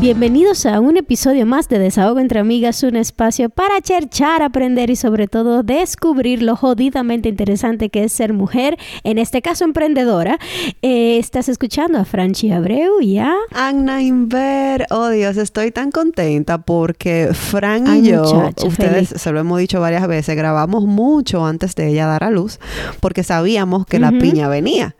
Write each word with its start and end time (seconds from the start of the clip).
Bienvenidos 0.00 0.64
a 0.64 0.80
un 0.80 0.96
episodio 0.96 1.44
más 1.44 1.68
de 1.68 1.78
Desahogo 1.78 2.20
entre 2.20 2.40
Amigas, 2.40 2.82
un 2.84 2.96
espacio 2.96 3.50
para 3.50 3.82
cherchar, 3.82 4.40
aprender 4.40 4.88
y 4.88 4.96
sobre 4.96 5.28
todo 5.28 5.62
descubrir 5.62 6.42
lo 6.42 6.56
jodidamente 6.56 7.28
interesante 7.28 7.90
que 7.90 8.04
es 8.04 8.12
ser 8.14 8.32
mujer, 8.32 8.78
en 9.04 9.18
este 9.18 9.42
caso 9.42 9.64
emprendedora. 9.64 10.38
Eh, 10.80 11.18
estás 11.18 11.50
escuchando 11.50 11.98
a 11.98 12.06
Franchi 12.06 12.50
Abreu 12.50 13.02
y 13.02 13.18
a... 13.18 13.34
Anna 13.52 14.00
Inver. 14.00 14.86
Oh 14.88 15.10
Dios, 15.10 15.36
estoy 15.36 15.70
tan 15.70 15.90
contenta 15.90 16.56
porque 16.56 17.28
Fran 17.34 17.98
y 17.98 18.08
yo, 18.08 18.52
ustedes 18.64 19.10
se 19.10 19.32
lo 19.32 19.40
hemos 19.40 19.58
dicho 19.58 19.82
varias 19.82 20.08
veces, 20.08 20.34
grabamos 20.34 20.86
mucho 20.86 21.44
antes 21.44 21.74
de 21.74 21.88
ella 21.88 22.06
dar 22.06 22.24
a 22.24 22.30
luz 22.30 22.58
porque 23.00 23.22
sabíamos 23.22 23.84
que 23.84 23.98
la 23.98 24.12
piña 24.12 24.48
venía. 24.48 24.96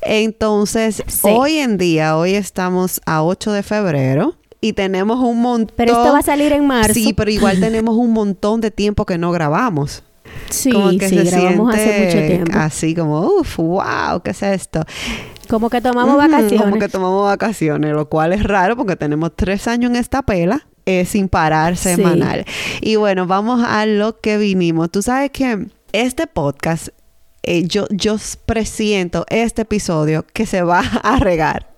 Entonces, 0.00 1.02
hoy 1.20 1.58
en 1.58 1.76
día, 1.76 2.16
hoy 2.16 2.32
estamos 2.32 3.02
a 3.04 3.22
8 3.22 3.52
de 3.52 3.62
febrero 3.62 4.37
y 4.60 4.72
tenemos 4.72 5.18
un 5.20 5.40
montón. 5.40 5.74
Pero 5.76 5.92
esto 5.92 6.12
va 6.12 6.18
a 6.18 6.22
salir 6.22 6.52
en 6.52 6.66
marzo. 6.66 6.94
Sí, 6.94 7.12
pero 7.12 7.30
igual 7.30 7.60
tenemos 7.60 7.96
un 7.96 8.12
montón 8.12 8.60
de 8.60 8.70
tiempo 8.70 9.06
que 9.06 9.18
no 9.18 9.32
grabamos. 9.32 10.02
Sí, 10.50 10.70
sí, 11.00 11.16
grabamos 11.16 11.74
hace 11.74 12.04
mucho 12.04 12.26
tiempo. 12.26 12.58
Así 12.58 12.94
como, 12.94 13.20
uff, 13.20 13.58
wow, 13.58 14.20
¿qué 14.22 14.30
es 14.30 14.42
esto? 14.42 14.84
Como 15.48 15.70
que 15.70 15.80
tomamos 15.80 16.16
vacaciones. 16.16 16.60
Como 16.60 16.78
que 16.78 16.88
tomamos 16.88 17.24
vacaciones, 17.24 17.92
lo 17.92 18.08
cual 18.08 18.32
es 18.32 18.42
raro 18.42 18.76
porque 18.76 18.96
tenemos 18.96 19.32
tres 19.34 19.66
años 19.66 19.90
en 19.90 19.96
esta 19.96 20.22
pela. 20.22 20.66
Eh, 20.86 21.04
sin 21.04 21.28
parar 21.28 21.76
semanal. 21.76 22.46
Y 22.80 22.96
bueno, 22.96 23.26
vamos 23.26 23.62
a 23.62 23.84
lo 23.84 24.20
que 24.20 24.38
vinimos. 24.38 24.90
Tú 24.90 25.02
sabes 25.02 25.30
que 25.30 25.66
este 25.92 26.26
podcast 26.26 26.88
eh, 27.42 27.66
yo, 27.66 27.86
yo 27.90 28.16
presiento 28.46 29.24
este 29.28 29.62
episodio 29.62 30.26
que 30.32 30.46
se 30.46 30.62
va 30.62 30.80
a 31.02 31.18
regar. 31.18 31.68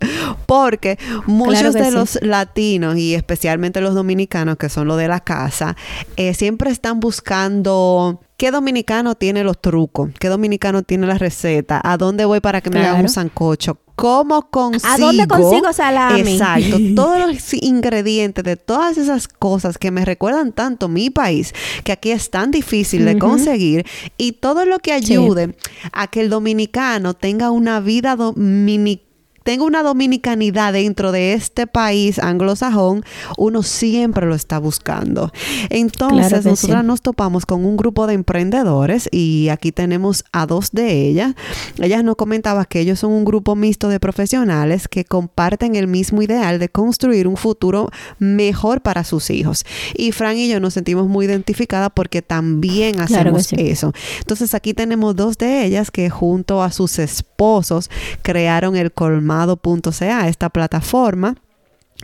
Porque 0.46 0.98
muchos 1.26 1.74
de 1.74 1.90
los 1.90 2.18
latinos 2.22 2.96
y 2.96 3.14
especialmente 3.14 3.80
los 3.80 3.94
dominicanos, 3.94 4.56
que 4.56 4.68
son 4.68 4.88
los 4.88 4.98
de 4.98 5.08
la 5.08 5.20
casa, 5.20 5.76
eh, 6.16 6.34
siempre 6.34 6.70
están 6.70 7.00
buscando 7.00 8.20
¿Qué 8.40 8.50
dominicano 8.50 9.16
tiene 9.16 9.44
los 9.44 9.60
trucos? 9.60 10.12
¿Qué 10.18 10.28
dominicano 10.28 10.82
tiene 10.82 11.06
la 11.06 11.18
receta? 11.18 11.78
¿A 11.84 11.98
dónde 11.98 12.24
voy 12.24 12.40
para 12.40 12.62
que 12.62 12.70
me 12.70 12.80
hagan 12.80 13.02
un 13.02 13.08
sancocho? 13.10 13.76
¿Cómo 14.00 14.50
consigo? 14.50 14.92
¿A 14.92 14.98
dónde 14.98 15.26
consigo 15.26 15.72
salami? 15.72 16.32
Exacto. 16.32 16.78
todos 16.96 17.18
los 17.18 17.54
ingredientes 17.54 18.42
de 18.44 18.56
todas 18.56 18.96
esas 18.96 19.28
cosas 19.28 19.76
que 19.76 19.90
me 19.90 20.04
recuerdan 20.04 20.52
tanto 20.52 20.88
mi 20.88 21.10
país, 21.10 21.52
que 21.84 21.92
aquí 21.92 22.10
es 22.10 22.30
tan 22.30 22.50
difícil 22.50 23.04
de 23.04 23.18
conseguir, 23.18 23.84
y 24.16 24.32
todo 24.32 24.64
lo 24.64 24.78
que 24.78 24.92
ayude 24.92 25.54
a 25.92 26.06
que 26.06 26.20
el 26.20 26.30
dominicano 26.30 27.14
tenga 27.14 27.50
una 27.50 27.80
vida 27.80 28.16
dominicana 28.16 29.09
tengo 29.42 29.64
una 29.64 29.82
dominicanidad 29.82 30.72
dentro 30.72 31.12
de 31.12 31.32
este 31.32 31.66
país 31.66 32.18
anglosajón, 32.18 33.04
uno 33.38 33.62
siempre 33.62 34.26
lo 34.26 34.34
está 34.34 34.58
buscando. 34.58 35.32
Entonces, 35.70 36.44
nosotras 36.44 36.84
nos 36.84 37.00
topamos 37.00 37.46
con 37.46 37.64
un 37.64 37.76
grupo 37.76 38.06
de 38.06 38.14
emprendedores 38.14 39.08
y 39.10 39.48
aquí 39.48 39.72
tenemos 39.72 40.24
a 40.32 40.46
dos 40.46 40.72
de 40.72 41.08
ellas. 41.08 41.34
Ellas 41.78 42.04
nos 42.04 42.16
comentaban 42.16 42.66
que 42.68 42.80
ellos 42.80 42.98
son 42.98 43.12
un 43.12 43.24
grupo 43.24 43.56
mixto 43.56 43.88
de 43.88 43.98
profesionales 43.98 44.88
que 44.88 45.04
comparten 45.04 45.74
el 45.74 45.86
mismo 45.86 46.22
ideal 46.22 46.58
de 46.58 46.68
construir 46.68 47.26
un 47.26 47.36
futuro 47.36 47.88
mejor 48.18 48.82
para 48.82 49.04
sus 49.04 49.30
hijos. 49.30 49.64
Y 49.94 50.12
Fran 50.12 50.36
y 50.36 50.48
yo 50.48 50.60
nos 50.60 50.74
sentimos 50.74 51.08
muy 51.08 51.26
identificadas 51.26 51.90
porque 51.94 52.22
también 52.22 53.00
hacemos 53.00 53.52
eso. 53.54 53.92
Entonces, 54.18 54.54
aquí 54.54 54.74
tenemos 54.74 55.16
dos 55.16 55.38
de 55.38 55.64
ellas 55.64 55.90
que 55.90 56.10
junto 56.10 56.62
a 56.62 56.70
sus 56.70 56.98
esposos 56.98 57.90
crearon 58.22 58.76
el 58.76 58.92
colmado 58.92 59.29
Amado.ca, 59.30 60.28
esta 60.28 60.48
plataforma. 60.48 61.36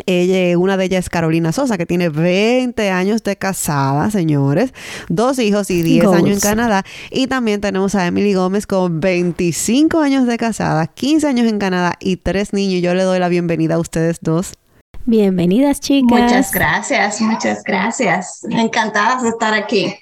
Ella, 0.05 0.59
una 0.59 0.77
de 0.77 0.85
ellas 0.85 1.07
es 1.07 1.11
Carolina 1.11 1.53
Sosa, 1.53 1.79
que 1.79 1.87
tiene 1.87 2.09
20 2.09 2.91
años 2.91 3.23
de 3.23 3.37
casada, 3.37 4.11
señores, 4.11 4.75
dos 5.09 5.39
hijos 5.39 5.71
y 5.71 5.83
10 5.83 6.07
años 6.09 6.31
en 6.37 6.41
Canadá. 6.41 6.85
Y 7.11 7.27
también 7.27 7.61
tenemos 7.61 7.95
a 7.95 8.07
Emily 8.07 8.35
Gómez 8.35 8.67
con 8.67 9.01
25 9.01 9.99
años 10.01 10.27
de 10.27 10.37
casada, 10.37 10.87
15 10.87 11.27
años 11.27 11.47
en 11.47 11.59
Canadá 11.59 11.97
y 11.99 12.19
tres 12.19 12.53
niños. 12.53 12.83
Yo 12.83 12.95
le 12.95 13.03
doy 13.03 13.19
la 13.19 13.29
bienvenida 13.29 13.77
a 13.77 13.79
ustedes 13.79 14.19
dos. 14.21 14.53
Bienvenidas, 15.07 15.81
chicas. 15.81 16.21
Muchas 16.21 16.53
gracias, 16.53 17.21
muchas 17.21 17.63
gracias. 17.65 18.41
Encantadas 18.51 19.23
de 19.23 19.31
estar 19.31 19.55
aquí. 19.55 19.95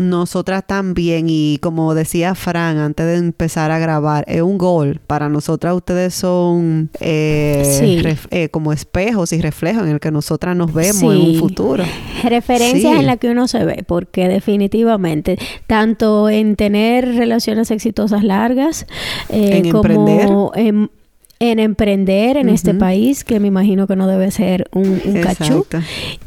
Nosotras 0.00 0.64
también, 0.66 1.26
y 1.28 1.58
como 1.60 1.94
decía 1.94 2.34
Fran 2.34 2.78
antes 2.78 3.04
de 3.04 3.16
empezar 3.16 3.70
a 3.70 3.78
grabar, 3.78 4.24
es 4.28 4.40
un 4.40 4.56
gol. 4.56 4.98
Para 5.06 5.28
nosotras 5.28 5.74
ustedes 5.74 6.14
son 6.14 6.88
eh, 7.00 8.16
eh, 8.30 8.48
como 8.48 8.72
espejos 8.72 9.34
y 9.34 9.42
reflejos 9.42 9.82
en 9.82 9.90
el 9.90 10.00
que 10.00 10.10
nosotras 10.10 10.56
nos 10.56 10.72
vemos 10.72 11.02
en 11.02 11.20
un 11.20 11.34
futuro. 11.34 11.84
Referencias 12.24 12.98
en 12.98 13.04
las 13.04 13.18
que 13.18 13.28
uno 13.28 13.46
se 13.46 13.62
ve, 13.66 13.84
porque 13.86 14.26
definitivamente, 14.26 15.36
tanto 15.66 16.30
en 16.30 16.56
tener 16.56 17.16
relaciones 17.16 17.70
exitosas 17.70 18.24
largas, 18.24 18.86
eh, 19.28 19.60
en 19.62 19.70
como 19.70 20.52
en 20.54 20.88
en 21.42 21.58
emprender 21.58 22.36
en 22.36 22.50
este 22.50 22.74
país, 22.74 23.24
que 23.24 23.40
me 23.40 23.48
imagino 23.48 23.86
que 23.86 23.96
no 23.96 24.06
debe 24.06 24.30
ser 24.30 24.68
un, 24.72 25.00
un 25.02 25.22
cachú, 25.22 25.66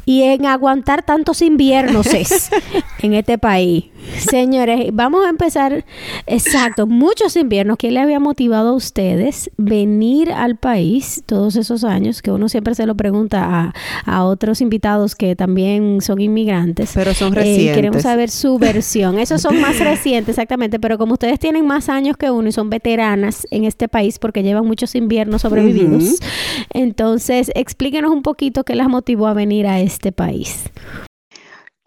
y 0.04 0.22
en 0.22 0.44
aguantar 0.44 1.04
tantos 1.04 1.40
inviernos 1.40 2.08
en 3.04 3.12
este 3.12 3.36
país. 3.36 3.84
Señores, 4.18 4.88
vamos 4.92 5.26
a 5.26 5.28
empezar, 5.28 5.84
exacto, 6.26 6.86
muchos 6.86 7.36
inviernos. 7.36 7.76
¿Qué 7.76 7.90
le 7.90 8.00
había 8.00 8.18
motivado 8.18 8.70
a 8.70 8.72
ustedes 8.72 9.50
venir 9.58 10.32
al 10.32 10.56
país 10.56 11.22
todos 11.26 11.56
esos 11.56 11.84
años? 11.84 12.22
Que 12.22 12.30
uno 12.30 12.48
siempre 12.48 12.74
se 12.74 12.86
lo 12.86 12.96
pregunta 12.96 13.72
a, 14.06 14.24
otros 14.24 14.62
invitados 14.62 15.14
que 15.14 15.36
también 15.36 16.00
son 16.00 16.20
inmigrantes. 16.20 16.92
Pero 16.94 17.12
son 17.12 17.34
eh, 17.34 17.36
recientes. 17.36 17.74
queremos 17.74 18.02
saber 18.02 18.30
su 18.30 18.58
versión. 18.58 19.18
Esos 19.18 19.42
son 19.42 19.60
más 19.60 19.78
recientes, 19.80 20.30
exactamente, 20.30 20.80
pero 20.80 20.96
como 20.96 21.14
ustedes 21.14 21.38
tienen 21.38 21.66
más 21.66 21.88
años 21.90 22.16
que 22.16 22.30
uno 22.30 22.48
y 22.48 22.52
son 22.52 22.70
veteranas 22.70 23.46
en 23.50 23.64
este 23.64 23.88
país 23.88 24.18
porque 24.18 24.42
llevan 24.42 24.66
muchos 24.66 24.94
inviernos 24.94 25.42
sobrevividos, 25.42 26.20
entonces 26.72 27.50
explíquenos 27.54 28.10
un 28.10 28.22
poquito 28.22 28.64
qué 28.64 28.74
las 28.74 28.88
motivó 28.88 29.26
a 29.26 29.34
venir 29.34 29.66
a 29.66 29.80
este 29.80 30.10
país. 30.10 30.70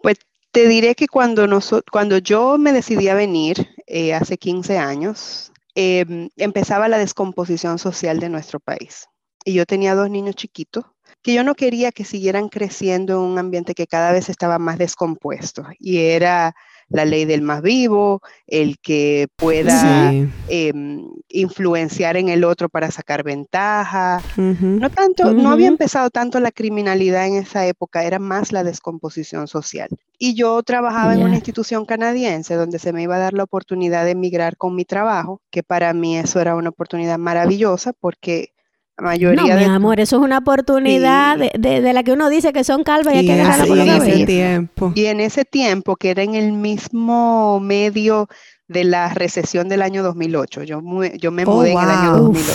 Pues 0.00 0.18
te 0.52 0.66
diré 0.68 0.94
que 0.94 1.08
cuando, 1.08 1.46
cuando 1.90 2.18
yo 2.18 2.58
me 2.58 2.72
decidí 2.72 3.08
a 3.08 3.14
venir 3.14 3.68
eh, 3.86 4.14
hace 4.14 4.38
15 4.38 4.78
años, 4.78 5.52
em, 5.74 6.28
empezaba 6.36 6.88
la 6.88 6.98
descomposición 6.98 7.78
social 7.78 8.20
de 8.20 8.28
nuestro 8.28 8.60
país. 8.60 9.06
Y 9.44 9.54
yo 9.54 9.66
tenía 9.66 9.94
dos 9.94 10.10
niños 10.10 10.34
chiquitos 10.34 10.84
que 11.22 11.34
yo 11.34 11.44
no 11.44 11.54
quería 11.54 11.92
que 11.92 12.04
siguieran 12.04 12.48
creciendo 12.48 13.14
en 13.14 13.32
un 13.32 13.38
ambiente 13.38 13.74
que 13.74 13.86
cada 13.86 14.12
vez 14.12 14.28
estaba 14.28 14.58
más 14.58 14.78
descompuesto. 14.78 15.66
Y 15.78 15.98
era 15.98 16.54
la 16.88 17.04
ley 17.04 17.24
del 17.24 17.42
más 17.42 17.60
vivo, 17.60 18.22
el 18.46 18.78
que 18.78 19.28
pueda 19.36 20.12
em, 20.48 21.10
influenciar 21.28 22.16
en 22.16 22.28
el 22.28 22.44
otro 22.44 22.68
para 22.68 22.90
sacar 22.90 23.22
ventaja. 23.24 24.22
No 24.36 24.90
tanto, 24.90 25.32
no 25.34 25.50
había 25.50 25.68
empezado 25.68 26.08
tanto 26.10 26.40
la 26.40 26.50
criminalidad 26.50 27.26
en 27.26 27.34
esa 27.34 27.66
época, 27.66 28.04
era 28.04 28.18
más 28.18 28.52
la 28.52 28.64
descomposición 28.64 29.48
social. 29.48 29.88
Y 30.18 30.34
yo 30.34 30.60
trabajaba 30.64 31.14
en 31.14 31.22
una 31.22 31.36
institución 31.36 31.84
canadiense 31.84 32.54
donde 32.54 32.80
se 32.80 32.92
me 32.92 33.02
iba 33.02 33.16
a 33.16 33.20
dar 33.20 33.34
la 33.34 33.44
oportunidad 33.44 34.04
de 34.04 34.12
emigrar 34.12 34.56
con 34.56 34.74
mi 34.74 34.84
trabajo, 34.84 35.40
que 35.50 35.62
para 35.62 35.94
mí 35.94 36.18
eso 36.18 36.40
era 36.40 36.56
una 36.56 36.70
oportunidad 36.70 37.18
maravillosa 37.18 37.92
porque 37.92 38.52
mayoría 39.00 39.54
no, 39.54 39.58
mi 39.58 39.64
amor, 39.64 40.00
eso 40.00 40.16
es 40.16 40.22
una 40.22 40.38
oportunidad 40.38 41.38
de, 41.38 41.92
la 41.92 42.02
que 42.02 42.12
uno 42.12 42.28
dice 42.28 42.52
que 42.52 42.64
son 42.64 42.82
calvas 42.82 43.14
y 43.14 43.18
hay 43.18 43.26
que 43.26 43.36
dejarla 43.36 43.66
por 43.66 43.78
en 43.78 43.88
ese 43.88 44.26
tiempo. 44.26 44.92
Y 44.94 45.06
en 45.06 45.20
ese 45.20 45.44
tiempo, 45.44 45.96
que 45.96 46.10
era 46.10 46.22
en 46.22 46.34
el 46.34 46.52
mismo 46.52 47.60
medio 47.60 48.28
de 48.66 48.84
la 48.84 49.14
recesión 49.14 49.68
del 49.68 49.82
año 49.82 50.02
2008. 50.02 50.64
Yo, 50.64 50.82
yo 51.16 51.30
me 51.30 51.44
oh, 51.44 51.54
mudé 51.54 51.72
en 51.72 51.78
el 51.78 51.88
año 51.88 52.16
2008. 52.18 52.52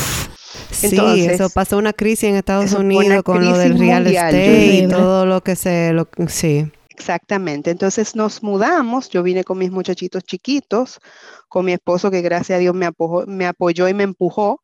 sí, 0.71 1.25
eso 1.25 1.49
pasó 1.49 1.77
una 1.77 1.93
crisis 1.93 2.25
en 2.25 2.35
Estados 2.35 2.73
Unidos 2.73 3.23
con 3.23 3.43
lo 3.43 3.57
del 3.57 3.79
real 3.79 4.05
estate 4.07 4.75
y 4.75 4.87
todo 4.87 5.25
lo 5.25 5.41
que 5.41 5.55
se... 5.55 5.93
Lo, 5.93 6.07
sí. 6.27 6.69
Exactamente. 7.03 7.69
Entonces 7.69 8.15
nos 8.15 8.41
mudamos. 8.43 9.09
Yo 9.09 9.23
vine 9.23 9.43
con 9.43 9.57
mis 9.57 9.71
muchachitos 9.71 10.23
chiquitos, 10.23 11.01
con 11.49 11.65
mi 11.65 11.73
esposo 11.73 12.09
que 12.09 12.21
gracias 12.21 12.55
a 12.55 12.59
Dios 12.59 12.73
me, 12.73 12.89
me 13.27 13.45
apoyó 13.45 13.89
y 13.89 13.93
me 13.93 14.03
empujó 14.03 14.61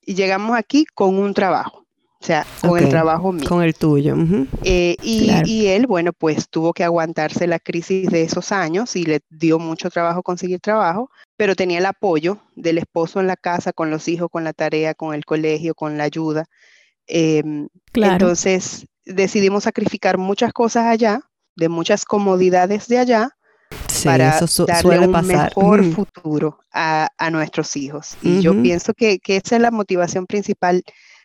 y 0.00 0.14
llegamos 0.14 0.56
aquí 0.56 0.86
con 0.94 1.18
un 1.18 1.34
trabajo. 1.34 1.84
O 2.20 2.26
sea, 2.26 2.46
con 2.62 2.78
el 2.78 2.88
trabajo 2.88 3.32
mío. 3.32 3.46
Con 3.46 3.62
el 3.62 3.74
tuyo. 3.74 4.16
Eh, 4.62 4.96
y, 5.02 5.66
él, 5.66 5.86
bueno, 5.86 6.14
pues 6.14 6.48
tuvo 6.48 6.72
que 6.72 6.82
aguantarse 6.82 7.46
la 7.46 7.58
crisis 7.58 8.08
de 8.08 8.22
esos 8.22 8.50
años 8.50 8.96
y 8.96 9.04
le 9.04 9.20
dio 9.28 9.58
mucho 9.58 9.90
trabajo 9.90 10.22
conseguir 10.22 10.58
trabajo, 10.60 11.10
pero 11.36 11.54
tenía 11.54 11.76
el 11.76 11.84
apoyo 11.84 12.38
del 12.56 12.78
esposo 12.78 13.20
en 13.20 13.26
la 13.26 13.36
casa, 13.36 13.74
con 13.74 13.90
los 13.90 14.08
hijos, 14.08 14.30
con 14.30 14.42
la 14.42 14.54
tarea, 14.54 14.94
con 14.94 15.14
el 15.14 15.26
colegio, 15.26 15.74
con 15.74 15.98
la 15.98 16.04
ayuda. 16.04 16.46
Em, 17.06 17.68
entonces 17.92 18.86
decidimos 19.04 19.64
sacrificar 19.64 20.16
muchas 20.16 20.54
cosas 20.54 20.86
allá, 20.86 21.20
de 21.56 21.68
muchas 21.68 22.04
comodidades 22.04 22.88
de 22.88 22.98
allá, 22.98 23.30
para 24.04 24.40
darle 24.66 24.98
un 25.00 25.26
mejor 25.26 25.84
futuro 25.92 26.58
a, 26.72 27.08
nuestros 27.30 27.76
hijos. 27.76 28.16
Y 28.22 28.40
yo 28.40 28.60
pienso 28.62 28.92
que, 28.94 29.18
que 29.18 29.36
esa 29.36 29.56
es 29.56 29.62
la 29.62 29.70
motivación 29.70 30.26
principal 30.26 30.82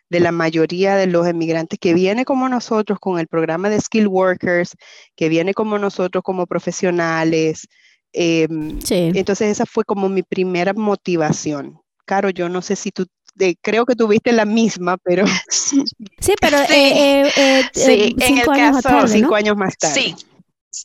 de 0.10 0.20
la 0.20 0.31
mayoría 0.31 0.96
de 0.96 1.08
los 1.08 1.28
emigrantes 1.28 1.78
que 1.80 1.94
viene 1.94 2.26
como 2.26 2.50
nosotros 2.50 3.00
con 3.00 3.20
el 3.20 3.28
programa 3.28 3.70
de 3.70 3.80
Skill 3.80 4.08
Workers, 4.08 4.76
que 5.16 5.30
viene 5.30 5.54
como 5.54 5.78
nosotros 5.78 6.24
como 6.24 6.48
profesionales. 6.48 7.68
Em, 8.12 8.80
entonces 8.90 9.50
esa 9.50 9.66
fue 9.66 9.84
como 9.84 10.10
mi 10.10 10.24
primera 10.24 10.74
motivación. 10.74 11.80
Caro, 12.06 12.31
yo 12.31 12.50
no 12.50 12.64
sé 12.64 12.76
si 12.76 12.92
tú 12.92 13.06
creo 13.62 13.86
que 13.86 13.96
tuviste 13.96 14.31
la 14.31 14.46
misma, 14.46 14.98
pero... 14.98 15.26
Sí, 15.50 15.84
pero 16.40 16.58
sí, 16.68 16.74
eh, 16.74 17.28
eh, 17.28 17.62
eh, 17.76 18.16
cinco, 18.20 18.52
años 18.52 18.78
cinco 19.08 19.36
años 19.36 19.58
más 19.58 19.78
tarde. 19.78 19.94
Sí, 19.94 20.16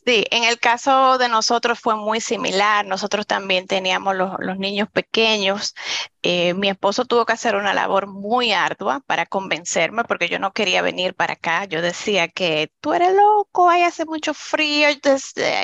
Sí, 0.03 0.25
en 0.31 0.43
el 0.43 0.59
caso 0.59 1.17
de 1.17 1.29
nosotros 1.29 1.79
fue 1.79 1.95
muy 1.95 2.19
similar. 2.19 2.85
Nosotros 2.85 3.25
también 3.25 3.65
teníamos 3.67 4.15
los, 4.15 4.57
niños 4.57 4.89
pequeños. 4.91 5.73
Eh, 6.21 6.53
mi 6.53 6.69
esposo 6.69 7.05
tuvo 7.05 7.25
que 7.25 7.33
hacer 7.33 7.55
una 7.55 7.73
labor 7.73 8.07
muy 8.07 8.51
ardua 8.51 9.01
para 9.05 9.25
convencerme 9.25 10.03
porque 10.03 10.27
yo 10.27 10.39
no 10.39 10.51
quería 10.51 10.81
venir 10.81 11.13
para 11.13 11.33
acá. 11.33 11.65
Yo 11.65 11.81
decía 11.81 12.27
que 12.27 12.71
tú 12.81 12.93
eres 12.93 13.13
loco, 13.13 13.69
ahí 13.69 13.83
hace 13.83 14.05
mucho 14.05 14.33
frío, 14.33 14.89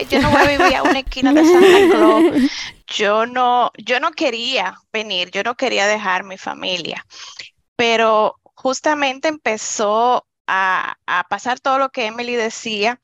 yo 0.10 0.22
no 0.22 0.30
voy 0.30 0.42
a 0.42 0.58
vivir 0.58 0.76
a 0.76 0.84
una 0.84 1.00
esquina 1.00 1.34
de 1.34 1.46
Santa 1.46 1.98
Claus. 1.98 2.24
Yo 2.88 3.26
no, 3.26 3.72
yo 3.78 4.02
no 4.02 4.12
quería 4.12 4.76
venir, 4.92 5.32
yo 5.32 5.44
no 5.44 5.56
quería 5.56 5.88
dejar 5.88 6.26
mi 6.26 6.38
familia. 6.38 7.06
Pero 7.78 8.38
justamente 8.44 9.30
empezó 9.30 10.28
a, 10.46 10.98
a 11.06 11.24
pasar 11.30 11.62
todo 11.62 11.80
lo 11.80 11.90
que 11.92 12.08
Emily 12.08 12.36
decía 12.36 13.00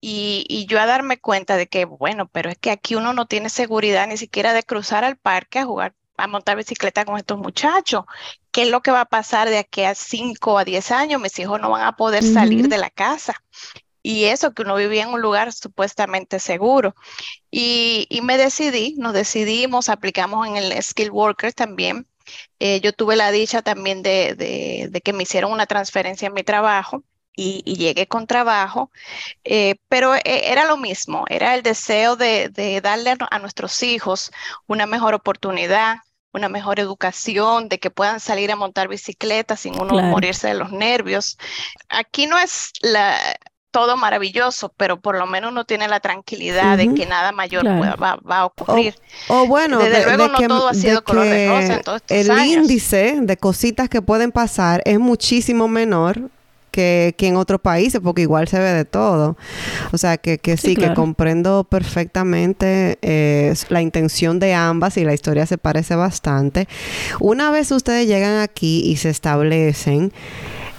y, 0.00 0.66
yo 0.66 0.80
a 0.80 0.86
darme 0.86 1.18
cuenta 1.18 1.56
de 1.56 1.66
que, 1.68 1.84
bueno, 1.84 2.28
pero 2.28 2.50
es 2.50 2.58
que 2.58 2.70
aquí 2.70 2.94
uno 2.94 3.12
no 3.12 3.26
tiene 3.26 3.50
seguridad 3.50 4.06
ni 4.06 4.16
siquiera 4.16 4.52
de 4.54 4.62
cruzar 4.62 5.04
al 5.04 5.16
parque 5.16 5.58
a 5.58 5.66
jugar, 5.66 5.94
a 6.16 6.26
montar 6.26 6.56
bicicleta 6.56 7.04
con 7.04 7.18
estos 7.18 7.38
muchachos. 7.38 8.04
¿Qué 8.50 8.62
es 8.62 8.68
lo 8.70 8.80
que 8.80 8.90
va 8.90 9.02
a 9.02 9.06
pasar 9.06 9.50
de 9.50 9.58
aquí 9.58 9.82
a 9.82 9.94
5 9.94 10.58
a 10.58 10.64
10 10.64 10.90
años? 10.92 11.20
Mis 11.20 11.38
hijos 11.38 11.60
no 11.60 11.70
van 11.70 11.86
a 11.86 11.96
poder 11.96 12.24
salir 12.24 12.68
de 12.68 12.78
la 12.78 12.90
casa. 12.90 13.34
Y 14.02 14.24
eso 14.24 14.54
que 14.54 14.62
uno 14.62 14.76
vivía 14.76 15.02
en 15.02 15.10
un 15.10 15.20
lugar 15.20 15.52
supuestamente 15.52 16.38
seguro. 16.40 16.94
Y, 17.50 18.20
me 18.22 18.38
decidí, 18.38 18.94
nos 18.96 19.12
decidimos, 19.12 19.90
aplicamos 19.90 20.46
en 20.46 20.56
el 20.56 20.82
Skill 20.82 21.10
Worker 21.10 21.52
también. 21.52 22.06
Eh, 22.58 22.80
yo 22.80 22.92
tuve 22.92 23.16
la 23.16 23.32
dicha 23.32 23.60
también 23.60 24.02
de, 24.02 24.88
de 24.90 25.00
que 25.02 25.12
me 25.12 25.24
hicieron 25.24 25.52
una 25.52 25.66
transferencia 25.66 26.28
en 26.28 26.34
mi 26.34 26.42
trabajo 26.42 27.04
y, 27.36 27.62
llegué 27.76 28.06
con 28.06 28.26
trabajo, 28.26 28.90
eh, 29.44 29.76
pero 29.88 30.14
eh, 30.14 30.22
era 30.24 30.66
lo 30.66 30.76
mismo, 30.76 31.24
era 31.28 31.54
el 31.54 31.62
deseo 31.62 32.16
de, 32.16 32.80
darle 32.82 33.16
a, 33.30 33.38
nuestros 33.38 33.82
hijos 33.82 34.30
una 34.66 34.86
mejor 34.86 35.14
oportunidad, 35.14 35.96
una 36.32 36.48
mejor 36.48 36.78
educación, 36.78 37.68
de 37.68 37.78
que 37.78 37.90
puedan 37.90 38.20
salir 38.20 38.52
a 38.52 38.56
montar 38.56 38.88
bicicleta 38.88 39.56
sin 39.56 39.80
uno 39.80 40.00
morirse 40.02 40.48
de 40.48 40.54
los 40.54 40.70
nervios. 40.70 41.38
Aquí 41.88 42.26
no 42.26 42.38
es 42.38 42.72
la, 42.82 43.18
todo 43.70 43.96
maravilloso, 43.96 44.72
pero 44.76 45.00
por 45.00 45.16
lo 45.16 45.26
menos 45.26 45.52
uno 45.52 45.64
tiene 45.64 45.88
la 45.88 46.00
tranquilidad 46.00 46.76
de 46.76 46.94
que 46.94 47.06
nada 47.06 47.32
mayor 47.32 47.66
va, 47.66 48.18
a 48.28 48.44
ocurrir. 48.44 48.94
O, 49.28 49.46
bueno, 49.46 49.78
desde 49.78 50.04
luego 50.04 50.28
no 50.28 50.38
todo 50.46 50.68
ha 50.68 50.74
sido 50.74 51.02
color 51.02 51.24
de 51.24 51.48
rosa 51.48 51.74
en 51.74 51.82
todos 51.82 52.02
estos 52.06 52.38
el 52.38 52.46
índice 52.46 53.16
de 53.20 53.36
cositas 53.36 53.88
que 53.88 54.02
pueden 54.02 54.32
pasar 54.32 54.82
es 54.84 54.98
muchísimo 54.98 55.68
menor 55.68 56.30
que, 56.70 57.14
en 57.18 57.36
otros 57.36 57.60
países, 57.60 58.00
porque 58.02 58.22
igual 58.22 58.48
se 58.48 58.58
ve 58.58 58.72
de 58.72 58.84
todo. 58.84 59.36
O 59.92 59.98
sea, 59.98 60.16
que, 60.16 60.38
que 60.38 60.56
sí, 60.56 60.76
que 60.76 60.94
comprendo 60.94 61.64
perfectamente 61.64 62.98
eh, 63.02 63.54
la 63.68 63.82
intención 63.82 64.38
de 64.38 64.54
ambas 64.54 64.96
y 64.96 65.04
la 65.04 65.14
historia 65.14 65.46
se 65.46 65.58
parece 65.58 65.94
bastante. 65.94 66.68
Una 67.20 67.50
vez 67.50 67.70
ustedes 67.70 68.06
llegan 68.06 68.38
aquí 68.40 68.82
y 68.84 68.96
se 68.96 69.10
establecen, 69.10 70.12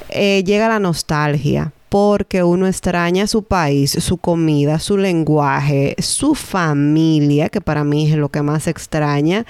eh, 0.09 0.43
llega 0.43 0.67
la 0.67 0.79
nostalgia 0.79 1.73
porque 1.91 2.41
uno 2.41 2.67
extraña 2.67 3.27
su 3.27 3.43
país, 3.43 3.91
su 3.91 4.15
comida, 4.15 4.79
su 4.79 4.97
lenguaje, 4.97 5.95
su 5.99 6.35
familia, 6.35 7.49
que 7.49 7.59
para 7.59 7.83
mí 7.83 8.09
es 8.09 8.17
lo 8.17 8.29
que 8.29 8.41
más 8.41 8.67
extraña. 8.67 9.45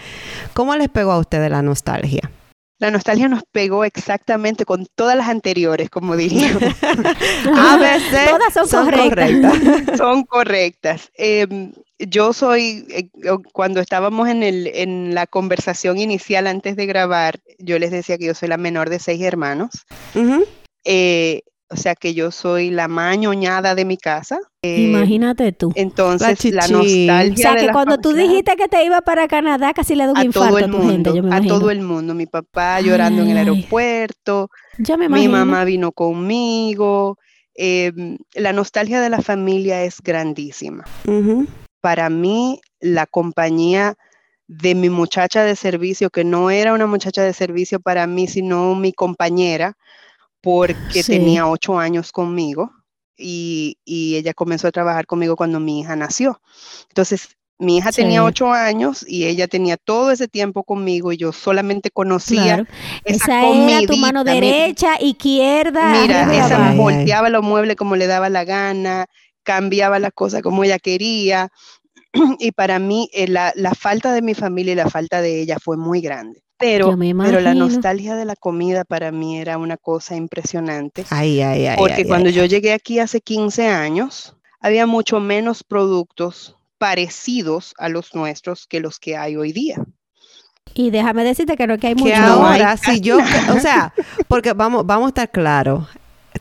¿Cómo 0.53 0.75
les 0.75 0.89
pegó 0.89 1.11
a 1.11 1.19
ustedes 1.19 1.51
la 1.51 1.61
nostalgia? 1.61 2.31
La 2.81 2.89
nostalgia 2.89 3.27
nos 3.27 3.43
pegó 3.51 3.85
exactamente 3.85 4.65
con 4.65 4.87
todas 4.95 5.15
las 5.15 5.29
anteriores, 5.29 5.91
como 5.91 6.17
diríamos. 6.17 6.63
a 7.55 7.77
veces 7.77 8.27
todas 8.27 8.67
son, 8.67 8.85
correctas. 8.89 9.97
son 9.99 10.23
correctas. 10.23 11.11
Em, 11.13 11.73
yo 11.99 12.33
soy, 12.33 12.87
eh, 12.89 13.07
cuando 13.53 13.81
estábamos 13.81 14.29
en, 14.29 14.41
el, 14.41 14.65
en 14.73 15.13
la 15.13 15.27
conversación 15.27 15.99
inicial 15.99 16.47
antes 16.47 16.75
de 16.75 16.87
grabar, 16.87 17.39
yo 17.59 17.77
les 17.77 17.91
decía 17.91 18.17
que 18.17 18.25
yo 18.25 18.33
soy 18.33 18.49
la 18.49 18.57
menor 18.57 18.89
de 18.89 18.97
seis 18.97 19.21
hermanos. 19.21 19.85
O 21.71 21.77
sea 21.77 21.95
que 21.95 22.13
yo 22.13 22.31
soy 22.31 22.69
la 22.69 22.89
mañoñada 22.89 23.75
de 23.75 23.85
mi 23.85 23.95
casa. 23.95 24.39
Eh, 24.61 24.89
Imagínate 24.89 25.53
tú. 25.53 25.71
Entonces, 25.75 26.43
la, 26.53 26.67
nostalgia. 26.67 27.51
O 27.51 27.53
sea, 27.53 27.55
que 27.55 27.71
cuando 27.71 27.97
tú 27.97 28.13
dijiste 28.13 28.57
que 28.57 28.67
te 28.67 28.83
iba 28.83 28.99
para 29.01 29.27
Canadá, 29.29 29.73
casi 29.73 29.95
le 29.95 30.05
doy 30.05 30.15
un 30.17 30.25
infarto 30.25 30.49
todo 30.49 30.59
el 30.59 30.67
mundo, 30.67 31.13
a 31.31 31.41
todo 31.41 31.71
el 31.71 31.81
mundo. 31.81 32.13
Mi 32.13 32.25
papá 32.25 32.81
llorando 32.81 33.21
en 33.21 33.29
el 33.29 33.37
aeropuerto. 33.37 34.49
Ya 34.79 34.97
me 34.97 35.05
imagino. 35.05 35.31
Mi 35.31 35.37
mamá 35.37 35.63
vino 35.63 35.93
conmigo. 35.93 37.17
Em, 37.55 38.17
la 38.33 38.51
nostalgia 38.51 38.99
de 38.99 39.09
la 39.09 39.21
familia 39.21 39.83
es 39.83 40.01
grandísima. 40.01 40.83
Para 41.79 42.09
mí, 42.09 42.59
la 42.81 43.05
compañía 43.05 43.95
de 44.47 44.75
mi 44.75 44.89
muchacha 44.89 45.45
de 45.45 45.55
servicio, 45.55 46.09
que 46.09 46.25
no 46.25 46.51
era 46.51 46.73
una 46.73 46.85
muchacha 46.85 47.23
de 47.23 47.31
servicio 47.31 47.79
para 47.79 48.05
mí, 48.07 48.27
sino 48.27 48.75
mi 48.75 48.91
compañera, 48.91 49.77
porque 50.41 51.03
tenía 51.03 51.47
ocho 51.47 51.77
años 51.77 52.11
conmigo 52.11 52.71
y, 53.17 53.77
ella 53.85 54.33
comenzó 54.33 54.67
a 54.67 54.71
trabajar 54.71 55.05
conmigo 55.05 55.35
cuando 55.35 55.59
mi 55.59 55.81
hija 55.81 55.95
nació. 55.95 56.41
Entonces, 56.89 57.37
mi 57.59 57.77
hija 57.77 57.91
tenía 57.91 58.23
ocho 58.23 58.51
años 58.51 59.05
y 59.07 59.25
ella 59.25 59.47
tenía 59.47 59.77
todo 59.77 60.11
ese 60.11 60.27
tiempo 60.27 60.63
conmigo 60.63 61.11
y 61.11 61.17
yo 61.17 61.31
solamente 61.31 61.91
conocía 61.91 62.65
esa, 63.05 63.47
era 63.47 63.85
tu 63.85 63.97
mano 63.97 64.23
derecha, 64.23 64.99
izquierda. 64.99 65.91
Mira, 66.01 66.33
esa 66.33 66.73
volteaba 66.73 67.29
los 67.29 67.43
muebles 67.43 67.75
como 67.75 67.95
le 67.95 68.07
daba 68.07 68.29
la 68.29 68.45
gana, 68.45 69.05
cambiaba 69.43 69.99
las 69.99 70.11
cosas 70.11 70.41
como 70.41 70.63
ella 70.63 70.79
quería. 70.79 71.49
y 72.39 72.51
para 72.51 72.79
mí 72.79 73.09
eh, 73.13 73.27
la, 73.27 73.53
la 73.55 73.75
falta 73.75 74.11
de 74.11 74.23
mi 74.23 74.33
familia 74.33 74.73
y 74.73 74.77
la 74.77 74.89
falta 74.89 75.21
de 75.21 75.41
ella 75.41 75.57
fue 75.61 75.77
muy 75.77 76.01
grande. 76.01 76.41
Pero, 76.61 76.95
pero 76.97 77.41
la 77.41 77.53
nostalgia 77.53 78.15
de 78.15 78.25
la 78.25 78.35
comida 78.35 78.85
para 78.85 79.11
mí 79.11 79.39
era 79.39 79.57
una 79.57 79.77
cosa 79.77 80.15
impresionante. 80.15 81.05
Ay, 81.09 81.41
ay, 81.41 81.65
ay. 81.65 81.77
Porque 81.77 82.05
cuando 82.05 82.29
yo 82.29 82.45
llegué 82.45 82.71
aquí 82.71 82.99
hace 82.99 83.19
15 83.19 83.67
años, 83.67 84.35
había 84.59 84.85
mucho 84.85 85.19
menos 85.19 85.63
productos 85.63 86.55
parecidos 86.77 87.73
a 87.77 87.89
los 87.89 88.15
nuestros 88.15 88.67
que 88.67 88.79
los 88.79 88.99
que 88.99 89.17
hay 89.17 89.35
hoy 89.35 89.51
día. 89.51 89.83
Y 90.73 90.89
déjame 90.89 91.23
decirte 91.23 91.57
que 91.57 91.67
no 91.67 91.77
que 91.77 91.87
hay 91.87 91.95
mucho. 91.95 92.15
ahora, 92.15 92.77
si 92.77 93.01
yo, 93.01 93.17
o 93.17 93.59
sea, 93.59 93.93
porque 94.27 94.53
vamos, 94.53 94.85
vamos 94.85 95.07
a 95.07 95.09
estar 95.09 95.31
claros, 95.31 95.87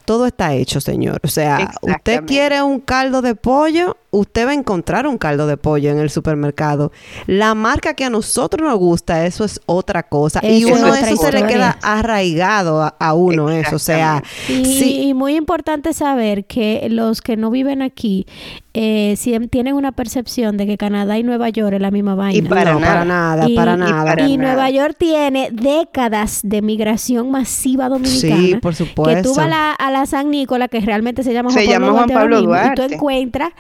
todo 0.05 0.27
está 0.27 0.55
hecho, 0.55 0.81
señor. 0.81 1.21
O 1.25 1.29
sea, 1.29 1.73
usted 1.83 2.25
quiere 2.25 2.63
un 2.63 2.81
caldo 2.81 3.23
de 3.23 3.35
pollo, 3.35 3.97
usted 4.11 4.47
va 4.47 4.51
a 4.51 4.55
encontrar 4.55 5.07
un 5.07 5.19
caldo 5.19 5.47
de 5.47 5.57
pollo 5.57 5.91
en 5.91 5.99
el 5.99 6.11
supermercado. 6.11 6.93
La 7.27 7.55
marca 7.55 7.95
que 7.95 8.05
a 8.05 8.11
nosotros 8.11 8.69
nos 8.69 8.79
gusta, 8.79 9.27
eso 9.27 9.45
es 9.45 9.61
otra 9.67 10.03
cosa. 10.05 10.41
y 10.43 10.65
uno 10.65 10.95
eso 10.95 11.17
se 11.17 11.33
le 11.33 11.47
queda 11.47 11.79
arraigado 11.83 12.93
a, 12.99 13.15
uno 13.15 13.51
eso. 13.51 13.77
O 13.77 13.79
sea, 13.79 14.23
y, 14.49 14.65
sí. 14.65 15.03
y 15.03 15.15
muy 15.15 15.37
importante 15.37 15.93
saber 15.93 16.45
que 16.45 16.87
los 16.91 17.23
que 17.23 17.37
no 17.37 17.51
viven 17.51 17.83
aquí 17.83 18.27
eh, 18.73 19.15
si 19.17 19.37
tienen 19.49 19.75
una 19.75 19.91
percepción 19.91 20.57
de 20.57 20.65
que 20.65 20.77
Canadá 20.77 21.19
y 21.19 21.25
Nueva 21.25 21.49
York 21.49 21.75
es 21.75 21.81
la 21.81 21.91
misma 21.91 22.15
vaina. 22.15 22.39
Y 22.39 22.43
para, 22.43 22.75
nada, 22.75 22.81
para 22.87 23.05
nada, 23.05 23.47
para 23.57 23.77
nada. 23.77 24.29
Y, 24.29 24.37
Nueva 24.37 24.71
York 24.71 24.95
tiene 24.97 25.49
décadas 25.51 26.41
de 26.45 26.63
migración 26.63 27.33
masiva 27.33 27.89
dominicana. 27.89 28.37
Sí, 28.37 28.55
por 28.63 28.77
supuesto. 28.77 29.17
Que 29.17 29.23
tú 29.23 29.35
vas 29.35 29.47
a 29.47 29.49
la, 29.49 29.73
a 29.73 29.91
la 29.91 30.07
San 30.07 30.31
Nicolás, 30.31 30.69
que 30.71 30.81
realmente 30.81 31.25
se 31.25 31.33
llama 31.33 31.51
Juan, 31.51 31.65
se 31.65 31.69
Pablo, 31.69 31.87
llama 31.87 31.99
Juan 31.99 32.11
Pablo 32.11 32.43
Duarte. 32.43 32.85
Y 32.85 32.87
tú 32.89 32.95
encuentras, 32.95 33.51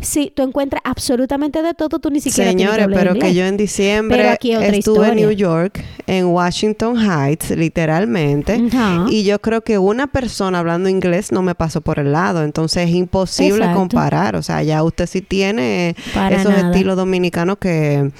sí, 0.00 0.32
tú 0.34 0.42
encuentras 0.42 0.82
absolutamente 0.84 1.62
de 1.62 1.74
todo, 1.74 1.98
tú 1.98 2.10
ni 2.10 2.20
siquiera 2.20 2.50
Señores, 2.50 2.86
pero 2.92 3.14
que 3.14 3.34
yo 3.34 3.44
en 3.44 3.56
diciembre 3.56 4.38
estuve 4.42 5.08
en 5.08 5.16
New 5.16 5.30
York, 5.30 5.82
en 6.06 6.26
Washington 6.26 6.96
Heights, 6.98 7.50
literalmente, 7.50 8.60
y 9.08 9.24
yo 9.24 9.40
creo 9.40 9.62
que 9.62 9.78
una 9.78 10.06
persona 10.06 10.58
hablando 10.58 10.88
inglés 10.88 11.32
no 11.32 11.42
me 11.42 11.54
pasó 11.54 11.80
por 11.80 11.98
el 11.98 12.12
lado, 12.12 12.44
entonces 12.44 12.88
es 12.88 12.94
imposible 12.94 13.72
comparar, 13.72 14.36
o 14.36 14.42
sea, 14.42 14.62
ya 14.62 14.82
usted 14.82 15.06
sí 15.06 15.20
tiene 15.20 15.94
esos 16.30 16.54
estilos 16.54 16.96
dominicanos 16.96 17.58
que, 17.58 18.10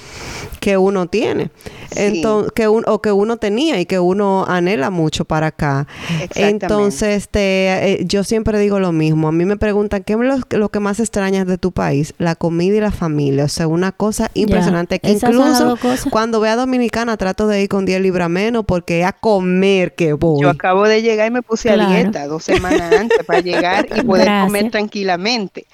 que 0.60 0.76
uno 0.76 1.06
tiene. 1.06 1.50
Entonces, 1.96 2.52
que 2.54 2.68
o 2.68 3.02
que 3.02 3.12
uno 3.12 3.36
tenía 3.36 3.80
y 3.80 3.86
que 3.86 3.98
uno 3.98 4.44
anhela 4.46 4.90
mucho 4.90 5.24
para 5.24 5.48
acá. 5.48 5.86
Entonces, 6.34 7.16
este, 7.16 7.92
eh, 7.92 8.04
yo 8.04 8.24
siempre 8.24 8.58
digo 8.58 8.78
lo 8.78 8.92
mismo. 8.92 9.28
A 9.28 9.32
mí 9.32 9.44
me 9.44 9.56
preguntan, 9.56 10.04
¿qué 10.04 10.14
es 10.14 10.18
lo, 10.58 10.68
que 10.68 10.80
más 10.80 11.00
extrañas 11.00 11.46
de 11.46 11.58
tu 11.58 11.69
tu 11.70 11.72
país, 11.72 12.14
la 12.18 12.34
comida 12.34 12.76
y 12.76 12.80
la 12.80 12.90
familia. 12.90 13.44
O 13.44 13.48
sea, 13.48 13.68
una 13.68 13.92
cosa 13.92 14.30
impresionante. 14.34 14.98
Que 14.98 15.12
incluso 15.12 15.76
cuando 16.10 16.38
voy 16.38 16.48
a 16.48 16.56
Dominicana 16.56 17.16
trato 17.16 17.46
de 17.46 17.62
ir 17.62 17.68
con 17.68 17.84
10 17.84 18.00
libras 18.00 18.28
menos 18.28 18.64
porque 18.66 19.04
a 19.04 19.12
comer 19.12 19.94
que 19.94 20.12
voy. 20.14 20.42
Yo 20.42 20.50
acabo 20.50 20.86
de 20.86 21.02
llegar 21.02 21.28
y 21.28 21.30
me 21.30 21.42
puse 21.42 21.70
a 21.70 21.76
dieta 21.76 22.26
dos 22.26 22.44
semanas 22.44 22.92
antes 22.92 23.24
para 23.24 23.40
llegar 23.40 23.86
y 23.94 24.02
poder 24.02 24.28
comer 24.44 24.70
tranquilamente. 24.70 25.66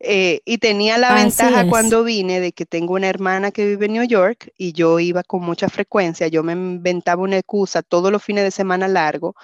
Eh, 0.00 0.42
y 0.44 0.58
tenía 0.58 0.96
la 0.96 1.14
ventaja 1.14 1.66
cuando 1.68 2.04
vine 2.04 2.38
de 2.38 2.52
que 2.52 2.64
tengo 2.64 2.94
una 2.94 3.08
hermana 3.08 3.50
que 3.50 3.66
vive 3.66 3.86
en 3.86 3.94
New 3.94 4.04
York 4.04 4.52
y 4.56 4.72
yo 4.72 5.00
iba 5.00 5.22
con 5.22 5.42
mucha 5.42 5.68
frecuencia. 5.68 6.28
Yo 6.28 6.42
me 6.42 6.52
inventaba 6.52 7.22
una 7.22 7.38
excusa 7.38 7.82
todos 7.82 8.12
los 8.12 8.22
fines 8.22 8.44
de 8.44 8.50
semana 8.50 8.86
largo 8.86 9.34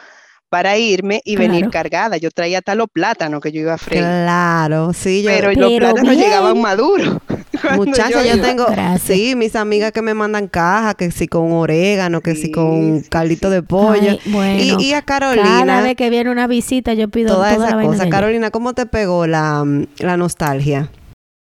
para 0.54 0.78
irme 0.78 1.20
y 1.25 1.34
venir 1.34 1.68
cargada. 1.68 2.16
Yo 2.16 2.30
traía 2.30 2.58
hasta 2.58 2.76
los 2.76 2.87
plátanos 2.88 3.40
que 3.40 3.50
yo 3.50 3.62
iba 3.62 3.75
a 3.75 3.76
freír. 3.76 4.04
Claro, 4.04 4.92
sí. 4.92 5.20
Yo, 5.25 5.30
pero, 5.30 5.50
los 5.52 5.73
plátanos 5.73 6.14
llegaban 6.14 6.61
maduros. 6.61 7.18
Muchacha, 7.75 8.25
yo, 8.25 8.40
tengo, 8.40 8.64
sí, 9.02 9.34
mis 9.34 9.56
amigas 9.56 9.90
que 9.90 10.00
me 10.00 10.14
mandan 10.14 10.46
cajas, 10.46 10.94
que 10.94 11.11
si 11.11 11.26
con 11.26 11.50
orégano, 11.50 12.20
que 12.20 12.37
si 12.37 12.52
con 12.52 13.00
caldito 13.00 13.50
de 13.50 13.64
pollo. 13.64 14.16
y, 14.25 14.92
a 14.92 15.02
Carolina. 15.02 15.64
Cada 15.66 15.82
vez 15.82 15.96
que 15.96 16.08
viene 16.08 16.30
una 16.30 16.46
visita 16.46 16.94
yo 16.94 17.08
pido 17.08 17.34
toda, 17.34 17.52
esa 17.52 17.82
cosa. 17.82 18.08
Carolina, 18.08 18.52
¿cómo 18.52 18.75
te 18.75 18.87
pegó 18.87 19.26
la, 19.26 19.64
nostalgia? 19.64 20.88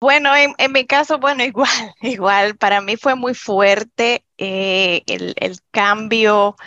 Bueno, 0.02 0.32
en, 0.36 0.72
mi 0.74 0.86
caso, 0.86 1.18
bueno, 1.18 1.44
igual, 1.46 1.70
igual. 2.02 2.58
Para 2.58 2.82
mí 2.82 2.98
fue 2.98 3.16
muy 3.16 3.34
fuerte 3.34 4.26
eh, 4.38 5.04
el, 5.08 5.60
cambio 5.72 6.58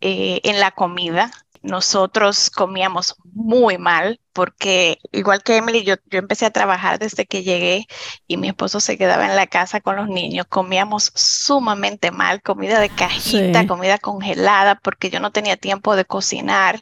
eh, 0.00 0.40
en 0.44 0.58
la 0.58 0.70
comida 0.70 1.30
nosotros 1.62 2.50
comíamos 2.50 3.16
muy 3.32 3.78
mal 3.78 4.20
porque 4.32 4.98
igual 5.12 5.42
que 5.42 5.56
Emily, 5.56 5.84
yo, 5.84 5.96
yo 6.10 6.18
empecé 6.18 6.46
a 6.46 6.50
trabajar 6.50 6.98
desde 6.98 7.26
que 7.26 7.42
llegué 7.42 7.86
y 8.26 8.36
mi 8.36 8.48
esposo 8.48 8.80
se 8.80 8.96
quedaba 8.96 9.26
en 9.26 9.36
la 9.36 9.46
casa 9.46 9.80
con 9.80 9.96
los 9.96 10.08
niños. 10.08 10.46
Comíamos 10.48 11.12
sumamente 11.14 12.10
mal, 12.10 12.42
comida 12.42 12.80
de 12.80 12.88
cajita, 12.88 13.66
comida 13.66 13.98
congelada, 13.98 14.76
porque 14.76 15.10
yo 15.10 15.20
no 15.20 15.32
tenía 15.32 15.56
tiempo 15.56 15.96
de 15.96 16.04
cocinar. 16.04 16.80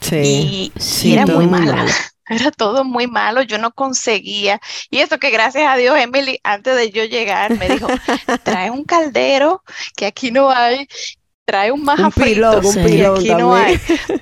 Sí, 0.00 0.72
y, 1.02 1.12
era 1.12 1.26
muy 1.26 1.46
mala. 1.46 1.86
Era 2.28 2.50
todo 2.52 2.84
muy 2.84 3.08
malo, 3.08 3.42
yo 3.42 3.58
no 3.58 3.72
conseguía. 3.72 4.60
Y 4.90 4.98
eso 4.98 5.18
que 5.18 5.30
gracias 5.30 5.68
a 5.68 5.76
Dios, 5.76 5.98
Emily, 5.98 6.38
antes 6.44 6.76
de 6.76 6.90
yo 6.90 7.04
llegar, 7.04 7.58
me 7.58 7.68
dijo, 7.68 7.88
trae 8.44 8.70
un 8.70 8.84
caldero 8.84 9.62
que 9.96 10.06
aquí 10.06 10.30
no 10.30 10.48
hay 10.48 10.86
trae 11.44 11.72
un 11.72 11.82
maja 11.82 12.06
un 12.06 12.12
pilón, 12.12 12.64
un 12.64 12.74
pilón 12.74 13.16
aquí 13.18 13.28
no 13.30 13.54
hay, 13.54 13.78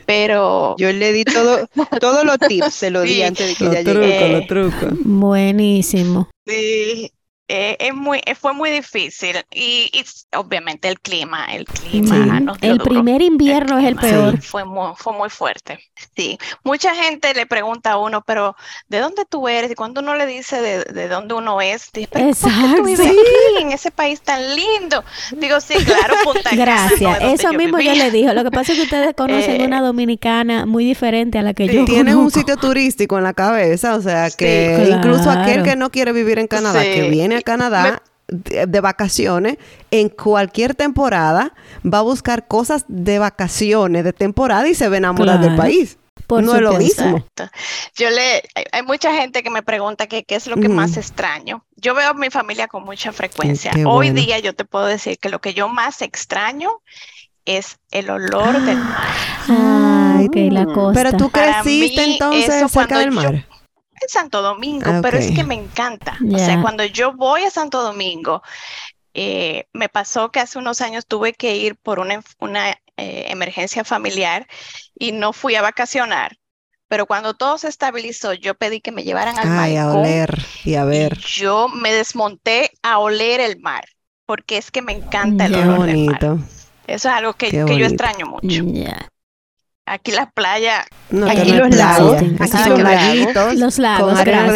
pero 0.07 0.75
yo 0.79 0.93
le 0.93 1.13
di 1.13 1.25
todo, 1.25 1.67
todos 2.01 2.25
los 2.25 2.39
tips, 2.39 2.73
se 2.73 2.91
lo 2.91 3.03
di 3.03 3.23
antes 3.23 3.49
de 3.49 3.55
que 3.55 3.73
ya 3.73 3.83
llegue. 3.83 4.33
Los 4.33 4.47
trucos. 4.47 4.93
Buenísimo. 5.05 6.29
Sí, 6.47 7.13
eh, 7.53 7.77
es 7.81 7.93
muy, 7.93 8.21
eh, 8.27 8.37
fue 8.37 8.53
muy 8.53 8.71
difícil 8.71 9.35
y, 9.53 9.91
obviamente 10.37 10.87
el 10.87 11.01
clima, 11.01 11.47
el 11.47 11.65
clima. 11.65 12.41
el 12.61 12.79
primer 12.79 13.23
invierno 13.23 13.77
es 13.81 13.87
el 13.87 13.97
peor. 13.97 14.41
Fue 14.41 14.65
muy, 14.65 14.93
fue 14.97 15.13
muy 15.15 15.31
fuerte. 15.31 15.81
Sí, 16.15 16.39
mucha 16.63 16.95
gente 16.95 17.35
le 17.35 17.47
pregunta 17.47 17.91
a 17.91 17.99
uno, 17.99 18.23
pero 18.25 18.55
¿de 18.87 19.01
dónde 19.01 19.25
tú 19.29 19.49
eres? 19.49 19.69
Y 19.73 19.75
cuando 19.75 20.01
uno 20.01 20.15
le 20.15 20.27
dice 20.27 20.61
de, 20.63 20.85
de 20.85 21.09
dónde 21.09 21.35
uno 21.35 21.61
es, 21.61 21.91
dice, 21.93 22.09
Exacto, 22.15 22.87
en 23.59 23.73
ese 23.73 23.91
país 23.91 24.21
tan 24.21 24.55
lindo? 24.55 25.03
Digo, 25.33 25.61
sí, 25.61 25.75
claro, 25.85 26.15
Punta 26.23 26.51
Gracias, 26.53 27.19
eso 27.21 27.53
mismo 27.53 27.81
yo 27.81 27.95
le 27.97 28.13
dijo. 28.13 28.33
Lo 28.33 28.45
que 28.45 28.53
pasa 28.53 28.71
es 28.73 28.79
que 28.79 28.85
ustedes 28.85 29.15
conocen 29.17 29.63
una 29.63 29.81
eh, 29.81 29.83
dominicana 29.83 30.67
muy 30.67 30.85
diferente 30.85 31.39
a 31.39 31.43
la 31.43 31.53
que 31.53 31.67
yo 31.67 31.85
Tienen 31.85 32.17
un 32.17 32.31
sitio 32.31 32.57
turístico 32.57 33.19
en 33.19 33.25
la 33.25 33.35
cabeza, 33.35 33.97
o 33.97 34.03
sea 34.03 34.31
que 34.31 34.89
incluso 34.89 35.29
aquel 35.33 35.65
que 35.65 35.75
no 35.75 35.91
quiere 35.91 36.13
vivir 36.13 36.39
en 36.39 36.47
Canadá, 36.47 36.83
que 36.83 37.11
viene 37.11 37.40
Canadá 37.43 38.03
de, 38.31 38.81
vacaciones, 38.81 39.59
en 39.91 40.09
cualquier 40.09 40.75
temporada, 40.75 41.53
va 41.85 41.99
a 41.99 42.03
buscar 42.03 42.47
cosas 42.47 42.85
de 42.89 43.19
vacaciones, 43.19 44.05
de 44.05 44.13
temporada 44.13 44.69
y 44.69 44.75
se 44.75 44.89
va 44.89 44.95
a 44.95 44.99
enamorar 44.99 45.41
del 45.41 45.57
país. 45.57 45.99
no 46.29 46.55
es 46.55 46.61
lo 46.61 46.75
mismo. 46.75 47.27
Yo 47.97 48.11
le, 48.11 48.43
hay, 48.73 48.83
mucha 48.83 49.15
gente 49.15 49.43
que 49.43 49.51
me 49.51 49.63
pregunta 49.63 50.07
que, 50.07 50.25
qué 50.25 50.37
es 50.37 50.47
lo 50.47 50.57
que 50.57 50.69
más 50.69 50.97
extraño. 50.97 51.65
Yo 51.77 51.95
veo 51.95 52.11
a 52.11 52.15
mi 52.15 52.31
familia 52.31 52.69
con 52.69 52.85
mucha 52.85 53.13
frecuencia. 53.13 53.73
Hoy 53.87 54.11
día 54.11 54.39
yo 54.39 54.55
te 54.55 54.65
puedo 54.65 54.87
decir 54.87 55.19
que 55.19 55.29
lo 55.29 55.41
que 55.41 55.55
yo 55.55 55.69
más 55.69 56.03
extraño 56.03 56.71
es 57.47 57.79
el 57.91 58.11
olor 58.11 58.61
del 58.61 58.77
mar. 58.77 59.09
Ay, 60.19 60.29
que 60.29 60.51
la 60.51 60.67
costa. 60.67 61.03
Pero 61.03 61.17
tú 61.17 61.31
creciste 61.31 62.05
entonces 62.05 62.71
cerca 62.71 62.99
del 62.99 63.11
mar 63.11 63.50
en 64.01 64.09
Santo 64.09 64.43
Domingo, 64.43 64.91
pero 65.03 65.19
es 65.19 65.31
que 65.33 65.45
me 65.45 65.55
encanta. 65.55 66.19
O 66.33 66.39
sea, 66.39 66.61
cuando 66.61 66.85
yo 66.85 67.13
voy 67.13 67.45
a 67.45 67.51
Santo 67.51 67.83
Domingo, 67.83 68.43
eh, 69.15 69.67
me 69.73 69.89
pasó 69.89 70.31
que 70.31 70.41
hace 70.41 70.59
unos 70.59 70.81
años 70.81 71.07
tuve 71.07 71.33
que 71.33 71.57
ir 71.57 71.77
por 71.77 71.99
una, 71.99 72.23
una 72.39 72.71
eh, 72.97 73.27
emergencia 73.29 73.85
familiar 73.85 74.47
y 74.95 75.13
no 75.13 75.33
fui 75.33 75.55
a 75.55 75.63
vacacionar. 75.63 76.37
Pero 76.89 77.07
cuando 77.07 77.35
todo 77.35 77.57
se 77.57 77.69
estabilizó, 77.69 78.33
yo 78.35 78.55
pedí 78.55 78.81
que 78.81 78.91
me 78.91 79.05
llevaran 79.05 79.39
al 79.39 79.49
mar. 79.49 79.77
a 79.77 79.93
oler 79.93 80.39
y 80.65 80.75
a 80.75 80.85
ver. 80.85 81.19
yo 81.19 81.69
me 81.69 81.93
desmonté 81.93 82.73
a 82.83 82.99
oler 82.99 83.41
el 83.41 83.61
mar, 83.61 83.85
porque 84.27 84.57
es 84.57 84.71
que 84.71 84.83
me 84.83 84.93
encanta 84.93 85.47
el 85.47 85.55
olor 85.55 85.87
del 85.87 86.07
mar. 86.07 86.19
Eso 86.87 87.09
es 87.09 87.15
algo 87.15 87.35
que, 87.35 87.51
que 87.51 87.79
yo 87.79 87.87
extraño 87.87 88.27
mucho. 88.27 88.65
Aquí 89.87 90.13
las 90.13 90.33
playas. 90.33 90.87
aquí 91.29 91.53
los 91.53 91.75
lagos. 91.75 92.17
Aquí 92.39 92.69
los 92.69 92.79
laguitos. 92.81 93.55
Los 93.57 93.79
lagos. 93.79 94.13
Con 94.13 94.17
arena 94.17 94.53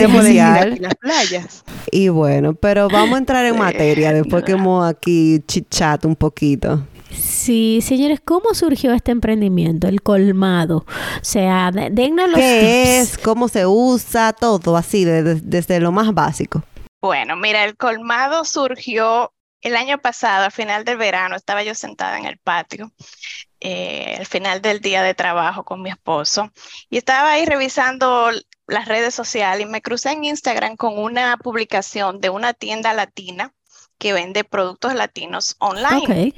las 0.81 0.95
playas. 1.00 1.64
Y 1.90 2.09
bueno, 2.09 2.54
pero 2.54 2.88
vamos 2.88 3.16
a 3.16 3.19
entrar 3.19 3.45
en 3.45 3.59
materia 3.59 4.12
después 4.12 4.45
que 4.45 4.52
hemos 4.52 4.88
aquí 4.88 5.43
chichat 5.47 6.04
un 6.04 6.14
poquito. 6.14 6.87
Sí, 7.11 7.81
señores, 7.83 8.21
¿cómo 8.25 8.54
surgió 8.54 8.93
este 8.93 9.12
emprendimiento, 9.12 9.87
el 9.87 10.02
colmado? 10.02 10.78
O 10.78 11.25
sea, 11.25 11.71
dennos 11.71 12.28
los 12.28 12.38
¿Qué 12.38 13.00
es? 13.00 13.19
¿Cómo 13.19 13.49
se 13.49 13.66
usa? 13.66 14.33
Todo 14.33 14.76
así, 14.76 15.04
desde 15.04 15.81
lo 15.81 15.93
más 15.93 16.12
básico. 16.12 16.62
Bueno, 17.00 17.37
mira, 17.37 17.64
el 17.64 17.76
colmado 17.76 18.45
surgió 18.45 19.33
el 19.61 19.76
año 19.76 19.99
pasado, 19.99 20.45
al 20.45 20.52
final 20.52 20.85
del 20.85 20.97
verano, 20.97 21.37
estaba 21.37 21.62
yo 21.62 21.75
sentada 21.75 22.19
en 22.19 22.26
el 22.26 22.38
patio 22.38 22.90
eh, 23.66 24.16
al 24.18 24.26
final 24.26 24.61
del 24.61 24.80
día 24.80 25.02
de 25.02 25.14
trabajo 25.14 25.64
con 25.64 25.80
mi 25.80 25.88
esposo 25.88 26.52
y 26.90 26.99
estaba 26.99 27.30
ahí 27.30 27.47
revisando 27.47 28.30
las 28.66 28.87
redes 28.87 29.14
sociales 29.14 29.66
y 29.66 29.71
me 29.71 29.80
crucé 29.80 30.11
en 30.11 30.23
Instagram 30.23 30.76
con 30.76 30.99
una 30.99 31.38
publicación 31.38 32.21
de 32.21 32.28
una 32.28 32.52
tienda 32.52 32.92
latina 32.92 33.54
que 33.97 34.12
vende 34.12 34.44
productos 34.44 34.92
latinos 34.92 35.56
online. 35.61 36.35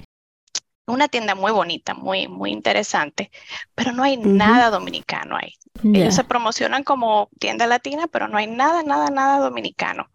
Una 0.87 1.09
tienda 1.09 1.35
muy 1.35 1.51
bonita, 1.51 1.95
muy, 1.95 2.29
muy 2.29 2.53
interesante, 2.53 3.33
pero 3.75 3.91
no 3.91 4.05
hay 4.05 4.19
nada 4.19 4.71
dominicano 4.71 5.37
ahí. 5.37 5.53
Ellos 5.83 6.15
se 6.15 6.23
promocionan 6.23 6.85
como 6.85 7.29
tienda 7.41 7.67
latina, 7.67 8.07
pero 8.07 8.29
no 8.29 8.39
hay 8.39 8.47
nada, 8.47 8.85
nada, 8.85 9.11
nada 9.11 9.41
dominicano. 9.41 10.09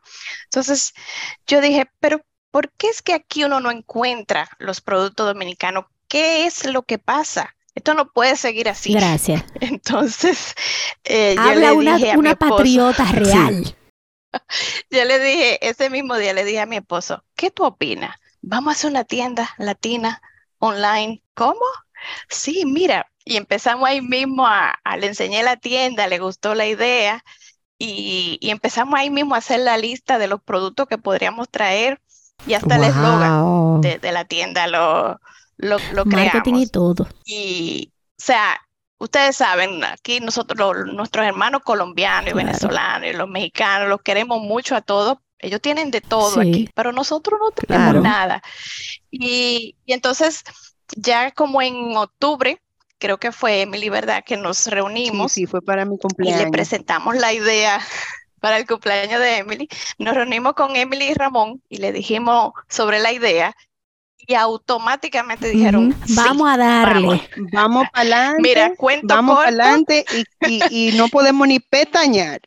Entonces 0.45 0.93
yo 1.45 1.59
dije, 1.59 1.91
pero 1.99 2.21
¿por 2.51 2.71
qué 2.71 2.87
es 2.87 3.01
que 3.01 3.13
aquí 3.13 3.43
uno 3.43 3.59
no 3.59 3.69
encuentra 3.69 4.47
los 4.59 4.79
productos 4.79 5.27
dominicanos 5.27 5.87
¿qué 6.11 6.45
es 6.45 6.65
lo 6.65 6.83
que 6.83 6.99
pasa? 6.99 7.55
Esto 7.73 7.93
no 7.93 8.11
puede 8.11 8.35
seguir 8.35 8.67
así. 8.67 8.93
Gracias. 8.93 9.45
Entonces, 9.61 10.53
eh, 11.05 11.35
yo 11.37 11.55
le 11.55 11.71
una, 11.71 11.95
dije 11.95 12.11
a 12.11 12.17
una 12.17 12.35
patriota 12.35 13.05
real. 13.13 13.75
Yo 14.89 15.03
le 15.03 15.19
dije, 15.19 15.67
ese 15.67 15.89
mismo 15.89 16.15
día 16.15 16.31
le 16.31 16.45
dije 16.45 16.61
a 16.61 16.65
mi 16.65 16.77
esposo, 16.77 17.21
¿qué 17.35 17.51
tú 17.51 17.65
opinas? 17.65 18.15
Vamos 18.41 18.71
a 18.71 18.77
hacer 18.77 18.89
una 18.89 19.03
tienda 19.03 19.49
latina 19.57 20.21
online. 20.57 21.21
¿Cómo? 21.33 21.59
Sí, 22.29 22.63
mira. 22.65 23.11
Y 23.25 23.35
empezamos 23.35 23.89
ahí 23.89 23.99
mismo 24.01 24.47
a, 24.47 24.79
le 24.97 25.07
enseñé 25.07 25.43
la 25.43 25.57
tienda, 25.57 26.07
le 26.07 26.19
gustó 26.19 26.55
la 26.55 26.65
idea 26.65 27.25
y, 27.77 28.39
empezamos 28.41 28.97
ahí 28.97 29.09
mismo 29.09 29.35
a 29.35 29.39
hacer 29.39 29.59
la 29.59 29.77
lista 29.77 30.17
de 30.17 30.27
los 30.27 30.41
productos 30.41 30.87
que 30.87 30.97
podríamos 30.97 31.49
traer 31.49 32.01
y 32.47 32.53
hasta 32.53 32.77
el 32.77 32.85
eslogan 32.85 33.81
de, 33.81 33.99
de, 33.99 34.11
la 34.13 34.23
tienda 34.23 34.65
lo, 34.67 35.19
lo, 35.61 35.77
lo 35.93 36.05
Marketing 36.05 36.55
y 36.55 36.67
todo. 36.67 37.07
Y, 37.25 37.91
o 38.19 38.23
sea, 38.23 38.59
ustedes 38.97 39.37
saben, 39.37 39.83
aquí 39.83 40.19
nosotros, 40.19 40.87
nuestros 40.93 41.25
hermanos 41.25 41.61
colombianos 41.63 42.31
y 42.31 42.35
venezolanos 42.35 43.09
y 43.09 43.13
los 43.13 43.29
mexicanos, 43.29 43.87
los 43.87 44.01
queremos 44.01 44.41
mucho 44.41 44.75
a 44.75 44.81
todos. 44.81 45.17
Ellos 45.39 45.61
tienen 45.61 45.89
de 45.89 46.01
todo 46.01 46.39
aquí, 46.39 46.69
pero 46.75 46.91
nosotros 46.91 47.39
no 47.41 47.51
tenemos 47.51 48.03
nada. 48.03 48.43
Y, 49.09 49.75
y 49.85 49.93
entonces, 49.93 50.43
ya 50.95 51.31
como 51.31 51.61
en 51.63 51.97
octubre, 51.97 52.61
creo 52.99 53.17
que 53.17 53.31
fue 53.31 53.61
Emily, 53.61 53.89
¿verdad? 53.89 54.23
Que 54.23 54.37
nos 54.37 54.67
reunimos. 54.67 55.31
Sí, 55.31 55.47
fue 55.47 55.61
para 55.61 55.83
mi 55.85 55.97
cumpleaños. 55.97 56.41
Y 56.41 56.45
le 56.45 56.51
presentamos 56.51 57.15
la 57.15 57.33
idea 57.33 57.81
para 58.39 58.57
el 58.57 58.67
cumpleaños 58.67 59.19
de 59.19 59.37
Emily. 59.37 59.67
Nos 59.97 60.13
reunimos 60.13 60.53
con 60.53 60.75
Emily 60.75 61.09
y 61.09 61.13
Ramón 61.15 61.61
y 61.69 61.77
le 61.77 61.91
dijimos 61.91 62.53
sobre 62.69 62.99
la 62.99 63.11
idea 63.11 63.55
y 64.27 64.33
automáticamente 64.35 65.49
dijeron, 65.49 65.95
vamos 66.09 66.49
a 66.49 66.57
darle. 66.57 67.29
Vamos, 67.51 67.87
para 67.91 68.01
adelante. 68.01 68.41
Mira, 68.41 68.75
cuento 68.75 69.13
Vamos 69.15 69.35
para 69.37 69.47
adelante 69.49 70.05
y, 70.47 70.89
y, 70.89 70.97
no 70.97 71.07
podemos 71.07 71.47
ni 71.47 71.59
petañar. 71.59 72.41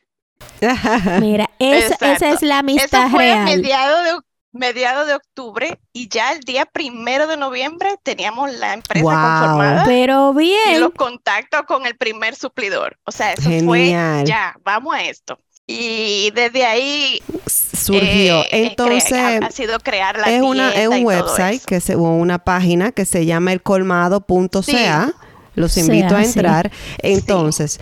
Mira, 1.21 1.49
esa 1.59 2.31
es 2.31 2.43
la 2.43 2.59
amistad 2.59 3.03
Eso 3.07 3.11
fue 3.11 3.25
real. 3.25 3.39
A 3.39 3.45
mediado 3.45 4.03
de, 4.03 4.21
mediado 4.53 5.05
de 5.05 5.15
octubre 5.15 5.79
y 5.93 6.09
ya 6.09 6.33
el 6.33 6.41
día 6.41 6.65
primero 6.67 7.27
de 7.27 7.37
noviembre 7.37 7.97
teníamos 8.03 8.53
la 8.53 8.73
empresa 8.75 9.03
Wow. 9.05 9.13
conformada 9.13 9.85
Pero 9.85 10.33
y 10.35 10.37
bien, 10.39 10.81
los 10.81 10.93
contactos 10.93 11.63
con 11.67 11.87
el 11.87 11.97
primer 11.97 12.35
suplidor. 12.37 12.99
O 13.05 13.13
sea, 13.13 13.33
eso 13.33 13.49
Genial. 13.51 13.67
fue 13.67 14.25
ya, 14.27 14.57
vamos 14.65 14.95
a 14.95 15.03
esto. 15.03 15.39
Y 15.67 16.31
desde 16.33 16.65
ahí 16.67 17.23
Surgió. 17.47 18.43
eh, 18.43 18.49
eh, 18.51 18.67
Entonces, 18.69 19.05
crea- 19.09 19.39
ha, 19.43 19.51
sido 19.51 19.79
crear 19.81 20.19
la 20.19 20.31
es, 20.31 20.43
una, 20.43 20.73
es 20.73 20.89
un 20.89 21.05
website 21.05 21.63
que 21.65 21.81
se, 21.81 21.95
o 21.95 22.03
una 22.03 22.39
página 22.39 22.93
que 22.93 23.05
se 23.05 23.25
llama 23.27 23.53
elcolmado.ca. 23.53 25.15
Los 25.55 25.73
Sea, 25.73 25.85
invito 25.85 26.17
a 26.17 26.23
sí. 26.23 26.27
entrar. 26.27 26.71
Entonces, 26.99 27.79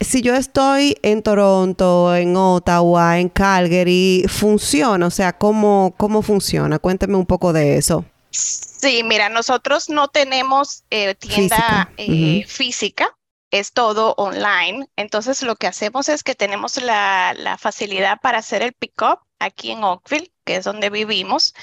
si 0.00 0.20
yo 0.20 0.34
estoy 0.34 0.96
en 1.02 1.22
Toronto, 1.22 2.14
en 2.14 2.36
Ottawa, 2.36 3.18
en 3.20 3.28
Calgary, 3.28 4.24
funciona, 4.28 5.06
o 5.06 5.10
sea, 5.10 5.32
¿cómo, 5.32 5.94
cómo 5.96 6.22
funciona? 6.22 6.78
Cuénteme 6.78 7.16
un 7.16 7.26
poco 7.26 7.52
de 7.52 7.76
eso. 7.78 8.04
Sí, 8.30 9.02
mira, 9.04 9.28
nosotros 9.28 9.88
no 9.88 10.08
tenemos 10.08 10.82
eh, 10.90 11.14
Física, 11.20 11.36
tienda 11.36 11.92
eh, 11.96 12.44
física, 12.48 13.14
es 13.58 13.72
todo 13.72 14.14
online. 14.16 14.86
Entonces, 14.96 15.42
lo 15.42 15.56
que 15.56 15.66
hacemos 15.66 16.08
es 16.08 16.22
que 16.22 16.34
tenemos 16.34 16.80
la, 16.82 17.34
la 17.38 17.56
facilidad 17.58 18.18
para 18.22 18.38
hacer 18.38 18.62
el 18.62 18.72
pick-up 18.72 19.18
aquí 19.38 19.70
en 19.70 19.84
Oakville, 19.84 20.32
que 20.44 20.56
es 20.56 20.64
donde 20.64 20.90
vivimos, 20.90 21.54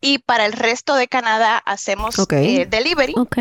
y 0.00 0.18
para 0.18 0.46
el 0.46 0.52
resto 0.52 0.94
de 0.94 1.08
Canadá 1.08 1.58
hacemos 1.58 2.14
eh, 2.30 2.66
delivery 2.68 3.14
ok, 3.16 3.36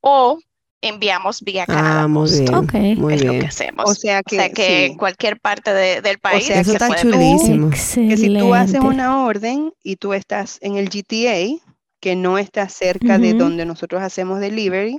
o 0.00 0.38
enviamos 0.82 1.40
vía 1.42 1.64
Canadá 1.66 2.02
Ah, 2.02 2.08
muy 2.08 2.28
bien. 2.30 2.54
Ok. 2.54 2.72
Muy 2.96 3.14
es 3.14 3.24
lo 3.24 3.32
que 3.32 3.46
hacemos. 3.46 3.88
O 3.88 3.94
sea 3.94 4.22
que, 4.22 4.50
que 4.52 4.66
sí. 4.66 4.72
en 4.92 4.96
cualquier 4.96 5.38
parte 5.40 5.72
de- 5.72 6.00
del 6.02 6.18
país 6.18 6.44
sea, 6.46 6.60
Eso 6.60 6.72
está 6.72 6.94
chulísimo. 6.96 7.70
que 7.70 7.76
si 8.16 8.36
tú 8.38 8.52
haces 8.54 8.80
una 8.80 9.24
orden 9.24 9.72
y 9.82 9.96
tú 9.96 10.12
estás 10.12 10.58
en 10.60 10.76
el 10.76 10.88
GTA, 10.90 11.56
que 12.02 12.16
no 12.16 12.36
está 12.36 12.68
cerca 12.68 13.16
de 13.16 13.32
donde 13.32 13.64
nosotros 13.64 14.02
hacemos 14.02 14.40
delivery, 14.40 14.98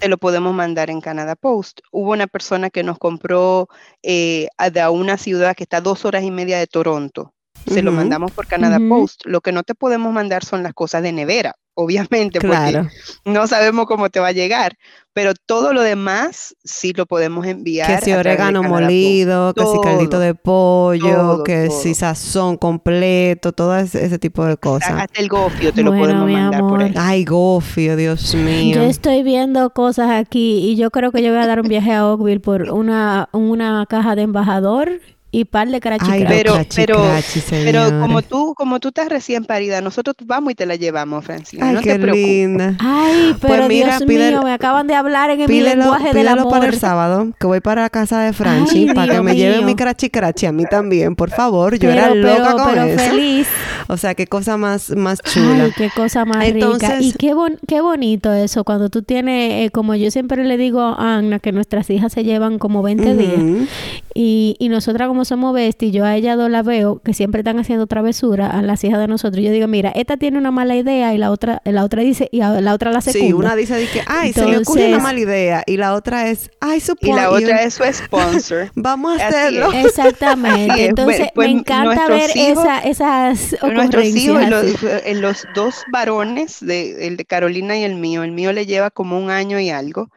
te 0.00 0.08
lo 0.08 0.18
podemos 0.18 0.52
mandar 0.52 0.90
en 0.90 1.00
Canada 1.00 1.36
Post. 1.36 1.82
Hubo 1.92 2.10
una 2.10 2.26
persona 2.26 2.68
que 2.68 2.82
nos 2.82 2.98
compró 2.98 3.68
eh, 4.02 4.48
de 4.72 4.80
a 4.80 4.90
una 4.90 5.18
ciudad 5.18 5.54
que 5.54 5.62
está 5.62 5.76
a 5.76 5.82
dos 5.82 6.04
horas 6.04 6.24
y 6.24 6.32
media 6.32 6.58
de 6.58 6.66
Toronto. 6.66 7.32
Se 7.66 7.82
lo 7.82 7.92
mandamos 7.92 8.32
por 8.32 8.46
Canada. 8.46 8.78
Post. 8.88 9.22
Lo 9.24 9.40
que 9.40 9.52
no 9.52 9.62
te 9.62 9.74
podemos 9.74 10.12
mandar 10.12 10.44
son 10.44 10.62
las 10.62 10.72
cosas 10.72 11.02
de 11.02 11.12
nevera, 11.12 11.54
obviamente, 11.74 12.38
Claro. 12.38 12.82
porque 12.84 12.90
no 13.24 13.46
sabemos 13.46 13.86
cómo 13.86 14.08
te 14.08 14.20
va 14.20 14.28
a 14.28 14.32
llegar. 14.32 14.76
Pero 15.12 15.32
todo 15.46 15.72
lo 15.72 15.80
demás 15.80 16.54
sí 16.62 16.92
lo 16.94 17.06
podemos 17.06 17.46
enviar. 17.46 17.88
Que 17.98 18.04
si 18.04 18.12
orégano 18.12 18.62
molido, 18.62 19.54
que 19.54 19.64
si 19.64 19.80
caldito 19.82 20.18
de 20.18 20.34
pollo, 20.34 21.16
todo, 21.16 21.44
que 21.44 21.68
todo. 21.68 21.80
si 21.80 21.94
sazón 21.94 22.58
completo, 22.58 23.52
todo 23.52 23.76
ese, 23.78 24.04
ese 24.04 24.18
tipo 24.18 24.44
de 24.44 24.56
cosas. 24.58 24.90
hasta 24.90 25.20
el 25.20 25.28
gofio 25.28 25.72
te 25.72 25.82
lo 25.82 25.92
podemos 25.92 26.30
mandar 26.30 26.60
por 26.60 26.82
ahí. 26.82 26.92
Ay, 26.96 27.24
gofio, 27.24 27.96
Dios 27.96 28.34
mío. 28.34 28.76
Yo 28.76 28.82
estoy 28.82 29.22
viendo 29.22 29.70
cosas 29.70 30.10
aquí 30.10 30.58
y 30.70 30.76
yo 30.76 30.90
creo 30.90 31.10
que 31.12 31.22
yo 31.22 31.30
voy 31.32 31.40
a 31.40 31.46
dar 31.46 31.60
un 31.60 31.68
viaje 31.68 31.92
a 31.92 32.06
Oakville 32.06 32.40
por 32.40 32.70
una, 32.70 33.28
una 33.32 33.86
caja 33.88 34.14
de 34.16 34.22
embajador 34.22 35.00
y 35.38 35.44
par 35.44 35.68
de 35.68 35.80
crachi 35.80 36.06
Ay. 36.10 36.24
Pero- 36.26 36.54
crachi, 36.54 36.76
pero- 36.76 37.02
crachi, 37.02 37.42
Pero 37.50 38.00
como 38.00 38.22
tú, 38.22 38.54
como 38.56 38.80
tú 38.80 38.88
estás 38.88 39.08
recién 39.10 39.44
parida, 39.44 39.82
nosotros 39.82 40.16
vamos 40.24 40.52
y 40.52 40.54
te 40.54 40.64
la 40.64 40.76
llevamos, 40.76 41.24
Francina. 41.26 41.68
Ay, 41.68 41.74
no 41.74 41.80
qué 41.82 41.92
te 41.92 41.98
preocupes. 41.98 42.26
linda. 42.26 42.76
Ay, 42.78 43.34
Pues 43.38 43.52
pero 43.52 43.68
mira, 43.68 43.98
Dios 43.98 44.08
pídelo- 44.08 44.38
mío, 44.38 44.42
me 44.44 44.52
acaban 44.52 44.86
de 44.86 44.94
hablar 44.94 45.28
en 45.30 45.40
mi 45.40 45.46
Pídelo, 45.46 45.82
lenguaje 45.82 46.14
del 46.14 46.28
amor. 46.28 46.48
para 46.50 46.66
el 46.68 46.78
sábado, 46.78 47.28
que 47.38 47.46
voy 47.46 47.60
para 47.60 47.82
la 47.82 47.90
casa 47.90 48.20
de 48.20 48.32
Franchi, 48.32 48.88
Ay, 48.88 48.94
para 48.94 49.14
que 49.16 49.20
me 49.22 49.36
lleve 49.36 49.58
mío. 49.58 49.66
mi 49.66 49.74
crachi 49.74 50.08
crachi 50.08 50.46
a 50.46 50.52
mí 50.52 50.64
también, 50.70 51.14
por 51.16 51.28
favor. 51.30 51.74
Yo 51.78 51.90
pero, 51.90 51.92
era 51.92 52.14
loca 52.14 52.42
pero, 52.44 52.56
con 52.56 52.72
pero 52.72 52.84
eso. 52.84 53.10
feliz. 53.10 53.46
O 53.88 53.96
sea, 53.98 54.14
qué 54.14 54.26
cosa 54.26 54.56
más, 54.56 54.90
más 54.96 55.20
chula. 55.20 55.64
Ay, 55.64 55.72
qué 55.76 55.90
cosa 55.94 56.24
más 56.24 56.50
rica. 56.50 56.96
Y 57.00 57.12
qué, 57.12 57.34
bon- 57.34 57.58
qué 57.68 57.82
bonito 57.82 58.32
eso, 58.32 58.64
cuando 58.64 58.88
tú 58.88 59.02
tienes, 59.02 59.66
eh, 59.66 59.70
como 59.70 59.94
yo 59.94 60.10
siempre 60.10 60.42
le 60.44 60.56
digo 60.56 60.80
a 60.80 61.18
Ana, 61.18 61.38
que 61.40 61.52
nuestras 61.52 61.90
hijas 61.90 62.12
se 62.14 62.24
llevan 62.24 62.58
como 62.58 62.82
20 62.82 63.14
días. 63.14 63.68
Y, 64.14 64.56
y 64.58 64.70
nosotras 64.70 65.08
como 65.08 65.25
somos 65.26 65.54
besties, 65.54 65.92
yo 65.92 66.04
a 66.04 66.16
ella 66.16 66.36
dos 66.36 66.50
la 66.50 66.62
veo 66.62 67.00
que 67.02 67.12
siempre 67.14 67.40
están 67.40 67.58
haciendo 67.58 67.86
travesura 67.86 68.48
a 68.50 68.62
las 68.62 68.82
hijas 68.84 68.98
de 69.00 69.08
nosotros. 69.08 69.44
Yo 69.44 69.50
digo, 69.50 69.66
mira, 69.68 69.90
esta 69.90 70.16
tiene 70.16 70.38
una 70.38 70.50
mala 70.50 70.74
idea 70.76 71.12
y 71.14 71.18
la 71.18 71.30
otra, 71.30 71.60
la 71.64 71.84
otra 71.84 72.02
dice, 72.02 72.28
y 72.32 72.40
a- 72.40 72.60
la 72.60 72.72
otra 72.74 72.92
la 72.92 73.00
secunda. 73.00 73.26
Sí, 73.26 73.32
una 73.32 73.56
dice 73.56 73.88
que, 73.92 74.02
ay, 74.06 74.32
se 74.32 74.46
me 74.46 74.58
ocurre 74.58 74.80
una 74.80 74.86
Entonces- 74.86 75.02
mala 75.02 75.20
idea. 75.20 75.62
Y 75.66 75.76
la 75.76 75.94
otra 75.94 76.28
es, 76.28 76.50
ay, 76.60 76.80
su 76.80 76.94
Y 77.00 77.12
la 77.12 77.30
otra 77.30 77.60
un- 77.60 77.66
es 77.66 77.74
su 77.74 77.84
sponsor. 77.92 78.70
Vamos 78.74 79.20
a 79.20 79.26
Así 79.28 79.36
hacerlo. 79.36 79.72
es. 79.72 79.86
Exactamente. 79.86 80.84
Entonces, 80.86 81.18
Pues- 81.18 81.30
pues 81.34 81.48
me 81.48 81.58
encanta 81.60 81.84
nuestros 82.08 82.08
ver 82.20 82.30
hijos- 82.36 82.64
esa, 82.64 82.78
esas 82.80 83.56
Nuestros 83.72 84.04
hijos, 84.06 84.48
los, 84.48 84.82
eh, 84.82 85.14
los 85.14 85.46
dos 85.54 85.82
varones, 85.92 86.58
de, 86.60 87.06
el 87.06 87.16
de 87.16 87.24
Carolina 87.24 87.76
y 87.76 87.84
el 87.84 87.96
mío, 87.96 88.22
el 88.22 88.32
mío 88.32 88.52
le 88.52 88.66
lleva 88.66 88.90
como 88.90 89.18
un 89.18 89.30
año 89.30 89.58
y 89.60 89.70
algo, 89.70 90.10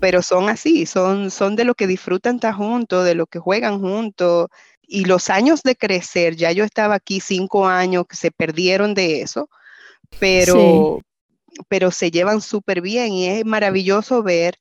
Pero 0.00 0.22
son 0.22 0.48
así, 0.48 0.84
son, 0.84 1.30
son 1.30 1.54
de 1.54 1.64
lo 1.64 1.74
que 1.74 1.86
disfrutan 1.86 2.36
estar 2.36 2.54
juntos, 2.54 3.04
de 3.04 3.14
lo 3.14 3.26
que 3.26 3.38
juegan 3.38 3.80
juntos. 3.80 4.48
Y 4.82 5.04
los 5.04 5.30
años 5.30 5.62
de 5.62 5.76
crecer, 5.76 6.36
ya 6.36 6.52
yo 6.52 6.64
estaba 6.64 6.96
aquí 6.96 7.20
cinco 7.20 7.66
años 7.66 8.06
que 8.08 8.16
se 8.16 8.30
perdieron 8.30 8.94
de 8.94 9.22
eso, 9.22 9.48
pero, 10.18 11.00
pero 11.68 11.90
se 11.90 12.10
llevan 12.10 12.40
súper 12.40 12.80
bien 12.80 13.12
y 13.12 13.26
es 13.28 13.44
maravilloso 13.44 14.22
ver 14.22 14.58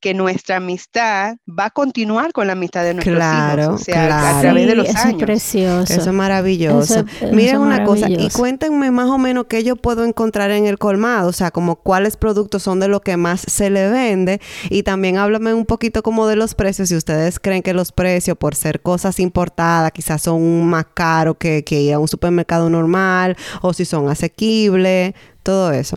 que 0.00 0.12
nuestra 0.12 0.56
amistad 0.56 1.36
va 1.48 1.66
a 1.66 1.70
continuar 1.70 2.32
con 2.32 2.46
la 2.46 2.52
amistad 2.52 2.84
de 2.84 2.92
nuestros 2.92 3.16
Claro, 3.16 3.62
hijos, 3.62 3.80
o 3.80 3.84
sea, 3.84 4.06
claro. 4.06 4.36
a 4.36 4.40
través 4.42 4.66
de 4.66 4.72
Sí, 4.72 4.76
los 4.76 4.88
eso 4.88 4.98
es 4.98 5.04
años. 5.06 5.22
precioso. 5.22 5.92
Eso 5.94 6.10
es 6.10 6.12
maravilloso. 6.16 6.94
Eso- 7.00 7.06
eso 7.22 7.34
Miren 7.34 7.58
una 7.58 7.84
cosa 7.84 8.10
y 8.10 8.28
cuéntenme 8.28 8.90
más 8.90 9.08
o 9.08 9.16
menos 9.16 9.46
qué 9.48 9.64
yo 9.64 9.76
puedo 9.76 10.04
encontrar 10.04 10.50
en 10.50 10.66
el 10.66 10.76
colmado, 10.78 11.28
o 11.30 11.32
sea, 11.32 11.50
como 11.50 11.76
cuáles 11.76 12.18
productos 12.18 12.62
son 12.62 12.80
de 12.80 12.88
lo 12.88 13.00
que 13.00 13.16
más 13.16 13.40
se 13.46 13.70
le 13.70 13.88
vende 13.88 14.40
y 14.68 14.82
también 14.82 15.16
háblame 15.16 15.54
un 15.54 15.64
poquito 15.64 16.02
como 16.02 16.26
de 16.26 16.36
los 16.36 16.54
precios, 16.54 16.90
si 16.90 16.96
ustedes 16.96 17.40
creen 17.40 17.62
que 17.62 17.72
los 17.72 17.90
precios 17.90 18.36
por 18.36 18.54
ser 18.54 18.82
cosas 18.82 19.18
importadas 19.20 19.90
quizás 19.92 20.20
son 20.20 20.66
más 20.66 20.84
caros 20.92 21.36
que, 21.38 21.64
que 21.64 21.80
ir 21.80 21.94
a 21.94 21.98
un 21.98 22.08
supermercado 22.08 22.68
normal 22.68 23.36
o 23.62 23.72
si 23.72 23.86
son 23.86 24.10
asequibles, 24.10 25.14
todo 25.42 25.72
eso. 25.72 25.96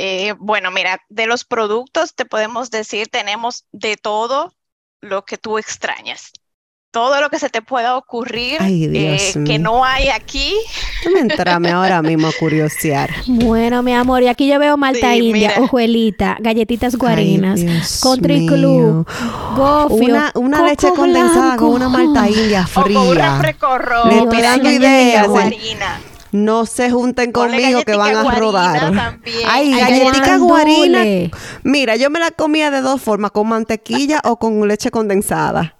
Eh, 0.00 0.34
bueno, 0.38 0.70
mira, 0.70 1.00
de 1.08 1.26
los 1.26 1.44
productos 1.44 2.14
te 2.14 2.24
podemos 2.24 2.70
decir, 2.70 3.08
tenemos 3.08 3.64
de 3.72 3.96
todo 3.96 4.54
lo 5.00 5.24
que 5.24 5.36
tú 5.38 5.58
extrañas. 5.58 6.30
Todo 6.90 7.20
lo 7.20 7.28
que 7.28 7.38
se 7.38 7.50
te 7.50 7.60
pueda 7.60 7.96
ocurrir 7.98 8.56
Ay, 8.60 8.86
Dios 8.86 9.36
eh, 9.36 9.44
que 9.44 9.58
no 9.58 9.84
hay 9.84 10.08
aquí. 10.08 10.54
Déjame 11.04 11.20
entrarme 11.20 11.70
ahora 11.70 12.00
mismo 12.00 12.28
a 12.28 12.32
curiosear. 12.32 13.10
Bueno, 13.26 13.82
mi 13.82 13.92
amor, 13.92 14.22
y 14.22 14.28
aquí 14.28 14.48
yo 14.48 14.58
veo 14.58 14.76
malta 14.78 15.12
Sí, 15.12 15.18
india, 15.28 15.50
mira. 15.50 15.60
hojuelita, 15.60 16.38
galletitas 16.40 16.96
guarinas, 16.96 17.60
country 18.02 18.40
mío. 18.40 18.52
club, 18.54 19.06
gofio, 19.56 19.96
Una, 20.06 20.32
una 20.34 20.62
leche 20.62 20.88
condensada 20.96 21.56
con 21.56 21.70
una 21.70 21.88
malta 21.90 22.26
india 22.28 22.66
O 22.74 22.82
con 22.82 22.96
un 22.96 23.10
fría. 23.10 23.32
refresco 23.36 23.78
rojo. 23.78 24.08
Dando 24.08 24.30
galletica 24.30 24.72
ideas, 24.72 25.28
guarina. 25.28 26.00
No 26.32 26.66
se 26.66 26.90
junten 26.90 27.32
conmigo 27.32 27.82
que 27.84 27.96
van 27.96 28.16
a 28.16 28.30
rodar. 28.38 28.92
también. 28.94 29.36
Ay, 29.48 29.72
Ay, 29.72 29.80
galletica 29.80 30.36
guarina. 30.38 31.04
Mira, 31.62 31.96
yo 31.96 32.10
me 32.10 32.18
la 32.18 32.30
comía 32.30 32.70
de 32.70 32.80
dos 32.80 33.00
formas, 33.00 33.30
con 33.30 33.48
mantequilla 33.48 34.20
o 34.24 34.38
con 34.38 34.66
leche 34.68 34.90
condensada. 34.90 35.74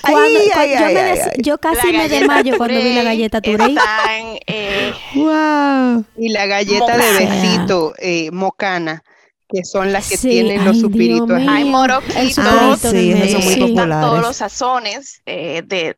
Cuando- 0.00 0.20
Ay, 0.20 0.34
cuando 0.52 0.60
ay, 0.60 0.70
yo, 0.78 0.86
ay, 0.86 0.94
me 0.94 1.00
ay, 1.00 1.16
des- 1.18 1.26
ay. 1.26 1.32
yo 1.42 1.58
casi 1.58 1.92
me 1.92 2.08
desmayo 2.08 2.56
cuando 2.56 2.78
vi 2.80 2.94
la 2.94 3.02
galleta 3.02 3.40
Turey. 3.40 3.70
Están, 3.76 4.38
eh, 4.46 4.92
Wow. 5.14 6.04
Y 6.16 6.28
la 6.30 6.46
galleta 6.46 6.96
de 6.96 7.12
besito, 7.26 7.92
eh, 7.98 8.30
mocana, 8.30 9.02
que 9.48 9.64
son 9.64 9.92
las 9.92 10.08
que 10.08 10.16
Sí, 10.16 10.28
tienen 10.30 10.64
los 10.64 10.78
supiritos. 10.80 11.28
hay 11.48 11.64
moroquitos. 11.64 12.38
Ah, 12.38 12.76
sí, 12.80 13.12
están 13.12 13.90
todos 14.00 14.20
los 14.22 14.36
sazones 14.36 15.20
eh, 15.26 15.62
de 15.66 15.96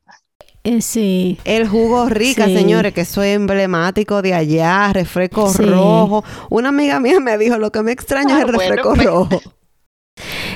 Eh, 0.65 0.81
sí. 0.81 1.37
El 1.45 1.67
jugo 1.67 2.09
rica, 2.09 2.45
Sí. 2.45 2.55
señores, 2.57 2.93
que 2.93 3.01
eso 3.01 3.21
es 3.21 3.35
emblemático 3.35 4.21
de 4.21 4.33
allá, 4.33 4.91
refresco 4.93 5.47
Sí. 5.49 5.63
rojo. 5.63 6.23
Una 6.49 6.69
amiga 6.69 6.99
mía 6.99 7.19
me 7.19 7.37
dijo, 7.37 7.57
lo 7.57 7.71
que 7.71 7.81
me 7.83 7.91
extraña 7.91 8.35
Ah, 8.35 8.39
es 8.39 8.45
el 8.45 8.55
bueno, 8.55 8.59
refresco 8.75 8.93
pues. 8.95 9.05
rojo. 9.05 9.41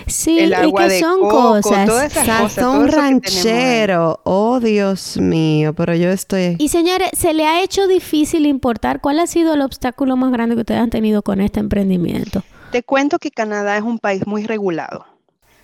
Sí, 0.08 0.40
El 0.40 0.56
y 0.68 0.74
que 0.74 0.84
de 0.88 1.00
son 1.02 1.20
coco, 1.20 1.62
cosas. 1.62 2.12
Sazón 2.14 2.88
ranchero. 2.88 4.20
Oh, 4.24 4.60
Dios 4.60 5.18
mío, 5.18 5.74
pero 5.76 5.94
yo 5.94 6.10
estoy... 6.10 6.56
Y 6.58 6.70
señores, 6.70 7.10
¿se 7.16 7.34
le 7.34 7.46
ha 7.46 7.62
hecho 7.62 7.88
difícil 7.88 8.46
importar? 8.48 9.02
¿Cuál 9.02 9.20
ha 9.20 9.28
sido 9.28 9.54
el 9.54 9.62
obstáculo 9.62 10.16
más 10.18 10.32
grande 10.32 10.56
que 10.56 10.62
ustedes 10.62 10.82
han 10.82 10.90
tenido 10.90 11.22
con 11.22 11.42
este 11.42 11.60
emprendimiento? 11.60 12.42
Te 12.72 12.82
cuento 12.84 13.20
que 13.20 13.30
Canadá 13.32 13.78
es 13.78 13.84
un 13.84 14.00
país 14.00 14.26
muy 14.26 14.46
regulado, 14.46 15.06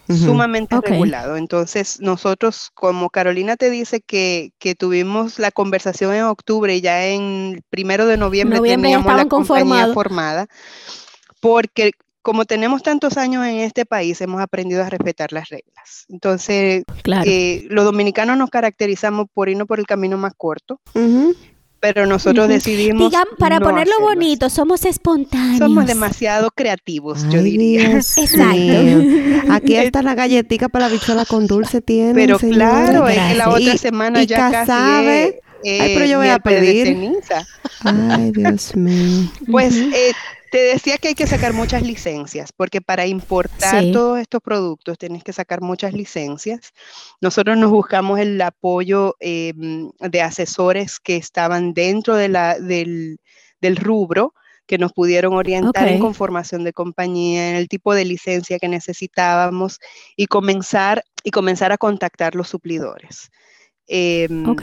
Sumamente 0.07 0.75
Ok. 0.75 0.89
regulado. 0.89 1.35
Entonces, 1.37 1.99
nosotros, 1.99 2.69
como 2.73 3.09
Carolina 3.09 3.55
te 3.55 3.69
dice 3.69 4.01
que, 4.01 4.51
que 4.59 4.75
tuvimos 4.75 5.39
la 5.39 5.51
conversación 5.51 6.13
en 6.13 6.23
octubre 6.23 6.75
y 6.75 6.81
ya 6.81 7.05
en 7.07 7.63
primero 7.69 8.05
de 8.05 8.17
noviembre, 8.17 8.59
Noviembre 8.59 8.89
teníamos 8.89 9.15
la 9.15 9.25
compañía 9.27 9.93
formada, 9.93 10.47
porque 11.39 11.91
como 12.21 12.45
tenemos 12.45 12.81
tantos 12.81 13.17
años 13.17 13.45
en 13.45 13.57
este 13.57 13.85
país, 13.85 14.19
hemos 14.19 14.41
aprendido 14.41 14.83
a 14.83 14.89
respetar 14.89 15.31
las 15.31 15.49
reglas. 15.49 16.05
Entonces, 16.09 16.83
eh, 17.23 17.67
los 17.69 17.85
dominicanos 17.85 18.35
nos 18.35 18.49
caracterizamos 18.49 19.27
por 19.31 19.47
irnos 19.47 19.67
por 19.67 19.79
el 19.79 19.85
camino 19.85 20.17
más 20.17 20.33
corto. 20.35 20.81
Pero 21.93 22.07
nosotros 22.07 22.47
decidimos. 22.47 23.13
para 23.37 23.59
ponerlo 23.59 23.93
bonito, 24.01 24.49
somos 24.49 24.85
espontáneos. 24.85 25.59
Somos 25.59 25.85
demasiado 25.85 26.49
creativos, 26.51 27.27
yo 27.29 27.41
diría. 27.43 27.91
Exacto. 27.97 29.51
Aquí 29.51 29.75
está 29.75 30.01
la 30.01 30.15
galletita 30.15 30.69
para 30.69 30.87
la 30.87 30.93
bichuela 30.93 31.25
con 31.25 31.45
dulce, 31.45 31.81
tiene. 31.81 32.13
Pero 32.13 32.39
claro, 32.39 33.07
es 33.07 33.19
que 33.19 33.35
la 33.35 33.49
otra 33.49 33.77
semana 33.77 34.23
ya 34.23 34.65
casi 34.65 35.35
Ay, 35.63 35.95
pero 35.95 36.05
yo 36.05 36.17
voy 36.19 36.27
a 36.27 36.39
pedir. 36.39 36.97
Ay, 37.83 38.31
Dios 38.31 38.75
mío. 38.75 39.29
Pues 39.49 39.75
eh, 39.75 40.11
te 40.51 40.57
decía 40.59 40.97
que 40.97 41.09
hay 41.09 41.15
que 41.15 41.27
sacar 41.27 41.53
muchas 41.53 41.81
licencias, 41.83 42.51
porque 42.51 42.81
para 42.81 43.05
importar 43.05 43.83
todos 43.91 44.19
estos 44.19 44.41
productos 44.41 44.97
tienes 44.97 45.23
que 45.23 45.33
sacar 45.33 45.61
muchas 45.61 45.93
licencias. 45.93 46.73
Nosotros 47.21 47.57
nos 47.57 47.71
buscamos 47.71 48.19
el 48.19 48.39
apoyo 48.41 49.15
em, 49.19 49.91
de 49.99 50.21
asesores 50.21 50.99
que 50.99 51.15
estaban 51.15 51.73
dentro 51.73 52.15
de 52.15 52.29
la, 52.29 52.59
del, 52.59 53.19
rubro, 53.77 54.33
que 54.67 54.77
nos 54.77 54.93
pudieron 54.93 55.33
orientar 55.33 55.87
en 55.87 55.99
conformación 55.99 56.63
de 56.63 56.73
compañía, 56.73 57.51
en 57.51 57.55
el 57.55 57.67
tipo 57.67 57.93
de 57.93 58.05
licencia 58.05 58.59
que 58.59 58.67
necesitábamos 58.67 59.79
y 60.15 60.27
comenzar, 60.27 61.03
y 61.23 61.31
comenzar 61.31 61.71
a 61.71 61.77
contactar 61.77 62.35
los 62.35 62.49
suplidores. 62.49 63.29
Em, 63.87 64.55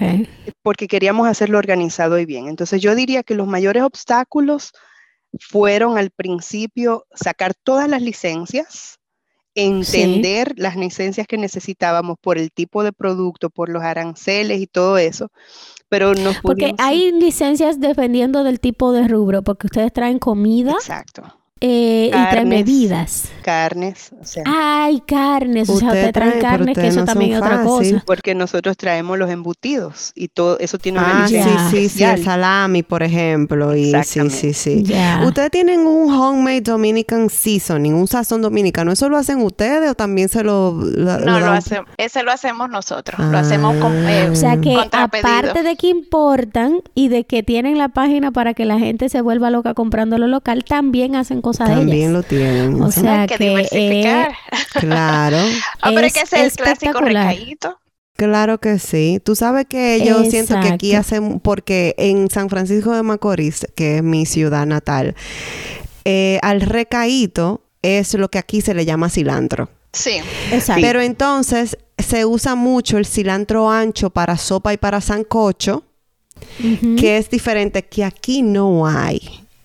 porque 0.62 0.88
queríamos 0.88 1.28
hacerlo 1.28 1.58
organizado 1.58 2.18
y 2.18 2.26
bien. 2.26 2.48
Entonces 2.48 2.80
yo 2.80 2.94
diría 2.94 3.22
que 3.22 3.34
los 3.34 3.46
mayores 3.46 3.82
obstáculos 3.84 4.72
fueron 5.40 5.98
al 5.98 6.10
principio 6.10 7.06
sacar 7.14 7.54
todas 7.54 7.88
las 7.88 8.02
licencias, 8.02 8.98
entender 9.54 10.54
las 10.56 10.76
licencias 10.76 11.26
que 11.26 11.36
necesitábamos 11.36 12.16
por 12.20 12.38
el 12.38 12.50
tipo 12.50 12.82
de 12.82 12.92
producto, 12.92 13.50
por 13.50 13.68
los 13.68 13.82
aranceles 13.82 14.60
y 14.60 14.66
todo 14.66 14.98
eso, 14.98 15.30
pero 15.88 16.14
no 16.14 16.32
Porque 16.42 16.74
hay 16.78 17.12
licencias 17.12 17.78
dependiendo 17.78 18.44
del 18.44 18.60
tipo 18.60 18.92
de 18.92 19.06
rubro, 19.06 19.42
porque 19.42 19.66
ustedes 19.66 19.92
traen 19.92 20.18
comida. 20.18 20.72
Exacto. 20.72 21.41
Eh, 21.64 22.08
y 22.08 22.10
traen 22.10 22.48
bebidas. 22.48 23.28
Carnes, 23.40 24.10
o 24.20 24.24
sea. 24.24 24.42
Ay, 24.46 25.00
carnes, 25.06 25.68
o 25.68 25.78
sea, 25.78 25.88
usted 25.88 26.12
trae 26.12 26.40
carnes, 26.40 26.76
que 26.76 26.88
eso 26.88 27.04
también 27.04 27.34
es 27.34 27.38
otra 27.38 27.62
cosa. 27.62 28.02
Porque 28.04 28.34
nosotros 28.34 28.76
traemos 28.76 29.16
los 29.16 29.30
embutidos 29.30 30.10
y 30.16 30.26
todo 30.26 30.58
eso 30.58 30.78
tiene 30.78 30.98
una 30.98 31.24
ah, 31.24 31.28
sí, 31.28 31.40
sí, 31.70 31.88
sí, 31.88 32.02
el 32.02 32.24
salami, 32.24 32.82
por 32.82 33.04
ejemplo, 33.04 33.76
y 33.76 33.92
sí, 34.02 34.28
sí, 34.30 34.52
sí. 34.52 34.84
Ustedes 35.24 35.52
tienen 35.52 35.86
un 35.86 36.12
homemade 36.12 36.62
Dominican 36.62 37.30
seasoning, 37.30 37.94
un 37.94 38.08
sazón 38.08 38.42
dominicano, 38.42 38.90
¿eso 38.90 39.08
lo 39.08 39.16
hacen 39.16 39.40
ustedes 39.40 39.88
o 39.88 39.94
también 39.94 40.28
se 40.28 40.42
lo, 40.42 40.72
No, 40.72 41.38
lo 41.38 41.52
hacemos, 41.52 41.88
ese 41.96 42.24
lo 42.24 42.32
hacemos 42.32 42.70
nosotros, 42.70 43.20
lo 43.20 43.38
hacemos 43.38 43.76
con 43.76 43.92
ah. 43.92 44.12
eh, 44.12 44.30
O 44.30 44.34
sea 44.34 44.60
que 44.60 44.76
aparte 44.90 45.62
de 45.62 45.76
que 45.76 45.86
importan 45.88 46.80
y 46.96 47.06
de 47.06 47.22
que 47.22 47.44
tienen 47.44 47.78
la 47.78 47.88
página 47.88 48.32
para 48.32 48.52
que 48.52 48.64
la 48.64 48.80
gente 48.80 49.08
se 49.08 49.20
vuelva 49.20 49.50
loca 49.50 49.74
comprando 49.74 50.18
lo 50.18 50.26
local, 50.26 50.64
también 50.64 51.14
hacen 51.14 51.40
cosas 51.58 51.68
también 51.68 52.12
lo 52.12 52.22
tienen. 52.22 52.82
O 52.82 52.90
sea 52.90 53.26
que, 53.26 53.38
diversificar. 53.38 54.32
claro. 54.80 55.38
Ah, 55.80 55.90
pero 55.94 56.06
es 56.06 56.12
que 56.12 56.20
es 56.20 56.32
el 56.32 56.52
clásico 56.52 57.00
recaído. 57.00 57.78
Claro 58.16 58.58
que 58.58 58.78
sí. 58.78 59.20
Tú 59.24 59.34
sabes 59.34 59.66
que 59.68 60.02
yo 60.04 60.24
siento 60.24 60.60
que 60.60 60.68
aquí 60.68 60.94
hacen, 60.94 61.40
porque 61.40 61.94
en 61.98 62.30
San 62.30 62.48
Francisco 62.48 62.92
de 62.92 63.02
Macorís, 63.02 63.66
que 63.74 63.96
es 63.96 64.02
mi 64.02 64.26
ciudad 64.26 64.64
natal, 64.66 65.16
eh, 66.04 66.38
al 66.42 66.60
recaíto 66.60 67.62
es 67.82 68.14
lo 68.14 68.30
que 68.30 68.38
aquí 68.38 68.60
se 68.60 68.74
le 68.74 68.84
llama 68.84 69.08
cilantro. 69.08 69.70
Sí. 69.92 70.20
Exacto. 70.52 70.80
Pero 70.80 71.00
entonces 71.00 71.76
se 71.98 72.24
usa 72.24 72.54
mucho 72.54 72.98
el 72.98 73.06
cilantro 73.06 73.70
ancho 73.70 74.10
para 74.10 74.36
sopa 74.36 74.72
y 74.72 74.76
para 74.76 75.00
sancocho, 75.00 75.84
que 76.98 77.16
es 77.16 77.30
diferente, 77.30 77.84
que 77.84 78.04
aquí 78.04 78.42
no 78.42 78.86
hay. 78.86 79.20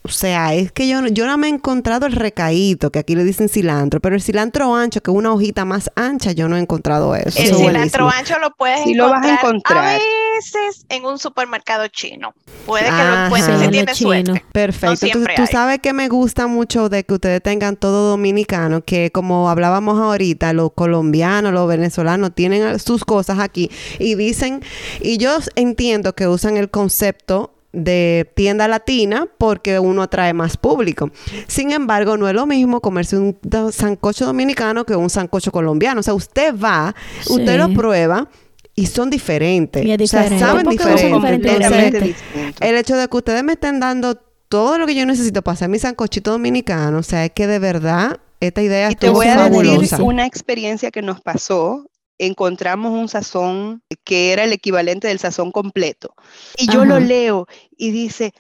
O 0.07 0.09
sea, 0.09 0.53
es 0.53 0.71
que 0.71 0.87
yo, 0.87 1.05
yo 1.07 1.27
no 1.27 1.37
me 1.37 1.47
he 1.47 1.49
encontrado 1.49 2.05
el 2.05 2.13
recaído, 2.13 2.91
que 2.91 2.99
aquí 2.99 3.13
le 3.13 3.25
dicen 3.25 3.49
cilantro, 3.49 3.99
pero 3.99 4.15
el 4.15 4.21
cilantro 4.21 4.73
ancho, 4.73 5.01
que 5.01 5.11
es 5.11 5.17
una 5.17 5.33
hojita 5.33 5.65
más 5.65 5.91
ancha, 5.95 6.31
yo 6.31 6.47
no 6.47 6.55
he 6.55 6.61
encontrado 6.61 7.13
eso. 7.13 7.37
El 7.41 7.53
cilantro 7.53 8.09
ancho 8.09 8.39
lo 8.39 8.51
puedes 8.51 8.87
encontrar, 8.87 8.95
lo 8.95 9.09
vas 9.09 9.25
a 9.25 9.33
encontrar 9.33 9.85
a 9.85 9.99
veces 10.35 10.85
en 10.87 11.03
un 11.03 11.19
supermercado 11.19 11.89
chino. 11.89 12.33
Puede 12.65 12.85
que 12.85 12.91
lo 12.91 12.97
ah, 12.97 13.25
encuentres 13.25 13.59
si 13.59 13.67
tienes 13.67 13.97
suerte. 13.97 14.45
Perfecto. 14.53 15.07
Entonces, 15.07 15.35
tú 15.35 15.45
sabes 15.51 15.79
que 15.79 15.91
me 15.91 16.07
gusta 16.07 16.47
mucho 16.47 16.87
de 16.87 17.03
que 17.03 17.13
ustedes 17.13 17.43
tengan 17.43 17.75
todo 17.75 18.11
dominicano, 18.11 18.85
que 18.85 19.11
como 19.11 19.49
hablábamos 19.49 19.99
ahorita, 19.99 20.53
los 20.53 20.71
colombianos, 20.71 21.51
los 21.51 21.67
venezolanos 21.67 22.33
tienen 22.33 22.79
sus 22.79 23.03
cosas 23.03 23.39
aquí 23.39 23.69
y 23.99 24.15
dicen, 24.15 24.63
y 25.01 25.17
yo 25.17 25.37
entiendo 25.55 26.15
que 26.15 26.27
usan 26.27 26.55
el 26.55 26.69
concepto 26.69 27.56
de 27.77 28.29
tienda 28.35 28.67
latina 28.67 29.27
porque 29.37 29.79
uno 29.79 30.01
atrae 30.01 30.33
más 30.33 30.57
público. 30.57 31.11
Sin 31.47 31.71
embargo, 31.71 32.17
no 32.17 32.27
es 32.27 32.33
lo 32.33 32.45
mismo 32.45 32.81
comerse 32.81 33.17
un 33.17 33.37
sancocho 33.71 34.25
dominicano 34.25 34.85
que 34.85 34.95
un 34.95 35.09
sancocho 35.09 35.51
colombiano. 35.51 35.99
O 35.99 36.03
sea, 36.03 36.13
usted 36.13 36.55
va, 36.57 36.95
usted 37.29 37.57
lo 37.57 37.73
prueba 37.73 38.27
y 38.75 38.87
son 38.87 39.09
diferentes. 39.09 39.85
O 40.01 40.07
sea, 40.07 40.39
saben 40.39 40.67
diferente. 40.67 42.15
el 42.59 42.75
hecho 42.75 42.97
de 42.97 43.07
que 43.07 43.17
ustedes 43.17 43.43
me 43.43 43.53
estén 43.53 43.79
dando 43.79 44.15
todo 44.49 44.77
lo 44.77 44.87
que 44.87 44.95
yo 44.95 45.05
necesito 45.05 45.41
para 45.41 45.53
hacer 45.53 45.69
mi 45.69 45.77
sancochito 45.77 46.31
dominicano, 46.31 46.99
o 46.99 47.03
sea, 47.03 47.25
es 47.25 47.31
que 47.31 47.47
de 47.47 47.59
verdad 47.59 48.19
esta 48.39 48.61
idea 48.61 48.91
y 48.91 48.95
te 48.95 49.09
voy 49.09 49.27
a 49.27 49.49
decir 49.49 50.01
una 50.01 50.25
experiencia 50.25 50.91
que 50.91 51.01
nos 51.01 51.21
pasó 51.21 51.89
encontramos 52.19 52.91
un 52.91 53.09
sazón 53.09 53.83
que 54.03 54.33
era 54.33 54.43
el 54.43 54.53
equivalente 54.53 55.07
del 55.07 55.19
sazón 55.19 55.51
completo. 55.51 56.13
Y 56.57 56.71
yo 56.71 56.85
lo 56.85 56.99
leo 56.99 57.47
y 57.77 57.91
dice, 57.91 58.33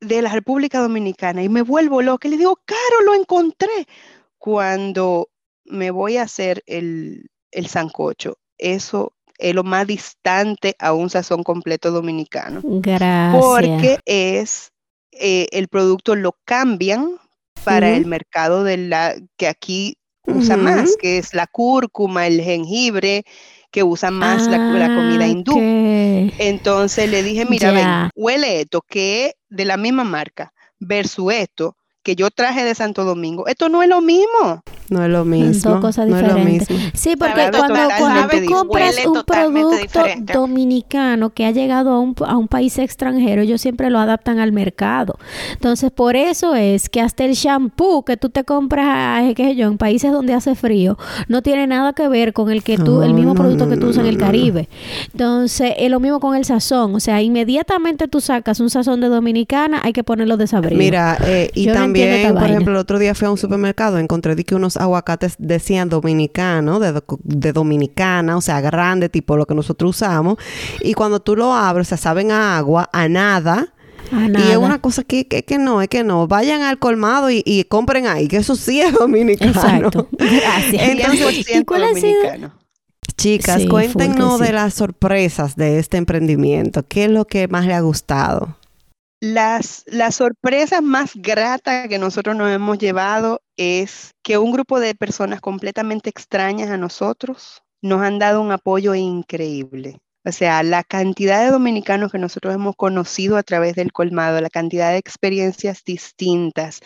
de 0.00 0.20
la 0.20 0.32
República 0.32 0.80
Dominicana, 0.80 1.42
y 1.42 1.48
me 1.48 1.62
vuelvo 1.62 2.02
loca. 2.02 2.28
Y 2.28 2.32
le 2.32 2.36
digo, 2.38 2.60
Caro, 2.64 3.02
lo 3.04 3.14
encontré. 3.14 3.86
Cuando 4.38 5.28
me 5.64 5.90
voy 5.90 6.16
a 6.16 6.22
hacer 6.22 6.62
el, 6.66 7.30
el 7.52 7.66
sancocho, 7.68 8.38
eso 8.58 9.14
es 9.38 9.54
lo 9.54 9.64
más 9.64 9.86
distante 9.86 10.76
a 10.78 10.92
un 10.92 11.10
sazón 11.10 11.42
completo 11.42 11.90
dominicano. 11.90 12.60
Gracias. 12.62 13.42
Porque 13.42 13.98
es, 14.04 14.72
eh, 15.12 15.46
el 15.52 15.68
producto 15.68 16.14
lo 16.16 16.36
cambian 16.44 17.18
para 17.64 17.90
el 17.90 18.06
mercado 18.06 18.64
de 18.64 18.76
la 18.76 19.14
que 19.36 19.46
aquí 19.46 19.96
usa 20.26 20.56
más, 20.56 20.96
que 21.00 21.18
es 21.18 21.34
la 21.34 21.46
cúrcuma, 21.46 22.26
el 22.26 22.40
jengibre, 22.40 23.24
que 23.70 23.82
usa 23.82 24.10
más 24.10 24.46
la, 24.48 24.58
comida 24.58 25.24
ah, 25.24 25.28
hindú. 25.28 25.58
Entonces 25.58 27.10
le 27.10 27.22
dije, 27.22 27.46
mira, 27.46 27.72
ven, 27.72 28.10
huele 28.14 28.60
esto, 28.60 28.82
que 28.82 29.26
es 29.26 29.34
de 29.48 29.64
la 29.64 29.76
misma 29.76 30.04
marca, 30.04 30.52
versus 30.78 31.32
esto, 31.32 31.76
que 32.02 32.16
yo 32.16 32.30
traje 32.30 32.64
de 32.64 32.74
Santo 32.74 33.04
Domingo. 33.04 33.46
Esto 33.46 33.68
no 33.68 33.82
es 33.82 33.88
lo 33.88 34.00
mismo. 34.00 34.62
No 34.90 35.04
es 35.04 35.10
lo 35.10 35.24
mismo. 35.24 35.54
Son 35.54 35.80
cosas 35.80 36.06
diferentes. 36.06 36.68
Sí, 36.94 37.16
porque 37.16 37.50
cuando, 37.56 37.78
cuando 37.98 38.46
compras 38.46 38.96
un 39.06 39.22
producto 39.24 40.04
dominicano 40.32 41.30
que 41.30 41.46
ha 41.46 41.50
llegado 41.50 41.92
a 41.92 42.00
un, 42.00 42.14
a 42.26 42.36
un 42.36 42.48
país 42.48 42.78
extranjero, 42.78 43.42
ellos 43.42 43.60
siempre 43.60 43.88
lo 43.88 43.98
adaptan 43.98 44.38
al 44.38 44.52
mercado. 44.52 45.18
Entonces, 45.52 45.90
por 45.90 46.16
eso 46.16 46.54
es 46.54 46.88
que 46.88 47.00
hasta 47.00 47.24
el 47.24 47.32
shampoo 47.32 48.04
que 48.04 48.16
tú 48.16 48.28
te 48.28 48.44
compras, 48.44 49.32
qué 49.34 49.44
sé 49.44 49.56
yo, 49.56 49.68
en 49.68 49.78
países 49.78 50.12
donde 50.12 50.34
hace 50.34 50.54
frío, 50.54 50.98
no 51.28 51.40
tiene 51.40 51.66
nada 51.66 51.92
que 51.92 52.08
ver 52.08 52.32
con 52.32 52.50
el 52.50 52.62
que 52.62 52.76
tú, 52.76 53.02
el 53.02 53.14
mismo 53.14 53.34
producto 53.34 53.68
que 53.68 53.76
tú 53.76 53.88
usas 53.88 54.04
en 54.04 54.10
el 54.10 54.18
Caribe. 54.18 54.68
Entonces, 55.12 55.72
es 55.78 55.90
lo 55.90 56.00
mismo 56.00 56.20
con 56.20 56.36
el 56.36 56.44
sazón. 56.44 56.94
O 56.94 57.00
sea, 57.00 57.22
inmediatamente 57.22 58.08
tú 58.08 58.20
sacas 58.20 58.60
un 58.60 58.68
sazón 58.68 59.00
de 59.00 59.08
dominicana, 59.08 59.80
hay 59.82 59.92
que 59.92 60.04
ponerlo 60.04 60.36
de 60.36 60.46
saber. 60.48 60.74
Mira, 60.74 61.16
eh, 61.24 61.50
y 61.54 61.66
también, 61.66 61.91
por 61.92 62.44
ejemplo, 62.44 62.72
el 62.72 62.78
otro 62.78 62.98
día 62.98 63.14
fui 63.14 63.26
a 63.26 63.30
un 63.30 63.38
supermercado, 63.38 63.98
encontré 63.98 64.32
que 64.44 64.54
unos 64.54 64.76
aguacates 64.76 65.34
decían 65.38 65.88
dominicano, 65.88 66.80
de, 66.80 67.52
dominicana, 67.52 68.36
o 68.36 68.40
sea, 68.40 68.60
grande, 68.60 69.08
tipo 69.08 69.36
lo 69.36 69.46
que 69.46 69.54
nosotros 69.54 69.96
usamos. 69.96 70.38
Y 70.80 70.94
cuando 70.94 71.20
tú 71.20 71.36
lo 71.36 71.52
abres, 71.52 71.88
se 71.88 71.96
saben 71.96 72.30
a 72.30 72.56
agua, 72.56 72.88
a 72.92 73.08
nada. 73.08 73.74
Y 74.10 74.50
es 74.50 74.56
una 74.56 74.80
cosa 74.80 75.04
que, 75.04 75.26
que, 75.26 75.58
no, 75.58 75.80
es 75.80 75.88
que 75.88 76.04
no. 76.04 76.26
Vayan 76.26 76.62
al 76.62 76.78
colmado 76.78 77.28
y, 77.30 77.66
compren 77.68 78.06
ahí, 78.06 78.28
que 78.28 78.38
eso 78.38 78.56
sí 78.56 78.80
es 78.80 78.92
dominicano. 78.98 79.50
Exacto. 79.50 80.08
Gracias. 80.12 80.82
Entonces, 80.88 81.64
cuál 81.66 81.84
ha 81.84 81.94
sido? 81.94 82.52
Chicas, 83.16 83.66
cuéntenos 83.66 84.40
de 84.40 84.52
las 84.52 84.74
sorpresas 84.74 85.56
de 85.56 85.78
este 85.78 85.96
emprendimiento. 85.96 86.84
¿Qué 86.86 87.04
es 87.04 87.10
lo 87.10 87.26
que 87.26 87.48
más 87.48 87.66
le 87.66 87.74
ha 87.74 87.80
gustado? 87.80 88.56
Las, 89.24 89.84
las 89.86 90.16
sorpresas 90.16 90.82
más 90.82 91.12
gratas 91.14 91.86
que 91.86 92.00
nosotros 92.00 92.34
nos 92.34 92.50
hemos 92.50 92.76
llevado 92.78 93.40
es 93.56 94.16
que 94.24 94.36
un 94.36 94.50
grupo 94.50 94.80
de 94.80 94.96
personas 94.96 95.40
completamente 95.40 96.10
extrañas 96.10 96.70
a 96.70 96.76
nosotros 96.76 97.62
nos 97.80 98.02
han 98.02 98.18
dado 98.18 98.40
un 98.40 98.50
apoyo 98.50 98.96
increíble. 98.96 100.00
O 100.24 100.32
sea, 100.32 100.64
la 100.64 100.82
cantidad 100.82 101.44
de 101.44 101.52
dominicanos 101.52 102.10
que 102.10 102.18
nosotros 102.18 102.52
hemos 102.52 102.74
conocido 102.74 103.36
a 103.36 103.44
través 103.44 103.76
del 103.76 103.92
colmado, 103.92 104.40
la 104.40 104.50
cantidad 104.50 104.90
de 104.90 104.98
experiencias 104.98 105.84
distintas, 105.84 106.80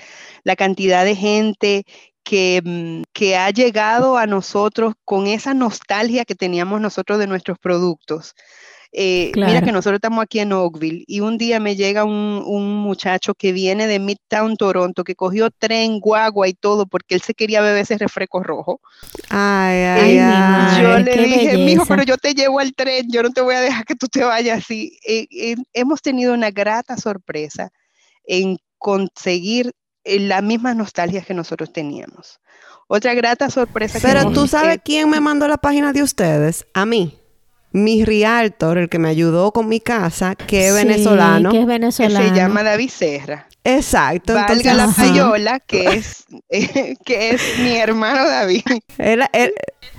la 0.44 0.56
cantidad 0.56 1.06
de 1.06 1.16
gente 1.16 1.84
que, 2.22 2.60
mm, 2.62 3.04
que 3.14 3.38
ha 3.38 3.48
llegado 3.48 4.18
a 4.18 4.26
nosotros 4.26 4.92
con 5.06 5.26
esa 5.26 5.54
nostalgia 5.54 6.26
que 6.26 6.34
teníamos 6.34 6.82
nosotros 6.82 7.18
de 7.18 7.28
nuestros 7.28 7.58
productos. 7.58 8.34
Eh, 8.92 9.32
mira 9.34 9.62
que 9.62 9.72
nosotros 9.72 9.96
estamos 9.96 10.22
aquí 10.22 10.38
en 10.38 10.52
Oakville 10.52 11.04
y 11.06 11.20
un 11.20 11.38
día 11.38 11.60
me 11.60 11.76
llega 11.76 12.04
un, 12.04 12.76
muchacho 12.76 13.34
que 13.34 13.52
viene 13.52 13.86
de 13.86 13.98
Midtown, 13.98 14.56
Toronto, 14.56 15.04
que 15.04 15.14
cogió 15.14 15.50
tren, 15.50 15.98
guagua 16.00 16.48
y 16.48 16.54
todo 16.54 16.86
porque 16.86 17.14
él 17.16 17.20
se 17.20 17.34
quería 17.34 17.60
beber 17.60 17.82
ese 17.82 17.98
refresco 17.98 18.42
rojo. 18.42 18.80
Ay, 19.28 19.78
ay, 19.78 20.18
ay. 20.18 20.82
Yo 20.82 20.98
le 20.98 21.16
dije, 21.16 21.58
mijo, 21.58 21.84
pero 21.86 22.04
yo 22.04 22.16
te 22.16 22.32
llevo 22.32 22.60
al 22.60 22.74
tren, 22.74 23.06
yo 23.10 23.22
no 23.22 23.30
te 23.30 23.40
voy 23.40 23.54
a 23.54 23.60
dejar 23.60 23.84
que 23.84 23.96
tú 23.96 24.06
te 24.06 24.24
vayas 24.24 24.58
así. 24.58 24.98
Eh, 25.06 25.26
eh, 25.30 25.56
hemos 25.72 26.00
tenido 26.00 26.32
una 26.32 26.50
grata 26.50 26.96
sorpresa 26.96 27.70
en 28.24 28.58
conseguir 28.78 29.72
las 30.04 30.42
mismas 30.42 30.76
nostalgias 30.76 31.26
que 31.26 31.34
nosotros 31.34 31.72
teníamos. 31.72 32.40
Otra 32.86 33.14
grata 33.14 33.50
sorpresa. 33.50 33.98
Pero 34.00 34.30
tú 34.30 34.46
sabes 34.46 34.78
quién 34.84 35.10
me 35.10 35.20
mandó 35.20 35.48
la 35.48 35.56
página 35.56 35.92
de 35.92 36.02
ustedes? 36.02 36.66
A 36.72 36.86
mí 36.86 37.18
mi 37.72 38.04
realtor, 38.04 38.78
el 38.78 38.88
que 38.88 38.98
me 38.98 39.08
ayudó 39.08 39.52
con 39.52 39.68
mi 39.68 39.80
casa, 39.80 40.34
que 40.34 40.68
es 40.68 40.74
venezolano. 40.74 41.50
Que 41.50 41.60
es 41.60 41.66
venezolano. 41.66 42.20
Que 42.20 42.28
se 42.28 42.34
llama 42.34 42.62
David 42.62 42.90
Serra. 42.90 43.46
Exacto. 43.64 44.34
Valga 44.34 44.74
la 44.74 44.88
payola, 44.88 45.60
que 45.60 45.86
es, 45.86 46.24
que 47.04 47.30
es 47.30 47.42
mi 47.60 47.76
hermano 47.76 48.24
David. 48.26 48.62
Él, 48.98 49.24
él, 49.32 49.52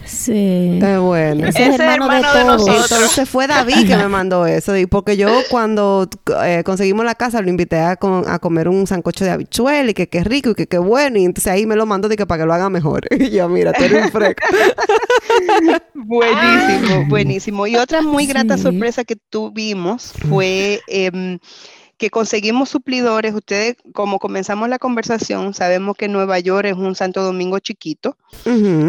sí. 0.07 0.77
Qué 0.79 0.97
bueno. 0.97 1.47
Ese 1.47 1.67
es 1.67 1.79
hermano, 1.79 2.09
de, 2.09 2.21
todos. 2.21 2.67
Entonces 2.67 3.29
fue 3.29 3.47
David 3.47 3.87
que 3.87 3.97
me 3.97 4.07
mandó 4.07 4.45
eso. 4.45 4.73
Porque 4.89 5.17
yo 5.17 5.29
cuando 5.49 6.09
eh, 6.43 6.63
conseguimos 6.65 7.05
la 7.05 7.15
casa 7.15 7.41
lo 7.41 7.49
invité 7.49 7.77
a, 7.77 7.91
a, 7.91 8.39
comer 8.39 8.69
un 8.69 8.87
sancocho 8.87 9.25
de 9.25 9.31
habichuel 9.31 9.89
y 9.89 9.93
que 9.93 10.07
qué 10.07 10.23
rico 10.23 10.51
y 10.51 10.55
que 10.55 10.67
qué 10.67 10.77
bueno. 10.77 11.17
Y 11.17 11.25
entonces 11.25 11.51
ahí 11.51 11.65
me 11.65 11.75
lo 11.75 11.85
mandó 11.85 12.09
de 12.09 12.15
que 12.15 12.25
para 12.25 12.43
que 12.43 12.47
lo 12.47 12.53
haga 12.53 12.69
mejor. 12.69 13.07
Y 13.17 13.31
yo, 13.31 13.49
mira, 13.49 13.73
tú 13.73 13.83
eres 13.83 14.05
un 14.05 14.11
freco. 14.11 14.43
buenísimo, 15.93 17.05
buenísimo. 17.07 17.67
Y 17.67 17.75
otra 17.75 18.01
muy 18.01 18.25
grata 18.25 18.57
sorpresa 18.57 19.03
que 19.03 19.15
tuvimos 19.15 20.13
fue... 20.29 20.79
Eh, 20.87 21.39
que 21.97 22.09
conseguimos 22.09 22.69
suplidores. 22.69 23.33
Ustedes, 23.33 23.75
como 23.93 24.19
comenzamos 24.19 24.69
la 24.69 24.79
conversación, 24.79 25.53
sabemos 25.53 25.97
que 25.97 26.07
Nueva 26.07 26.39
York 26.39 26.67
es 26.67 26.75
un 26.75 26.95
Santo 26.95 27.23
Domingo 27.23 27.59
chiquito 27.59 28.15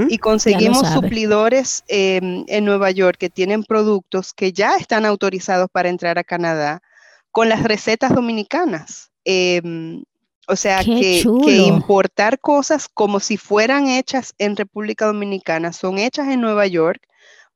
y 0.09 0.19
conseguimos 0.19 0.89
suplidores 0.89 1.85
em, 1.89 2.45
en 2.49 2.65
Nueva 2.65 2.91
York 2.91 3.17
que 3.19 3.31
tienen 3.31 3.65
productos 3.65 4.33
que 4.33 4.53
ya 4.53 4.77
están 4.77 5.07
autorizados 5.07 5.69
para 5.71 5.89
entrar 5.89 6.19
a 6.19 6.25
Canadá 6.25 6.83
con 7.31 7.49
las 7.49 7.63
recetas 7.63 8.15
dominicanas. 8.15 9.11
Em, 9.25 10.03
o 10.47 10.57
sea, 10.57 10.83
que, 10.83 11.23
que, 11.45 11.57
importar 11.57 12.39
cosas 12.41 12.89
como 12.89 13.21
si 13.21 13.37
fueran 13.37 13.87
hechas 13.87 14.35
en 14.39 14.57
República 14.57 15.05
Dominicana, 15.05 15.75
son 15.75 15.99
hechas 15.99 16.29
en 16.29 16.41
Nueva 16.41 16.67
York 16.67 17.08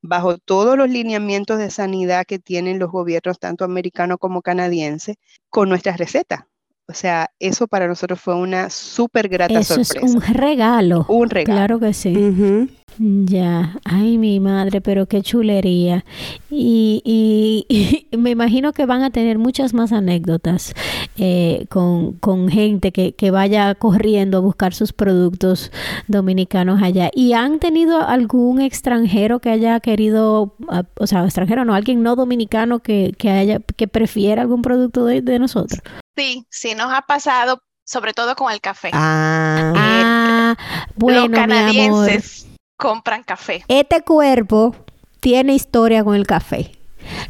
bajo 0.02 0.38
todos 0.38 0.76
los 0.76 0.88
lineamientos 0.90 1.58
de 1.58 1.70
sanidad 1.70 2.24
que 2.26 2.38
tienen 2.38 2.78
los 2.78 2.90
gobiernos, 2.90 3.38
tanto 3.38 3.64
americanos 3.64 4.18
como 4.20 4.42
canadienses, 4.42 5.16
con 5.50 5.68
nuestras 5.68 5.98
recetas. 5.98 6.42
O 6.88 6.94
sea, 6.94 7.30
eso 7.38 7.68
para 7.68 7.86
nosotros 7.86 8.20
fue 8.20 8.34
una 8.34 8.68
súper 8.68 9.28
grata 9.28 9.62
sorpresa. 9.62 10.00
Es 10.02 10.14
un 10.14 10.20
regalo. 10.20 11.06
Un 11.08 11.30
regalo. 11.30 11.56
Claro 11.56 11.80
que 11.80 11.94
sí. 11.94 12.68
Ya, 12.98 13.78
ay 13.84 14.18
mi 14.18 14.38
madre, 14.40 14.80
pero 14.80 15.06
qué 15.06 15.22
chulería. 15.22 16.04
Y, 16.50 17.00
y, 18.10 18.16
me 18.16 18.30
imagino 18.30 18.72
que 18.72 18.84
van 18.84 19.02
a 19.02 19.10
tener 19.10 19.38
muchas 19.38 19.72
más 19.72 19.92
anécdotas 19.92 20.74
eh, 21.16 21.66
con, 21.70 22.12
con, 22.14 22.48
gente 22.48 22.92
que, 22.92 23.14
que, 23.14 23.30
vaya 23.30 23.74
corriendo 23.74 24.38
a 24.38 24.40
buscar 24.40 24.74
sus 24.74 24.92
productos 24.92 25.72
dominicanos 26.08 26.82
allá. 26.82 27.10
¿Y 27.14 27.32
han 27.32 27.58
tenido 27.60 28.06
algún 28.06 28.60
extranjero 28.60 29.38
que 29.40 29.50
haya 29.50 29.80
querido, 29.80 30.56
ah, 30.68 30.84
o 30.98 31.06
sea, 31.06 31.24
extranjero 31.24 31.64
no, 31.64 31.74
alguien 31.74 32.02
no 32.02 32.16
dominicano 32.16 32.80
que, 32.80 33.14
que 33.16 33.30
haya, 33.30 33.60
que 33.76 33.88
prefiera 33.88 34.42
algún 34.42 34.62
producto 34.62 35.06
de, 35.06 35.22
de 35.22 35.38
nosotros? 35.38 35.80
Sí, 36.16 36.46
sí, 36.50 36.74
nos 36.74 36.92
ha 36.92 37.02
pasado, 37.02 37.62
sobre 37.84 38.12
todo 38.12 38.34
con 38.36 38.52
el 38.52 38.60
café. 38.60 38.90
Ah, 38.92 39.72
ah 39.76 40.56
bueno, 40.94 41.28
los 41.28 41.30
canadienses 41.30 42.46
compran 42.76 43.22
café. 43.22 43.64
Este 43.68 44.02
cuerpo 44.02 44.76
tiene 45.20 45.54
historia 45.54 46.04
con 46.04 46.14
el 46.14 46.26
café. 46.26 46.72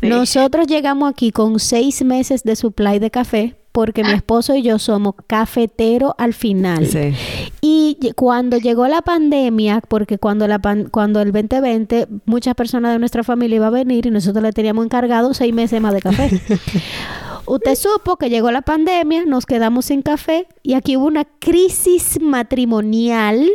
Nosotros 0.01 0.67
llegamos 0.67 1.11
aquí 1.11 1.31
con 1.31 1.61
seis 1.61 2.05
meses 2.05 2.43
de 2.43 2.57
supply 2.57 2.99
de 2.99 3.11
café 3.11 3.57
porque 3.73 4.05
mi 4.05 4.11
ah. 4.11 4.17
esposo 4.17 4.55
y 4.55 4.63
yo 4.63 4.79
somos 4.79 5.15
cafeteros 5.27 6.13
al 6.19 6.35
final. 6.35 6.89
Y 7.63 8.13
cuando 8.17 8.59
llegó 8.59 8.87
la 8.87 9.01
pandemia, 9.01 9.81
porque 9.89 10.19
cuando, 10.19 10.47
la 10.47 10.61
cuando 10.91 11.23
el 11.23 11.33
2020 11.33 12.07
muchas 12.27 12.55
personas 12.55 12.93
de 12.93 12.99
nuestra 12.99 13.25
familia 13.25 13.57
iba 13.57 13.69
a 13.69 13.71
venir 13.71 14.07
y 14.07 14.11
nosotros 14.11 14.43
le 14.43 14.53
teníamos 14.53 14.85
encargado 14.85 15.33
seis 15.33 15.55
meses 15.55 15.81
más 15.81 15.95
de 15.95 16.03
café. 16.03 16.31
Usted 17.47 17.75
supo 17.75 18.17
que 18.17 18.31
llegó 18.31 18.51
la 18.51 18.63
pandemia, 18.63 19.25
nos 19.27 19.47
quedamos 19.47 19.87
sin 19.87 20.03
café 20.03 20.47
y 20.63 20.75
aquí 20.75 20.97
hubo 20.97 21.07
una 21.07 21.25
crisis 21.25 22.21
matrimonial. 22.21 23.49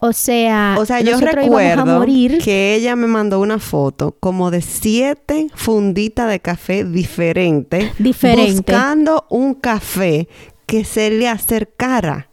O 0.00 0.14
sea, 0.14 0.76
o 0.78 0.86
sea 0.86 1.02
yo 1.02 1.20
recuerdo 1.20 2.04
que 2.42 2.74
ella 2.74 2.96
me 2.96 3.06
mandó 3.06 3.38
una 3.38 3.58
foto 3.58 4.16
como 4.18 4.50
de 4.50 4.62
siete 4.62 5.48
funditas 5.54 6.30
de 6.30 6.40
café 6.40 6.84
diferentes, 6.84 7.92
Diferente. 7.98 8.52
buscando 8.52 9.26
un 9.28 9.54
café 9.54 10.26
que 10.64 10.84
se 10.84 11.10
le 11.10 11.28
acercara 11.28 12.30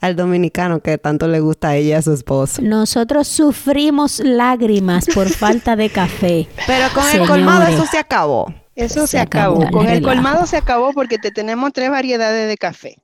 al 0.00 0.14
dominicano 0.14 0.80
que 0.80 0.98
tanto 0.98 1.26
le 1.26 1.40
gusta 1.40 1.70
a 1.70 1.76
ella 1.76 1.88
y 1.88 1.92
a 1.92 2.02
su 2.02 2.12
esposo. 2.12 2.62
Nosotros 2.62 3.26
sufrimos 3.28 4.20
lágrimas 4.20 5.06
por 5.14 5.28
falta 5.28 5.74
de 5.74 5.90
café. 5.90 6.48
Pero 6.66 6.86
con 6.94 7.04
el 7.10 7.26
colmado 7.26 7.66
eso 7.66 7.86
se 7.86 7.98
acabó. 7.98 8.52
Eso 8.78 9.08
se, 9.08 9.18
acabó. 9.18 9.68
Con 9.70 9.88
el 9.88 10.02
colmado 10.02 10.46
se 10.46 10.56
acabó 10.56 10.92
porque 10.92 11.18
te 11.18 11.32
tenemos 11.32 11.72
tres 11.72 11.90
variedades 11.90 12.48
de 12.48 12.56
café. 12.56 12.96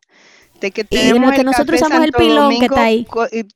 De 0.61 0.71
que 0.71 0.85
tenemos 0.85 1.33
que 1.33 1.43
nosotros 1.43 1.83
usamos 1.83 2.05
el 2.05 2.13
pilón 2.13 2.57
que 2.59 2.67
está 2.67 2.85
ahí. 2.85 3.07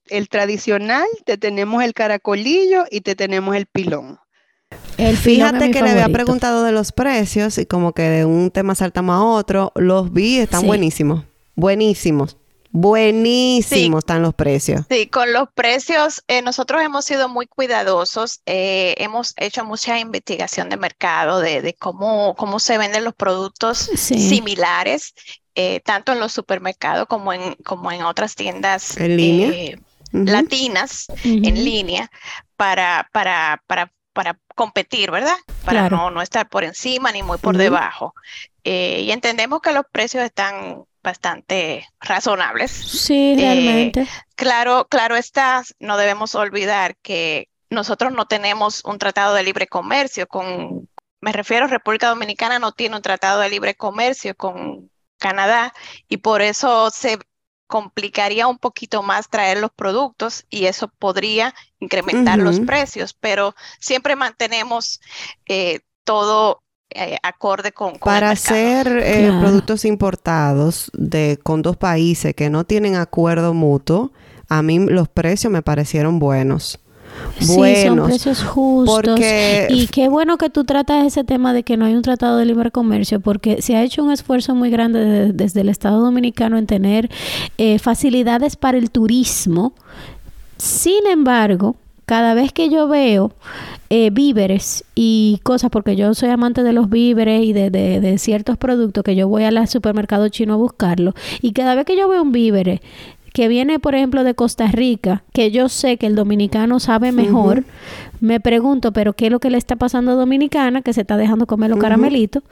El 0.08 0.28
tradicional, 0.28 1.06
te 1.24 1.38
tenemos 1.38 1.84
el 1.84 1.94
caracolillo 1.94 2.84
y 2.90 3.02
te 3.02 3.14
tenemos 3.14 3.54
el 3.54 3.66
pilón. 3.66 4.18
El 4.96 5.16
Fíjate 5.16 5.70
que 5.70 5.80
le 5.80 5.90
había 5.90 6.08
preguntado 6.08 6.64
de 6.64 6.72
los 6.72 6.90
precios 6.90 7.56
y 7.56 7.66
como 7.66 7.92
que 7.92 8.02
de 8.02 8.24
un 8.24 8.50
tema 8.50 8.74
saltamos 8.74 9.14
a 9.14 9.22
otro. 9.22 9.70
Los 9.76 10.12
vi, 10.12 10.38
están 10.38 10.66
buenísimos. 10.66 11.24
Buenísimos. 11.54 12.36
Buenísimos 12.70 14.00
están 14.00 14.22
los 14.22 14.34
precios. 14.34 14.82
Sí, 14.88 15.06
con 15.06 15.32
los 15.32 15.48
precios 15.54 16.22
eh, 16.28 16.42
nosotros 16.42 16.82
hemos 16.82 17.04
sido 17.04 17.28
muy 17.28 17.46
cuidadosos, 17.46 18.42
eh, 18.44 18.94
hemos 18.98 19.32
hecho 19.36 19.64
mucha 19.64 19.98
investigación 19.98 20.68
de 20.68 20.76
mercado 20.76 21.40
de, 21.40 21.74
cómo, 21.78 22.34
cómo 22.36 22.60
se 22.60 22.76
venden 22.76 23.04
los 23.04 23.14
productos 23.14 23.78
similares, 23.78 25.14
eh, 25.54 25.80
tanto 25.80 26.12
en 26.12 26.20
los 26.20 26.32
supermercados 26.32 27.06
como 27.08 27.32
en, 27.32 27.54
como 27.64 27.90
en 27.90 28.02
otras 28.02 28.34
tiendas 28.34 28.96
latinas 30.12 31.06
en 31.24 31.64
línea 31.64 32.10
para, 32.56 33.08
para, 33.12 33.62
para, 33.66 33.92
para 34.12 34.38
competir, 34.54 35.10
¿verdad? 35.10 35.36
Para 35.64 35.88
no, 35.88 36.10
no 36.10 36.22
estar 36.22 36.48
por 36.48 36.64
encima 36.64 37.12
ni 37.12 37.22
muy 37.22 37.38
por 37.38 37.56
debajo. 37.56 38.14
y 38.62 39.10
entendemos 39.10 39.60
que 39.62 39.72
los 39.72 39.84
precios 39.90 40.22
están 40.22 40.84
bastante 41.02 41.86
razonables. 42.00 42.70
Sí, 42.70 43.32
eh, 43.32 43.36
realmente. 43.36 44.06
claro, 44.34 44.86
claro 44.88 45.16
está, 45.16 45.62
no 45.78 45.96
debemos 45.96 46.34
olvidar 46.34 46.96
que 47.02 47.48
nosotros 47.70 48.12
no 48.12 48.26
tenemos 48.26 48.84
un 48.84 48.98
tratado 48.98 49.34
de 49.34 49.42
libre 49.42 49.66
comercio 49.66 50.26
con, 50.26 50.88
me 51.20 51.32
refiero, 51.32 51.66
República 51.66 52.08
Dominicana 52.08 52.58
no 52.58 52.72
tiene 52.72 52.96
un 52.96 53.02
tratado 53.02 53.40
de 53.40 53.50
libre 53.50 53.74
comercio 53.74 54.34
con 54.34 54.90
Canadá 55.18 55.74
y 56.08 56.18
por 56.18 56.42
eso 56.42 56.90
se 56.90 57.18
complicaría 57.66 58.46
un 58.46 58.58
poquito 58.58 59.02
más 59.02 59.28
traer 59.28 59.58
los 59.58 59.70
productos 59.70 60.46
y 60.48 60.66
eso 60.66 60.88
podría 60.88 61.54
incrementar 61.80 62.38
los 62.38 62.60
precios, 62.60 63.12
pero 63.12 63.54
siempre 63.78 64.16
mantenemos 64.16 65.00
eh, 65.46 65.80
todo 66.04 66.62
eh, 66.90 67.16
acorde 67.22 67.72
con, 67.72 67.94
para 67.98 68.30
hacer 68.30 68.88
eh, 69.02 69.30
productos 69.40 69.84
importados 69.84 70.90
de 70.94 71.38
con 71.42 71.62
dos 71.62 71.76
países 71.76 72.34
que 72.34 72.50
no 72.50 72.64
tienen 72.64 72.96
acuerdo 72.96 73.54
mutuo 73.54 74.10
a 74.48 74.62
mí 74.62 74.78
los 74.78 75.08
precios 75.08 75.52
me 75.52 75.62
parecieron 75.62 76.18
buenos 76.18 76.80
Sí, 77.40 77.76
son 77.86 78.04
precios 78.04 78.42
justos. 78.42 79.20
Y 79.68 79.86
qué 79.88 80.08
bueno 80.08 80.38
que 80.38 80.50
tú 80.50 80.64
tratas 80.64 81.06
ese 81.06 81.24
tema 81.24 81.52
de 81.52 81.62
que 81.62 81.76
no 81.76 81.84
hay 81.84 81.94
un 81.94 82.02
tratado 82.02 82.36
de 82.36 82.44
libre 82.44 82.70
comercio, 82.70 83.20
porque 83.20 83.62
se 83.62 83.76
ha 83.76 83.82
hecho 83.82 84.02
un 84.02 84.10
esfuerzo 84.10 84.54
muy 84.54 84.70
grande 84.70 85.32
desde 85.32 85.60
el 85.60 85.68
Estado 85.68 86.00
Dominicano 86.00 86.58
en 86.58 86.66
tener 86.66 87.10
eh, 87.56 87.78
facilidades 87.78 88.56
para 88.56 88.78
el 88.78 88.90
turismo. 88.90 89.72
Sin 90.56 91.06
embargo, 91.06 91.76
cada 92.08 92.32
vez 92.32 92.54
que 92.54 92.70
yo 92.70 92.88
veo 92.88 93.32
eh, 93.90 94.08
víveres 94.08 94.82
y 94.94 95.40
cosas, 95.42 95.70
porque 95.70 95.94
yo 95.94 96.14
soy 96.14 96.30
amante 96.30 96.62
de 96.62 96.72
los 96.72 96.88
víveres 96.88 97.42
y 97.42 97.52
de, 97.52 97.68
de, 97.68 98.16
ciertos 98.16 98.56
productos 98.56 99.04
que 99.04 99.14
yo 99.14 99.28
voy 99.28 99.44
al 99.44 99.68
supermercado 99.68 100.30
chino 100.30 100.54
a 100.54 100.56
buscarlo, 100.56 101.12
y 101.42 101.52
cada 101.52 101.74
vez 101.74 101.84
que 101.84 101.98
yo 101.98 102.08
veo 102.08 102.22
un 102.22 102.32
vívere 102.32 102.80
que 103.32 103.48
viene, 103.48 103.78
por 103.78 103.94
ejemplo, 103.94 104.24
de 104.24 104.34
Costa 104.34 104.66
Rica, 104.68 105.22
que 105.32 105.50
yo 105.50 105.68
sé 105.68 105.96
que 105.96 106.06
el 106.06 106.14
dominicano 106.14 106.80
sabe 106.80 107.12
mejor, 107.12 107.64
me 108.20 108.40
pregunto, 108.40 108.92
pero 108.92 109.12
¿qué 109.12 109.26
es 109.26 109.32
lo 109.32 109.38
que 109.38 109.50
le 109.50 109.58
está 109.58 109.76
pasando 109.76 110.12
a 110.12 110.14
Dominicana 110.14 110.82
que 110.82 110.92
se 110.92 111.02
está 111.02 111.16
dejando 111.16 111.46
comer 111.46 111.70
los 111.70 111.78
caramelitos 111.78 112.42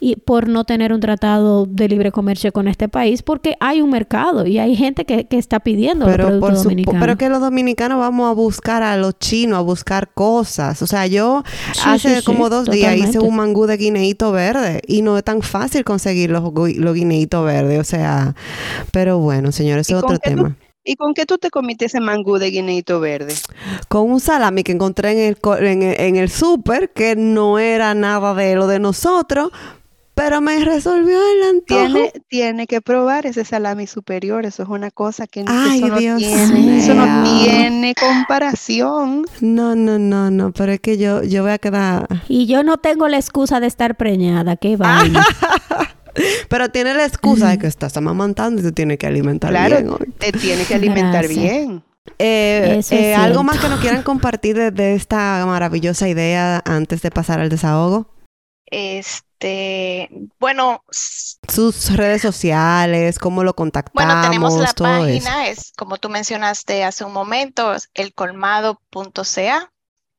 y 0.00 0.16
por 0.16 0.48
no 0.48 0.64
tener 0.64 0.92
un 0.92 1.00
tratado 1.00 1.66
de 1.66 1.88
libre 1.88 2.10
comercio 2.10 2.52
con 2.52 2.66
este 2.66 2.88
país? 2.88 3.22
Porque 3.22 3.56
hay 3.60 3.80
un 3.80 3.90
mercado 3.90 4.44
y 4.46 4.58
hay 4.58 4.74
gente 4.74 5.04
que, 5.04 5.26
está 5.34 5.60
pidiendo 5.60 6.06
pero 6.06 6.30
los 6.30 6.38
productos 6.38 6.64
dominicanos. 6.64 7.00
Pero 7.00 7.18
que 7.18 7.28
los 7.28 7.40
dominicanos 7.40 7.98
vamos 7.98 8.30
a 8.30 8.32
buscar 8.32 8.82
a 8.82 8.96
los 8.96 9.18
chinos, 9.18 9.58
a 9.58 9.62
buscar 9.62 10.10
cosas. 10.12 10.80
O 10.82 10.86
sea, 10.86 11.06
yo 11.06 11.42
hace 11.84 12.22
como 12.22 12.48
dos 12.48 12.68
días 12.70 12.96
hice 12.96 13.18
un 13.18 13.36
mangú 13.36 13.66
de 13.66 13.76
guineíto 13.76 14.32
verde 14.32 14.80
y 14.86 15.02
no 15.02 15.16
es 15.18 15.24
tan 15.24 15.42
fácil 15.42 15.84
conseguir 15.84 16.30
los, 16.30 16.42
los 16.52 16.94
guineitos 16.94 17.44
verdes. 17.44 17.80
O 17.80 17.84
sea, 17.84 18.34
pero 18.92 19.18
bueno, 19.18 19.52
señores, 19.52 19.88
es 19.90 19.96
otro 19.96 20.18
tema. 20.24 20.56
¿Y 20.86 20.96
con 20.96 21.14
qué 21.14 21.24
tú 21.24 21.38
te 21.38 21.48
comiste 21.48 21.86
ese 21.86 21.98
mangú 22.00 22.36
de 22.36 22.50
guineito 22.50 23.00
verde? 23.00 23.34
Con 23.88 24.10
un 24.10 24.20
salami 24.20 24.62
que 24.62 24.72
encontré 24.72 25.12
en 25.12 25.18
el, 25.18 25.64
en 25.64 25.82
el, 25.82 26.00
en 26.00 26.16
el 26.16 26.28
súper, 26.28 26.92
que 26.92 27.16
no 27.16 27.58
era 27.58 27.94
nada 27.94 28.34
de 28.34 28.54
lo 28.54 28.66
de 28.66 28.80
nosotros, 28.80 29.50
pero 30.14 30.40
me 30.40 30.64
resolvió 30.64 31.18
el 31.18 31.42
antojo. 31.42 31.80
Tiene, 31.86 32.12
tiene 32.28 32.66
que 32.66 32.80
probar 32.80 33.26
ese 33.26 33.44
salami 33.44 33.86
superior. 33.86 34.46
Eso 34.46 34.62
es 34.62 34.68
una 34.68 34.90
cosa 34.92 35.26
que 35.26 35.44
Ay, 35.46 35.78
eso, 35.78 35.88
no 35.88 35.96
tiene, 35.96 36.78
eso 36.78 36.94
no 36.94 37.24
tiene 37.24 37.94
comparación. 37.94 39.24
No, 39.40 39.74
no, 39.74 39.98
no, 39.98 40.30
no. 40.30 40.52
Pero 40.52 40.72
es 40.72 40.80
que 40.80 40.98
yo, 40.98 41.24
yo 41.24 41.42
voy 41.42 41.52
a 41.52 41.58
quedar. 41.58 42.06
Y 42.28 42.46
yo 42.46 42.62
no 42.62 42.76
tengo 42.76 43.08
la 43.08 43.16
excusa 43.16 43.58
de 43.58 43.66
estar 43.66 43.96
preñada. 43.96 44.56
Qué 44.56 44.76
vaina. 44.76 45.24
Pero 46.48 46.68
tiene 46.70 46.94
la 46.94 47.04
excusa 47.04 47.50
de 47.50 47.58
que 47.58 47.66
estás 47.66 47.96
amamantando 47.96 48.60
y 48.60 48.64
te 48.64 48.72
tiene 48.72 48.98
que 48.98 49.06
alimentar 49.06 49.52
bien. 49.52 49.86
Claro, 49.86 49.98
te 50.18 50.32
tiene 50.32 50.64
que 50.64 50.74
alimentar 50.74 51.28
bien. 51.28 51.82
Eh, 52.18 52.80
eh, 52.90 53.14
¿Algo 53.14 53.42
más 53.42 53.58
que 53.58 53.68
nos 53.68 53.80
quieran 53.80 54.02
compartir 54.04 54.72
de, 54.72 54.94
esta 54.94 55.44
maravillosa 55.46 56.08
idea 56.08 56.62
antes 56.64 57.02
de 57.02 57.10
pasar 57.10 57.40
al 57.40 57.48
desahogo? 57.48 58.10
Este, 58.66 60.10
bueno, 60.38 60.82
sus 60.90 61.94
redes 61.94 62.22
sociales, 62.22 63.18
cómo 63.18 63.44
lo 63.44 63.54
contactamos. 63.54 64.06
Bueno, 64.06 64.22
tenemos 64.22 64.54
la 64.58 64.72
página, 64.72 65.48
es 65.48 65.72
como 65.76 65.96
tú 65.98 66.08
mencionaste 66.08 66.84
hace 66.84 67.04
un 67.04 67.12
momento, 67.12 67.74
elcolmado.ca. 67.94 69.70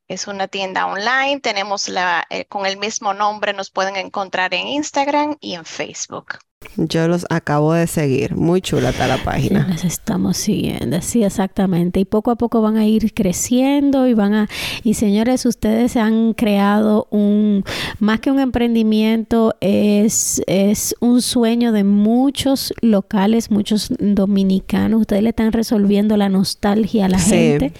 Es 0.07 0.25
una 0.27 0.47
tienda 0.47 0.87
online, 0.87 1.41
tenemos 1.41 1.89
la, 1.89 2.25
eh, 2.31 2.45
con 2.45 2.65
el 2.65 2.77
mismo 2.77 3.13
nombre, 3.13 3.53
nos 3.53 3.69
pueden 3.69 3.95
encontrar 3.97 4.53
en 4.55 4.67
Instagram 4.67 5.37
y 5.39 5.53
en 5.53 5.63
Facebook. 5.65 6.39
Yo 6.77 7.07
los 7.07 7.25
acabo 7.29 7.73
de 7.73 7.87
seguir. 7.87 8.35
Muy 8.35 8.61
chula 8.61 8.89
está 8.89 9.07
la 9.07 9.23
página. 9.23 9.67
Los 9.69 9.83
estamos 9.83 10.37
siguiendo, 10.37 11.01
sí, 11.01 11.23
exactamente. 11.23 11.99
Y 11.99 12.05
poco 12.05 12.31
a 12.31 12.35
poco 12.35 12.61
van 12.61 12.77
a 12.77 12.85
ir 12.85 13.13
creciendo 13.13 14.07
y 14.07 14.13
van 14.13 14.33
a... 14.33 14.49
Y 14.83 14.95
señores, 14.95 15.45
ustedes 15.45 15.97
han 15.97 16.33
creado 16.33 17.07
un... 17.11 17.63
Más 17.99 18.19
que 18.19 18.31
un 18.31 18.39
emprendimiento, 18.39 19.55
es, 19.61 20.41
es 20.47 20.95
un 20.99 21.21
sueño 21.21 21.71
de 21.71 21.83
muchos 21.83 22.73
locales, 22.81 23.51
muchos 23.51 23.91
dominicanos. 23.99 25.01
Ustedes 25.01 25.23
le 25.23 25.29
están 25.29 25.51
resolviendo 25.51 26.17
la 26.17 26.29
nostalgia 26.29 27.05
a 27.05 27.09
la 27.09 27.19
gente, 27.19 27.73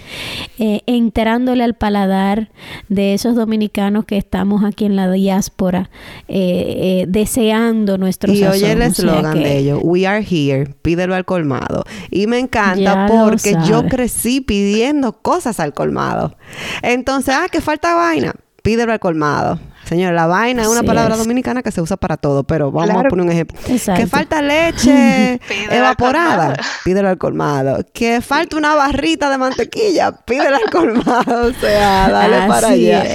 eh, 0.60 0.82
enterándole 0.86 1.63
al 1.63 1.74
paladar 1.74 2.50
de 2.89 3.13
esos 3.13 3.36
dominicanos 3.36 4.06
que 4.06 4.17
estamos 4.17 4.63
aquí 4.63 4.86
en 4.86 4.95
la 4.95 5.12
diáspora, 5.12 5.89
eh, 6.28 7.02
eh, 7.02 7.06
deseando 7.08 7.98
nuestros 7.98 8.39
el 8.75 8.81
eslogan 8.83 9.41
de 9.41 9.57
ellos, 9.57 9.79
We 9.83 10.05
are 10.05 10.23
here, 10.23 10.65
pídelo 10.81 11.15
al 11.15 11.25
colmado. 11.25 11.83
Y 12.09 12.27
me 12.27 12.39
encanta 12.39 13.07
porque 13.07 13.55
yo 13.67 13.88
crecí 13.88 14.41
pidiendo 14.41 15.13
cosas 15.13 15.59
al 15.59 15.73
colmado. 15.73 16.35
Entonces, 16.81 17.35
ah, 17.38 17.47
que 17.51 17.61
falta 17.61 17.95
vaina, 17.95 18.33
pídelo 18.63 18.91
al 18.91 18.99
colmado. 18.99 19.59
Señora, 19.86 20.13
la 20.13 20.26
vaina 20.26 20.63
es 20.63 20.67
una 20.67 20.82
palabra 20.82 21.15
dominicana 21.15 21.62
que 21.62 21.71
se 21.71 21.80
usa 21.80 21.95
para 21.95 22.17
todo, 22.17 22.43
pero 22.43 22.71
vamos 22.71 23.06
a 23.06 23.08
poner 23.08 23.26
un 23.26 23.32
ejemplo. 23.32 23.58
Que 23.65 24.08
falta 24.08 24.41
leche 24.41 25.39
evaporada, 25.71 26.56
pídelo 26.84 27.10
al 27.10 27.17
colmado. 27.17 27.86
Que 27.93 28.19
falta 28.21 28.58
una 28.58 28.74
barrita 28.74 29.30
de 29.30 29.38
mantequilla, 29.38 30.12
pídelo 30.12 30.58
al 30.58 30.69
colmado. 30.71 31.48
O 31.48 31.54
sea, 31.54 32.10
dale 32.10 32.48
para 32.48 32.69
allá. 32.69 33.06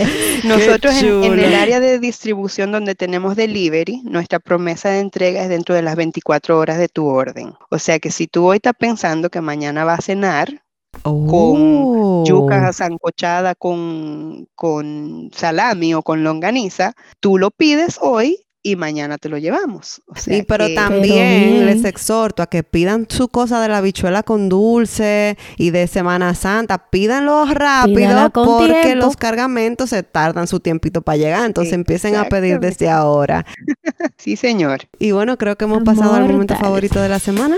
Nosotros 0.44 0.94
en, 1.02 1.24
en, 1.24 1.40
el 1.40 1.54
área 1.54 1.80
de 1.80 1.98
distribución 1.98 2.70
donde 2.70 2.94
tenemos 2.94 3.34
delivery, 3.34 4.02
nuestra 4.04 4.38
promesa 4.38 4.90
de 4.90 5.00
entrega 5.00 5.42
es 5.42 5.48
dentro 5.48 5.74
de 5.74 5.82
las 5.82 5.96
24 5.96 6.56
horas 6.56 6.78
de 6.78 6.88
tu 6.88 7.06
orden. 7.06 7.54
O 7.70 7.78
sea 7.78 7.98
que 7.98 8.10
si 8.12 8.28
tú 8.28 8.46
hoy 8.46 8.56
estás 8.56 8.74
pensando 8.78 9.28
que 9.28 9.40
mañana 9.40 9.84
va 9.84 9.94
a 9.94 10.00
cenar, 10.00 10.62
con 11.02 12.24
yuca 12.24 12.68
oh. 12.68 12.72
zancochada 12.72 13.54
con, 13.54 14.46
con 14.54 15.30
salami 15.34 15.94
o 15.94 16.02
con 16.02 16.24
longaniza, 16.24 16.94
tú 17.20 17.38
lo 17.38 17.50
pides 17.50 17.98
hoy 18.00 18.36
y 18.62 18.76
mañana 18.76 19.16
te 19.16 19.28
lo 19.28 19.38
llevamos. 19.38 20.02
sí, 20.16 20.44
pero 20.46 20.72
también 20.74 21.64
les 21.64 21.84
exhorto 21.84 22.42
a 22.42 22.46
que 22.46 22.62
pidan 22.62 23.06
su 23.08 23.28
cosa 23.28 23.60
de 23.60 23.68
la 23.68 23.80
bichuela 23.80 24.22
con 24.22 24.48
dulce 24.48 25.38
y 25.56 25.70
de 25.70 25.86
Semana 25.86 26.34
Santa, 26.34 26.90
pídanlo 26.90 27.46
rápido 27.46 28.30
porque 28.30 28.94
los 28.96 29.16
cargamentos 29.16 29.90
se 29.90 30.02
tardan 30.02 30.46
su 30.46 30.60
tiempito 30.60 31.02
para 31.02 31.16
llegar, 31.16 31.46
entonces 31.46 31.72
empiecen 31.72 32.16
a 32.16 32.24
pedir 32.24 32.60
desde 32.60 32.90
ahora. 32.90 33.46
sí, 34.18 34.36
señor. 34.36 34.80
Y 34.98 35.12
bueno, 35.12 35.38
creo 35.38 35.56
que 35.56 35.64
hemos 35.64 35.82
pasado 35.82 36.14
al 36.14 36.28
momento 36.28 36.54
favorito 36.56 37.00
de 37.00 37.08
la 37.08 37.18
semana. 37.18 37.56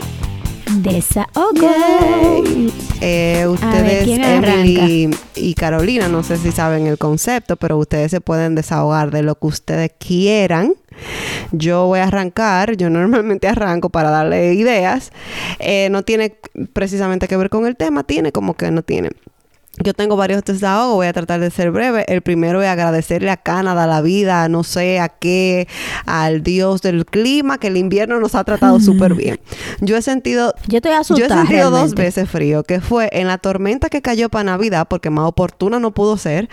Desahogo. 0.83 1.71
Eh, 3.01 3.47
ustedes, 3.49 4.09
Emily 4.09 5.11
y 5.35 5.55
Carolina, 5.55 6.09
no 6.09 6.23
sé 6.23 6.37
si 6.37 6.51
saben 6.53 6.87
el 6.87 6.99
concepto, 6.99 7.57
pero 7.57 7.79
ustedes 7.79 8.11
se 8.11 8.21
pueden 8.21 8.55
desahogar 8.55 9.11
de 9.11 9.23
lo 9.23 9.37
que 9.37 9.47
ustedes 9.47 9.93
quieran. 9.99 10.75
Yo 11.53 11.87
voy 11.87 12.01
a 12.01 12.05
arrancar, 12.05 12.77
yo 12.77 12.91
normalmente 12.91 13.49
arranco 13.49 13.91
para 13.91 14.11
darle 14.11 14.55
ideas. 14.55 15.13
Eh, 15.59 15.89
no 15.91 16.03
tiene 16.03 16.37
precisamente 16.73 17.29
que 17.29 17.37
ver 17.37 17.49
con 17.49 17.67
el 17.67 17.77
tema, 17.77 18.05
tiene 18.05 18.33
como 18.33 18.55
que 18.55 18.71
no 18.71 18.83
tiene. 18.83 19.11
Yo 19.79 19.95
tengo 19.95 20.17
varios 20.17 20.45
desahogos, 20.45 20.97
voy 20.97 21.07
a 21.07 21.15
tratar 21.15 21.41
de 21.41 21.51
ser 21.51 21.71
breve. 21.71 22.05
El 22.07 22.21
primero 22.21 22.61
es 22.63 22.69
agradecerle 22.69 23.31
a 23.31 23.39
Canadá, 23.39 23.85
a 23.85 23.87
la 23.87 24.03
vida, 24.03 24.47
no 24.51 24.65
sé 24.65 25.01
a 25.01 25.09
qué, 25.09 25.67
al 26.05 26.43
Dios 26.43 26.83
del 26.83 27.07
clima, 27.07 27.57
que 27.57 27.69
el 27.69 27.79
invierno 27.79 28.21
nos 28.21 28.35
ha 28.35 28.45
tratado 28.45 28.81
súper 28.81 29.15
bien. 29.15 29.41
Yo 29.81 29.97
he 29.97 30.03
sentido, 30.03 30.55
yo, 30.69 30.77
estoy 30.77 30.93
asustada, 30.93 31.29
yo 31.29 31.35
he 31.35 31.39
sentido 31.39 31.71
dos 31.71 31.95
veces 31.95 32.29
frío, 32.29 32.65
que 32.65 32.81
fue 32.81 33.09
en 33.13 33.29
la 33.29 33.39
tormenta 33.39 33.89
que 33.89 34.03
cayó 34.03 34.29
para 34.29 34.45
Navidad, 34.45 34.87
porque 34.89 35.09
más 35.09 35.27
oportuna 35.27 35.81
no 35.81 35.93
pudo 35.93 36.19
ser, 36.19 36.51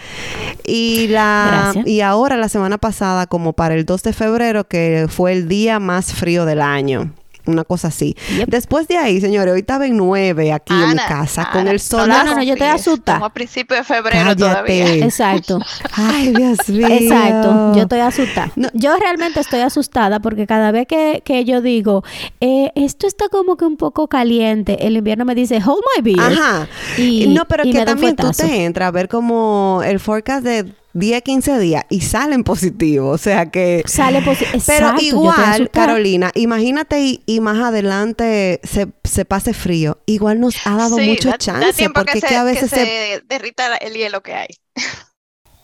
y 0.66 1.08
la 1.08 1.74
y 1.86 2.00
ahora 2.00 2.38
la 2.38 2.48
semana 2.48 2.78
pasada, 2.78 3.28
como 3.28 3.52
para 3.52 3.76
el 3.76 3.86
2 3.86 4.02
de 4.02 4.14
febrero, 4.14 4.68
que 4.68 5.08
fue 5.10 5.34
el 5.34 5.50
día 5.50 5.80
más 5.80 6.14
frío 6.14 6.46
del 6.46 6.62
año 6.62 7.12
una 7.46 7.64
cosa 7.64 7.90
así. 7.90 8.16
Después 8.48 8.88
de 8.88 8.98
ahí, 8.98 9.20
señores, 9.22 9.54
hoy 9.54 9.62
estaba 9.62 9.86
en 9.86 9.98
nueve 9.98 10.52
aquí 10.52 10.74
en 10.74 10.92
mi 10.92 10.96
casa 10.98 11.50
con 11.52 11.68
el 11.68 11.80
sol. 11.80 12.08
No, 12.08 12.24
no, 12.24 12.36
no, 12.36 12.44
yo 12.44 12.56
te 12.56 12.66
asustada. 12.66 13.18
Estamos 13.18 13.30
a 13.30 13.34
principios 13.34 13.80
de 13.80 13.84
febrero 13.84 14.36
todavía. 14.36 14.96
Exacto. 14.96 15.60
Ay, 15.94 16.34
Dios 16.34 16.58
mío. 16.70 16.88
Exacto, 16.88 17.74
yo 17.76 17.82
estoy 17.84 18.00
asustada. 18.00 18.52
Yo 18.74 18.96
realmente 18.98 19.40
estoy 19.40 19.62
asustada 19.62 20.20
porque 20.20 20.46
cada 20.48 20.72
vez 20.72 20.88
que, 20.88 21.22
que 21.24 21.46
yo 21.46 21.62
digo, 21.62 22.04
eh, 22.40 22.72
esto 22.76 23.08
está 23.08 23.30
como 23.30 23.58
que 23.58 23.66
un 23.66 23.78
poco 23.78 24.08
caliente, 24.08 24.86
el 24.86 24.98
invierno 24.98 25.26
me 25.26 25.36
dice, 25.36 25.62
hold 25.66 25.84
my 25.96 26.02
beer. 26.02 26.20
Ajá. 26.20 26.68
Y, 26.98 27.28
no, 27.28 27.46
pero 27.46 27.64
que 27.64 27.86
también 27.86 28.16
tú 28.16 28.32
te 28.32 28.66
entras 28.66 28.88
a 28.88 28.92
ver 28.92 29.08
como 29.08 29.82
el 29.86 30.00
forecast 30.00 30.44
de 30.44 30.72
10, 30.94 31.22
15 31.22 31.60
días 31.60 31.84
y 31.90 32.02
salen 32.02 32.44
positivos. 32.44 33.20
O 33.20 33.24
sea 33.24 33.50
que. 33.52 33.84
Sale 33.86 34.22
positivo. 34.22 34.64
Pero 34.66 34.94
igual, 35.00 35.70
Carolina, 35.72 36.32
imagínate 36.36 37.22
y, 37.26 37.40
más 37.40 37.60
adelante 37.60 38.60
se, 38.64 38.88
se, 39.04 39.26
pase 39.26 39.54
frío. 39.54 40.00
Igual 40.06 40.40
nos 40.40 40.56
ha 40.66 40.76
dado 40.76 40.98
mucho 40.98 41.32
chance. 41.38 41.90
porque 41.90 42.22
que, 42.22 42.36
a 42.36 42.44
veces 42.44 42.70
se, 42.70 43.22
derrita 43.28 43.76
el 43.78 43.94
hielo 43.94 44.22
que 44.22 44.34
hay. 44.34 44.48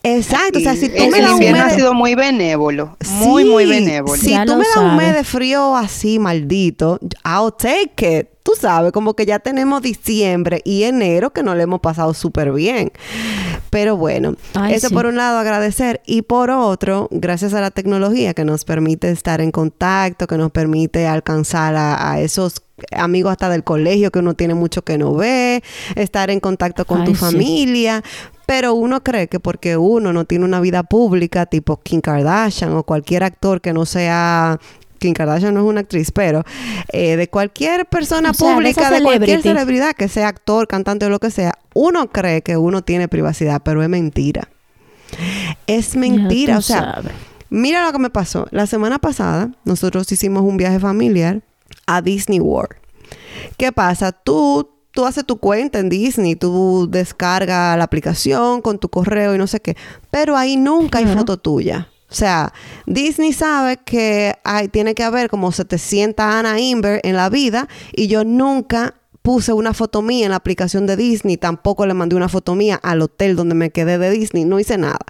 Exacto, 0.06 0.58
o 0.58 0.62
sea, 0.62 0.74
si 0.76 0.88
tú 0.88 1.08
me 1.10 1.20
das 1.20 1.32
un 1.32 1.40
mes 1.40 1.60
ha 1.60 1.70
sido 1.70 1.94
muy 1.94 2.14
benévolo, 2.14 2.96
muy, 3.18 3.44
muy 3.44 3.66
benévolo. 3.66 4.20
Si 4.20 4.36
tú 4.44 4.56
me 4.56 4.64
das 4.64 4.76
un 4.76 4.96
mes 4.96 5.14
de 5.14 5.24
frío 5.24 5.76
así, 5.76 6.18
maldito, 6.18 6.98
I'll 7.24 7.52
take 7.56 8.18
it 8.18 8.28
tú 8.46 8.52
sabes, 8.58 8.92
como 8.92 9.14
que 9.14 9.26
ya 9.26 9.40
tenemos 9.40 9.82
diciembre 9.82 10.62
y 10.64 10.84
enero 10.84 11.32
que 11.32 11.42
no 11.42 11.56
le 11.56 11.64
hemos 11.64 11.80
pasado 11.80 12.14
súper 12.14 12.52
bien. 12.52 12.92
Pero 13.70 13.96
bueno, 13.96 14.36
eso 14.70 14.88
por 14.90 15.06
un 15.06 15.16
lado 15.16 15.38
agradecer 15.38 16.00
y 16.06 16.22
por 16.22 16.50
otro, 16.50 17.08
gracias 17.10 17.54
a 17.54 17.60
la 17.60 17.72
tecnología 17.72 18.34
que 18.34 18.44
nos 18.44 18.64
permite 18.64 19.10
estar 19.10 19.40
en 19.40 19.50
contacto, 19.50 20.28
que 20.28 20.38
nos 20.38 20.52
permite 20.52 21.08
alcanzar 21.08 21.74
a, 21.76 22.20
esos 22.20 22.62
amigos 22.92 23.32
hasta 23.32 23.48
del 23.48 23.64
colegio 23.64 24.12
que 24.12 24.20
uno 24.20 24.34
tiene 24.34 24.54
mucho 24.54 24.82
que 24.82 24.96
no 24.96 25.12
ve, 25.14 25.64
estar 25.96 26.30
en 26.30 26.38
contacto 26.38 26.84
con 26.84 27.04
tu 27.04 27.16
familia. 27.16 28.04
Pero 28.46 28.74
uno 28.74 29.02
cree 29.02 29.28
que 29.28 29.40
porque 29.40 29.76
uno 29.76 30.12
no 30.12 30.24
tiene 30.24 30.44
una 30.44 30.60
vida 30.60 30.84
pública 30.84 31.46
tipo 31.46 31.78
Kim 31.78 32.00
Kardashian 32.00 32.72
o 32.72 32.84
cualquier 32.84 33.24
actor 33.24 33.60
que 33.60 33.72
no 33.72 33.84
sea 33.84 34.58
Kim 34.98 35.14
Kardashian 35.14 35.54
no 35.54 35.60
es 35.60 35.66
una 35.66 35.80
actriz, 35.80 36.10
pero 36.10 36.44
eh, 36.92 37.16
de 37.16 37.28
cualquier 37.28 37.86
persona 37.86 38.32
pública, 38.32 38.90
de, 38.90 39.02
cualquier 39.02 39.42
celebridad, 39.42 39.94
que 39.94 40.08
sea 40.08 40.28
actor, 40.28 40.66
cantante 40.66 41.06
o 41.06 41.10
lo 41.10 41.18
que 41.18 41.30
sea, 41.30 41.54
uno 41.74 42.08
cree 42.08 42.42
que 42.42 42.56
uno 42.56 42.82
tiene 42.82 43.08
privacidad, 43.08 43.62
pero 43.62 43.82
es 43.82 43.88
mentira. 43.88 44.48
Es 45.66 45.96
mentira, 45.96 46.58
o 46.58 46.62
sea, 46.62 47.02
mira 47.50 47.84
lo 47.84 47.92
que 47.92 47.98
me 47.98 48.10
pasó. 48.10 48.46
La 48.50 48.66
semana 48.66 48.98
pasada 48.98 49.50
nosotros 49.64 50.10
hicimos 50.10 50.42
un 50.42 50.56
viaje 50.56 50.80
familiar 50.80 51.42
a 51.86 52.02
Disney 52.02 52.40
World. 52.40 52.76
¿Qué 53.56 53.72
pasa? 53.72 54.12
Tú 54.12 54.75
tú 54.96 55.04
haces 55.04 55.26
tu 55.26 55.36
cuenta 55.36 55.78
en 55.78 55.90
Disney, 55.90 56.34
tú 56.36 56.88
descargas 56.90 57.76
la 57.76 57.84
aplicación 57.84 58.62
con 58.62 58.78
tu 58.78 58.88
correo 58.88 59.34
y 59.34 59.38
no 59.38 59.46
sé 59.46 59.60
qué, 59.60 59.76
pero 60.10 60.36
ahí 60.36 60.56
nunca 60.56 60.98
hay 60.98 61.06
foto 61.06 61.36
tuya. 61.36 61.88
O 62.08 62.14
sea, 62.14 62.52
Disney 62.86 63.32
sabe 63.32 63.76
que 63.76 64.34
hay, 64.42 64.68
tiene 64.68 64.94
que 64.94 65.02
haber 65.02 65.28
como 65.28 65.52
700 65.52 66.24
Ana 66.24 66.58
Inver 66.58 67.00
en 67.04 67.14
la 67.14 67.28
vida 67.28 67.68
y 67.92 68.06
yo 68.06 68.24
nunca 68.24 68.94
puse 69.20 69.52
una 69.52 69.74
foto 69.74 70.00
mía 70.00 70.24
en 70.24 70.30
la 70.30 70.36
aplicación 70.36 70.86
de 70.86 70.96
Disney, 70.96 71.36
tampoco 71.36 71.84
le 71.84 71.92
mandé 71.92 72.16
una 72.16 72.30
foto 72.30 72.54
mía 72.54 72.80
al 72.82 73.02
hotel 73.02 73.36
donde 73.36 73.54
me 73.54 73.70
quedé 73.70 73.98
de 73.98 74.10
Disney, 74.10 74.46
no 74.46 74.58
hice 74.58 74.78
nada. 74.78 75.04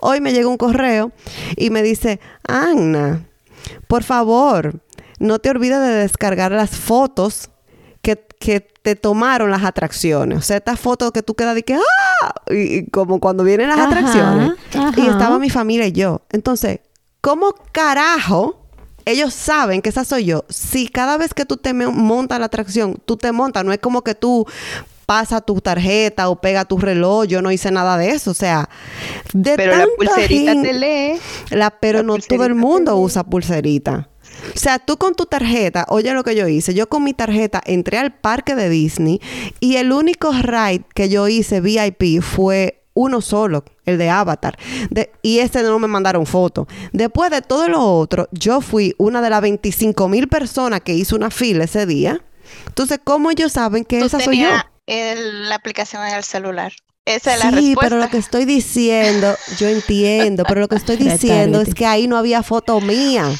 Hoy 0.00 0.20
me 0.20 0.32
llega 0.34 0.48
un 0.48 0.58
correo 0.58 1.12
y 1.56 1.70
me 1.70 1.82
dice, 1.82 2.20
Ana, 2.46 3.24
por 3.88 4.02
favor, 4.02 4.80
no 5.18 5.38
te 5.38 5.48
olvides 5.48 5.80
de 5.80 5.94
descargar 5.94 6.52
las 6.52 6.70
fotos 6.70 7.48
que, 8.02 8.26
que 8.38 8.69
te 8.82 8.96
tomaron 8.96 9.50
las 9.50 9.64
atracciones. 9.64 10.38
O 10.38 10.42
sea, 10.42 10.56
estas 10.56 10.80
fotos 10.80 11.12
que 11.12 11.22
tú 11.22 11.34
quedas 11.34 11.54
de 11.54 11.62
que, 11.62 11.74
¡ah! 11.74 12.34
Y, 12.50 12.86
como 12.90 13.20
cuando 13.20 13.44
vienen 13.44 13.68
las 13.68 13.78
atracciones. 13.78 14.52
Y 14.96 15.06
estaba 15.06 15.38
mi 15.38 15.50
familia 15.50 15.86
y 15.86 15.92
yo. 15.92 16.22
Entonces, 16.30 16.80
¿cómo 17.20 17.54
carajo 17.72 18.66
ellos 19.04 19.34
saben 19.34 19.82
que 19.82 19.90
esa 19.90 20.04
soy 20.04 20.26
yo? 20.26 20.44
Si 20.48 20.88
cada 20.88 21.18
vez 21.18 21.34
que 21.34 21.44
tú 21.44 21.56
te 21.56 21.74
montas 21.74 22.38
la 22.38 22.46
atracción, 22.46 23.00
tú 23.04 23.16
te 23.16 23.32
montas, 23.32 23.64
no 23.64 23.72
es 23.72 23.78
como 23.78 24.02
que 24.02 24.14
tú 24.14 24.46
pasa 25.10 25.40
tu 25.40 25.60
tarjeta 25.60 26.28
o 26.28 26.40
pega 26.40 26.64
tu 26.64 26.78
reloj. 26.78 27.26
Yo 27.26 27.42
no 27.42 27.50
hice 27.50 27.70
nada 27.72 27.98
de 27.98 28.10
eso. 28.10 28.30
O 28.30 28.34
sea, 28.34 28.70
de 29.34 29.56
Pero 29.56 29.76
la 29.76 29.88
pulserita 29.96 30.52
te 30.62 30.72
lee. 30.72 31.20
La, 31.50 31.70
pero 31.70 32.02
no 32.04 32.16
todo 32.16 32.44
el 32.44 32.54
mundo 32.54 32.96
usa 32.96 33.24
pulserita. 33.24 34.08
O 34.54 34.58
sea, 34.58 34.78
tú 34.78 34.96
con 34.96 35.14
tu 35.14 35.26
tarjeta, 35.26 35.86
oye 35.88 36.12
lo 36.12 36.24
que 36.24 36.34
yo 36.34 36.48
hice, 36.48 36.74
yo 36.74 36.88
con 36.88 37.04
mi 37.04 37.14
tarjeta 37.14 37.60
entré 37.64 37.98
al 37.98 38.12
parque 38.12 38.54
de 38.54 38.68
Disney 38.68 39.20
y 39.60 39.76
el 39.76 39.92
único 39.92 40.32
ride 40.32 40.84
que 40.94 41.08
yo 41.08 41.28
hice 41.28 41.60
VIP 41.60 42.22
fue 42.22 42.80
uno 42.94 43.20
solo, 43.20 43.64
el 43.84 43.98
de 43.98 44.10
Avatar. 44.10 44.58
y 45.22 45.38
este 45.38 45.62
no 45.62 45.78
me 45.78 45.88
mandaron 45.88 46.26
foto. 46.26 46.66
Después 46.92 47.30
de 47.30 47.40
todo 47.42 47.68
lo 47.68 47.82
otro, 47.82 48.28
yo 48.32 48.60
fui 48.60 48.94
una 48.98 49.22
de 49.22 49.30
las 49.30 49.40
25 49.40 50.08
mil 50.08 50.28
personas 50.28 50.80
que 50.80 50.94
hizo 50.94 51.16
una 51.16 51.30
fila 51.30 51.64
ese 51.64 51.86
día. 51.86 52.22
Entonces, 52.66 53.00
¿cómo 53.02 53.30
ellos 53.30 53.52
saben 53.52 53.84
que 53.84 54.00
esa 54.00 54.20
soy 54.20 54.40
yo? 54.40 54.48
la 54.86 55.54
aplicación 55.54 56.04
en 56.04 56.14
el 56.14 56.24
celular. 56.24 56.72
Esa 57.04 57.34
es 57.34 57.38
la 57.38 57.50
respuesta. 57.50 57.60
Sí, 57.60 57.76
pero 57.80 57.96
lo 57.96 58.08
que 58.10 58.18
estoy 58.18 58.44
diciendo, 58.44 59.34
yo 59.58 59.68
entiendo, 59.68 60.44
pero 60.46 60.60
lo 60.60 60.68
que 60.68 60.76
estoy 60.76 60.96
diciendo 60.96 61.60
es 61.60 61.74
que 61.74 61.86
ahí 61.86 62.06
no 62.06 62.16
había 62.16 62.42
foto 62.42 62.80
mía. 62.80 63.30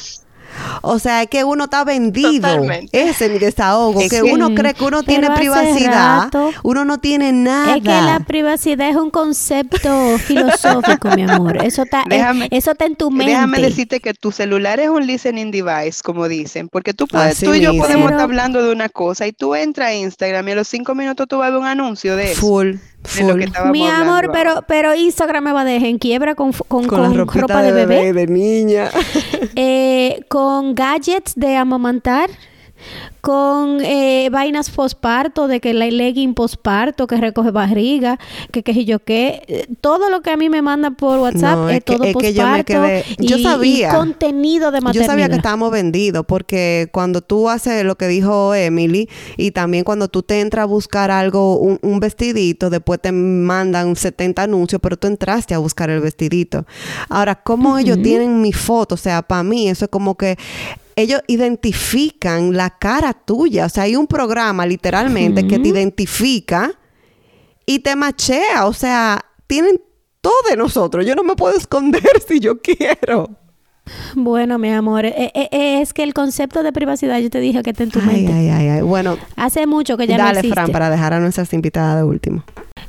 O 0.81 0.99
sea, 0.99 1.23
es 1.23 1.29
que 1.29 1.43
uno 1.43 1.65
está 1.65 1.83
vendido. 1.83 2.47
Ese 2.91 3.25
es 3.25 3.31
mi 3.31 3.39
desahogo. 3.39 4.01
que, 4.09 4.21
uno 4.21 4.53
cree 4.55 4.73
que 4.73 4.83
uno 4.83 5.03
tiene 5.03 5.29
privacidad. 5.31 6.29
uno 6.63 6.85
no 6.85 6.99
tiene 6.99 7.31
nada. 7.31 7.77
Es 7.77 7.83
que 7.83 7.89
la 7.89 8.21
privacidad 8.25 8.89
es 8.89 8.95
un 8.95 9.09
concepto 9.09 10.17
filosófico, 10.25 11.09
mi 11.15 11.23
amor. 11.23 11.63
Eso 11.63 11.83
está, 11.83 12.03
eso 12.49 12.71
está 12.71 12.85
en 12.85 12.95
tu 12.95 13.11
mente. 13.11 13.33
Déjame 13.33 13.59
decirte 13.59 13.99
que 13.99 14.13
tu 14.13 14.31
celular 14.31 14.79
es 14.79 14.89
un 14.89 15.05
listening 15.05 15.51
device, 15.51 16.01
como 16.03 16.27
dicen. 16.27 16.69
Porque 16.69 16.93
tú, 16.93 17.07
puedes, 17.07 17.39
tú 17.39 17.53
y 17.53 17.61
yo 17.61 17.75
podemos 17.77 18.11
estar 18.11 18.21
hablando 18.21 18.63
de 18.63 18.71
una 18.71 18.89
cosa 18.89 19.27
y 19.27 19.31
tú 19.31 19.55
entras 19.55 19.89
a 19.89 19.93
Instagram 19.93 20.47
y 20.47 20.51
a 20.51 20.55
los 20.55 20.67
cinco 20.67 20.95
minutos 20.95 21.27
tú 21.27 21.37
vas 21.37 21.47
a 21.47 21.51
ver 21.51 21.59
un 21.59 21.67
anuncio 21.67 22.15
de 22.15 22.31
eso. 22.31 22.41
Full. 22.41 22.75
Mi 23.71 23.87
amor, 23.87 24.29
pero, 24.31 24.63
pero 24.67 24.95
Instagram 24.95 25.43
me 25.43 25.51
va 25.51 25.61
a 25.61 25.65
dejar 25.65 25.87
en 25.87 25.97
quiebra 25.97 26.35
con, 26.35 26.53
con, 26.53 26.87
ropa 26.87 27.61
de, 27.61 27.71
bebé, 27.71 28.13
de 28.13 28.27
niña. 28.27 28.89
eh, 29.55 30.21
con 30.27 30.75
gadgets 30.75 31.33
de 31.35 31.55
amamantar 31.55 32.29
con 33.21 33.81
eh, 33.81 34.29
vainas 34.31 34.71
posparto, 34.71 35.47
de 35.47 35.59
que 35.59 35.73
la 35.73 35.85
legging 35.85 36.33
posparto, 36.33 37.05
que 37.05 37.17
recoge 37.17 37.51
barriga, 37.51 38.19
que 38.51 38.63
qué 38.63 38.73
sé 38.73 38.85
yo 38.85 38.99
qué. 38.99 39.67
Todo 39.79 40.09
lo 40.09 40.21
que 40.21 40.31
a 40.31 40.37
mí 40.37 40.49
me 40.49 40.61
mandan 40.61 40.95
por 40.95 41.19
WhatsApp 41.19 41.69
es, 41.69 41.85
todo 41.85 42.11
posparto. 42.11 42.73
yo, 43.19 43.37
sabía. 43.37 43.93
contenido 43.93 44.71
de 44.71 44.81
maternidad. 44.81 45.05
Yo 45.05 45.11
sabía 45.11 45.29
que 45.29 45.35
estábamos 45.35 45.71
vendidos 45.71 46.25
porque 46.25 46.89
cuando 46.91 47.21
tú 47.21 47.47
haces 47.49 47.85
lo 47.85 47.95
que 47.95 48.07
dijo 48.07 48.55
Emily 48.55 49.07
y 49.37 49.51
también 49.51 49.83
cuando 49.83 50.07
tú 50.07 50.23
te 50.23 50.41
entras 50.41 50.63
a 50.63 50.65
buscar 50.65 51.11
algo, 51.11 51.57
un, 51.57 51.99
vestidito, 51.99 52.71
después 52.71 52.99
te 52.99 53.11
mandan 53.11 53.95
70 53.95 54.41
anuncios, 54.41 54.81
pero 54.81 54.97
tú 54.97 55.05
entraste 55.05 55.53
a 55.53 55.59
buscar 55.59 55.91
el 55.91 56.01
vestidito. 56.01 56.65
Ahora, 57.09 57.35
¿cómo 57.35 57.77
ellos 57.77 58.01
tienen 58.01 58.41
mi 58.41 58.53
foto? 58.53 58.95
O 58.95 58.97
sea, 58.97 59.21
para 59.21 59.43
mí 59.43 59.69
eso 59.69 59.85
es 59.85 59.91
como 59.91 60.15
que 60.15 60.37
ellos 60.95 61.21
identifican 61.27 62.55
la 62.55 62.69
cara 62.71 63.10
tuya. 63.13 63.65
O 63.65 63.69
sea, 63.69 63.83
hay 63.83 63.95
un 63.95 64.07
programa 64.07 64.65
literalmente 64.65 65.47
que 65.47 65.59
te 65.59 65.69
identifica 65.69 66.71
y 67.65 67.79
te 67.79 67.95
machea. 67.95 68.65
O 68.65 68.73
sea, 68.73 69.19
tienen 69.47 69.81
todo 70.21 70.33
de 70.49 70.57
nosotros. 70.57 71.05
Yo 71.05 71.15
no 71.15 71.23
me 71.23 71.35
puedo 71.35 71.55
esconder 71.55 72.03
si 72.27 72.39
yo 72.39 72.59
quiero. 72.61 73.29
Bueno, 74.15 74.57
mi 74.57 74.69
amor, 74.69 75.05
eh, 75.05 75.31
eh, 75.33 75.49
eh, 75.51 75.81
es 75.81 75.93
que 75.93 76.03
el 76.03 76.13
concepto 76.13 76.63
de 76.63 76.71
privacidad, 76.71 77.19
yo 77.19 77.29
te 77.29 77.39
dije 77.39 77.61
que 77.63 77.71
está 77.71 77.83
en 77.83 77.91
tu 77.91 77.99
mente. 77.99 78.31
Ay, 78.31 78.49
ay, 78.49 78.69
ay. 78.69 78.81
Bueno, 78.81 79.17
hace 79.35 79.65
mucho 79.67 79.97
que 79.97 80.07
ya 80.07 80.17
no 80.17 80.29
existe. 80.29 80.49
Fran, 80.49 80.71
para 80.71 80.89
dejar 80.89 81.13
a 81.13 81.19
nuestras 81.19 81.51
invitadas 81.53 81.97
de 81.97 82.03
último. 82.03 82.43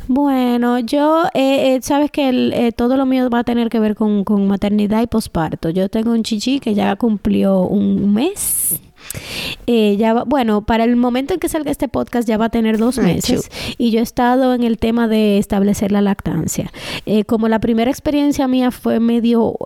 Bueno, 0.08 0.80
yo, 0.80 1.24
eh, 1.32 1.78
sabes 1.82 2.10
que 2.10 2.28
eh, 2.28 2.72
todo 2.72 2.96
lo 2.96 3.06
mío 3.06 3.30
va 3.30 3.40
a 3.40 3.44
tener 3.44 3.68
que 3.68 3.78
ver 3.78 3.94
con, 3.94 4.24
maternidad 4.46 5.00
y 5.02 5.06
posparto. 5.06 5.70
Yo 5.70 5.88
tengo 5.88 6.12
un 6.12 6.22
chichi 6.22 6.60
que 6.60 6.74
ya 6.74 6.96
cumplió 6.96 7.60
un 7.60 8.12
mes. 8.12 8.80
Eh, 9.66 9.96
ya 9.96 10.24
bueno, 10.24 10.62
para 10.62 10.84
el 10.84 10.96
momento 10.96 11.34
en 11.34 11.40
que 11.40 11.48
salga 11.48 11.70
este 11.70 11.88
podcast 11.88 12.26
ya 12.28 12.36
va 12.38 12.46
a 12.46 12.50
tener 12.50 12.78
dos 12.78 12.98
meses 12.98 13.50
y 13.78 13.90
yo 13.90 14.00
he 14.00 14.02
estado 14.02 14.54
en 14.54 14.62
el 14.62 14.78
tema 14.78 15.08
de 15.08 15.38
establecer 15.38 15.92
la 15.92 16.00
lactancia. 16.00 16.70
como 17.26 17.48
la 17.48 17.60
primera 17.60 17.90
experiencia 17.90 18.48
mía 18.48 18.70
fue 18.70 19.00
medio 19.00 19.56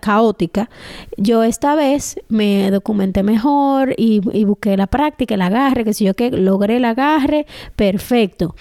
caótica, 0.00 0.70
yo 1.16 1.42
esta 1.42 1.74
vez 1.74 2.20
me 2.28 2.70
documenté 2.70 3.22
mejor 3.22 3.94
y, 3.96 4.20
y 4.32 4.44
busqué 4.44 4.76
la 4.76 4.86
práctica, 4.86 5.34
el 5.34 5.42
agarre, 5.42 5.84
que 5.84 5.94
si 5.94 6.04
yo 6.04 6.14
que 6.14 6.30
logré 6.30 6.76
el 6.76 6.84
agarre, 6.84 7.46
perfecto. 7.76 8.54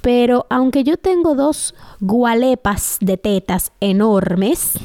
Pero 0.00 0.46
aunque 0.50 0.84
yo 0.84 0.98
tengo 0.98 1.34
dos 1.34 1.74
gualepas 2.00 2.98
de 3.00 3.16
tetas 3.16 3.72
enormes, 3.80 4.78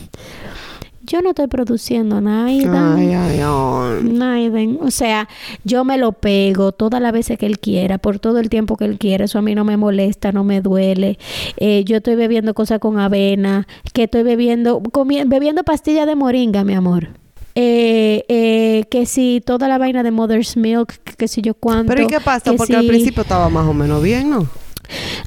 yo 1.09 1.23
no 1.23 1.29
estoy 1.29 1.47
produciendo 1.47 2.21
nada. 2.21 2.45
Ay, 2.45 2.63
ay, 2.63 3.41
O 4.79 4.91
sea, 4.91 5.27
yo 5.63 5.83
me 5.83 5.97
lo 5.97 6.13
pego 6.13 6.71
todas 6.71 7.01
las 7.01 7.11
veces 7.11 7.39
que 7.39 7.47
él 7.47 7.59
quiera, 7.59 7.97
por 7.97 8.19
todo 8.19 8.39
el 8.39 8.49
tiempo 8.49 8.77
que 8.77 8.85
él 8.85 8.99
quiera. 8.99 9.25
Eso 9.25 9.39
a 9.39 9.41
mí 9.41 9.55
no 9.55 9.65
me 9.65 9.75
molesta, 9.75 10.31
no 10.31 10.43
me 10.43 10.61
duele. 10.61 11.17
Eh, 11.57 11.83
yo 11.85 11.97
estoy 11.97 12.15
bebiendo 12.15 12.53
cosas 12.53 12.79
con 12.79 12.99
avena, 12.99 13.67
que 13.91 14.03
estoy 14.03 14.23
bebiendo, 14.23 14.81
bebiendo 15.25 15.63
pastillas 15.63 16.05
de 16.05 16.15
moringa, 16.15 16.63
mi 16.63 16.75
amor. 16.75 17.09
Eh, 17.55 18.23
eh, 18.29 18.83
que 18.91 19.07
si 19.07 19.41
toda 19.43 19.67
la 19.67 19.79
vaina 19.79 20.03
de 20.03 20.11
Mother's 20.11 20.55
Milk, 20.55 20.93
que 21.17 21.27
si 21.27 21.41
yo 21.41 21.55
cuánto. 21.55 21.91
Pero 21.91 22.03
¿y 22.03 22.07
qué 22.07 22.19
pasa? 22.19 22.53
Porque 22.53 22.75
al 22.75 22.85
principio 22.85 23.23
estaba 23.23 23.49
más 23.49 23.67
o 23.67 23.73
menos 23.73 24.03
bien, 24.03 24.29
¿no? 24.29 24.47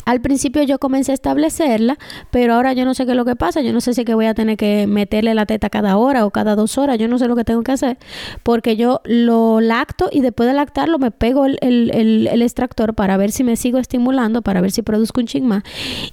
Al 0.05 0.21
principio 0.21 0.63
yo 0.63 0.79
comencé 0.79 1.13
a 1.13 1.15
establecerla, 1.15 1.99
pero 2.31 2.55
ahora 2.55 2.73
yo 2.73 2.85
no 2.85 2.95
sé 2.95 3.05
qué 3.05 3.13
es 3.13 3.17
lo 3.17 3.25
que 3.25 3.37
pasa. 3.37 3.61
Yo 3.61 3.73
no 3.73 3.81
sé 3.81 3.95
si 3.95 4.05
que 4.05 4.15
voy 4.15 4.27
a 4.27 4.35
tener 4.35 4.57
que 4.57 4.87
meterle 4.87 5.35
la 5.35 5.47
teta 5.47 5.71
cada 5.71 5.97
hora 5.97 6.27
o 6.27 6.31
cada 6.31 6.55
dos 6.55 6.79
horas. 6.79 6.99
Yo 6.99 7.09
no 7.09 7.19
sé 7.19 7.29
lo 7.29 7.37
que 7.37 7.45
tengo 7.45 7.63
que 7.63 7.73
hacer. 7.73 7.99
Porque 8.43 8.77
yo 8.77 9.01
lo 9.05 9.61
lacto 9.61 10.09
y 10.11 10.21
después 10.21 10.49
de 10.49 10.55
lactarlo 10.55 10.99
me 10.99 11.11
pego 11.11 11.47
el, 11.47 11.59
el, 11.61 12.43
extractor 12.43 12.95
para 12.95 13.17
ver 13.17 13.31
si 13.31 13.45
me 13.45 13.57
sigo 13.57 13.79
estimulando, 13.79 14.43
para 14.43 14.61
ver 14.61 14.73
si 14.73 14.83
produzco 14.83 15.21
un 15.21 15.27
ching 15.27 15.47
más. 15.47 15.63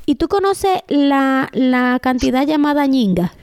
Y 0.05 0.15
tú 0.15 0.27
conoces 0.27 0.81
la, 0.87 1.49
la 1.53 1.99
cantidad 2.01 2.45
llamada 2.45 2.85
ñinga. 2.85 3.33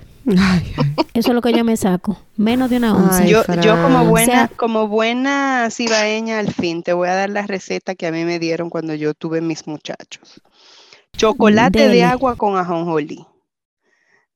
Eso 1.14 1.28
es 1.30 1.34
lo 1.34 1.40
que 1.40 1.52
yo 1.52 1.64
me 1.64 1.76
saco. 1.76 2.18
Menos 2.36 2.68
de 2.68 2.78
una 2.78 2.94
onza. 2.94 3.24
yo, 3.24 3.42
yo, 3.62 3.80
como 3.82 4.04
buena, 4.06 4.48
como 4.56 4.88
buena 4.88 5.68
cibaeña 5.70 6.38
al 6.38 6.52
fin, 6.52 6.82
te 6.82 6.92
voy 6.92 7.08
a 7.08 7.14
dar 7.14 7.30
la 7.30 7.46
receta 7.46 7.94
que 7.94 8.06
a 8.06 8.12
mí 8.12 8.24
me 8.24 8.38
dieron 8.38 8.68
cuando 8.68 8.94
yo 8.94 9.14
tuve 9.14 9.40
mis 9.40 9.66
muchachos. 9.66 10.40
Chocolate 11.16 11.88
de 11.88 12.02
agua 12.02 12.36
con 12.36 12.56
ajonjolí. 12.56 13.24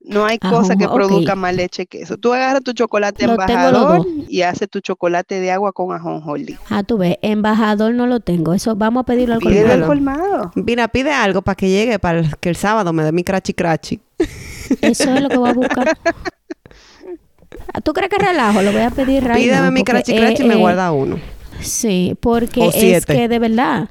No 0.03 0.25
hay 0.25 0.39
cosa 0.39 0.75
que 0.75 0.87
produzca 0.87 1.35
más 1.35 1.55
leche 1.55 1.85
que 1.85 2.01
eso. 2.01 2.17
Tú 2.17 2.33
agarras 2.33 2.63
tu 2.63 2.73
chocolate 2.73 3.25
embajador 3.25 4.03
y 4.27 4.41
haces 4.41 4.67
tu 4.67 4.79
chocolate 4.79 5.39
de 5.39 5.51
agua 5.51 5.73
con 5.73 5.93
ajonjolí. 5.93 6.57
Ah, 6.69 6.81
tú 6.81 6.97
ves, 6.97 7.17
embajador 7.21 7.93
no 7.93 8.07
lo 8.07 8.19
tengo. 8.19 8.55
Eso 8.55 8.75
vamos 8.75 9.01
a 9.01 9.05
pedirlo 9.05 9.35
al 9.35 9.41
colmado. 9.41 9.85
colmado. 9.85 10.51
Mira, 10.55 10.87
pide 10.87 11.13
algo 11.13 11.43
para 11.43 11.55
que 11.55 11.69
llegue 11.69 11.99
para 11.99 12.23
que 12.23 12.49
el 12.49 12.55
sábado 12.55 12.91
me 12.93 13.03
dé 13.03 13.11
mi 13.11 13.23
crachi 13.23 13.53
crachi. 13.53 14.01
Eso 14.81 15.13
es 15.13 15.21
lo 15.21 15.29
que 15.29 15.37
voy 15.37 15.49
a 15.49 15.53
buscar. 15.53 15.97
¿Tú 17.83 17.93
crees 17.93 18.09
que 18.09 18.17
relajo? 18.17 18.61
Lo 18.61 18.71
voy 18.71 18.81
a 18.81 18.89
pedir 18.89 19.23
rápido. 19.23 19.53
Pídeme 19.53 19.71
mi 19.71 19.83
crachi 19.83 20.15
crachi 20.15 20.43
y 20.43 20.47
me 20.47 20.53
eh, 20.55 20.57
guarda 20.57 20.91
uno. 20.91 21.19
Sí, 21.61 22.15
porque 22.19 22.69
es 22.73 23.05
que 23.05 23.27
de 23.27 23.39
verdad. 23.39 23.89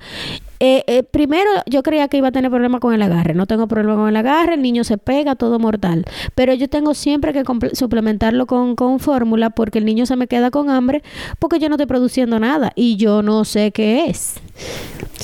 Eh, 0.62 0.84
eh, 0.86 1.02
primero, 1.02 1.50
yo 1.66 1.82
creía 1.82 2.08
que 2.08 2.18
iba 2.18 2.28
a 2.28 2.32
tener 2.32 2.50
problemas 2.50 2.82
con 2.82 2.92
el 2.92 3.00
agarre. 3.00 3.34
No 3.34 3.46
tengo 3.46 3.66
problema 3.66 3.96
con 3.96 4.08
el 4.08 4.16
agarre, 4.16 4.54
el 4.54 4.62
niño 4.62 4.84
se 4.84 4.98
pega, 4.98 5.34
todo 5.34 5.58
mortal. 5.58 6.04
Pero 6.34 6.52
yo 6.52 6.68
tengo 6.68 6.92
siempre 6.92 7.32
que 7.32 7.42
suplementarlo 7.72 8.46
con, 8.46 8.76
con 8.76 9.00
fórmula 9.00 9.48
porque 9.48 9.78
el 9.78 9.86
niño 9.86 10.04
se 10.04 10.16
me 10.16 10.26
queda 10.26 10.50
con 10.50 10.68
hambre 10.68 11.02
porque 11.38 11.58
yo 11.58 11.70
no 11.70 11.76
estoy 11.76 11.86
produciendo 11.86 12.38
nada 12.38 12.72
y 12.74 12.96
yo 12.96 13.22
no 13.22 13.46
sé 13.46 13.72
qué 13.72 14.04
es. 14.10 14.34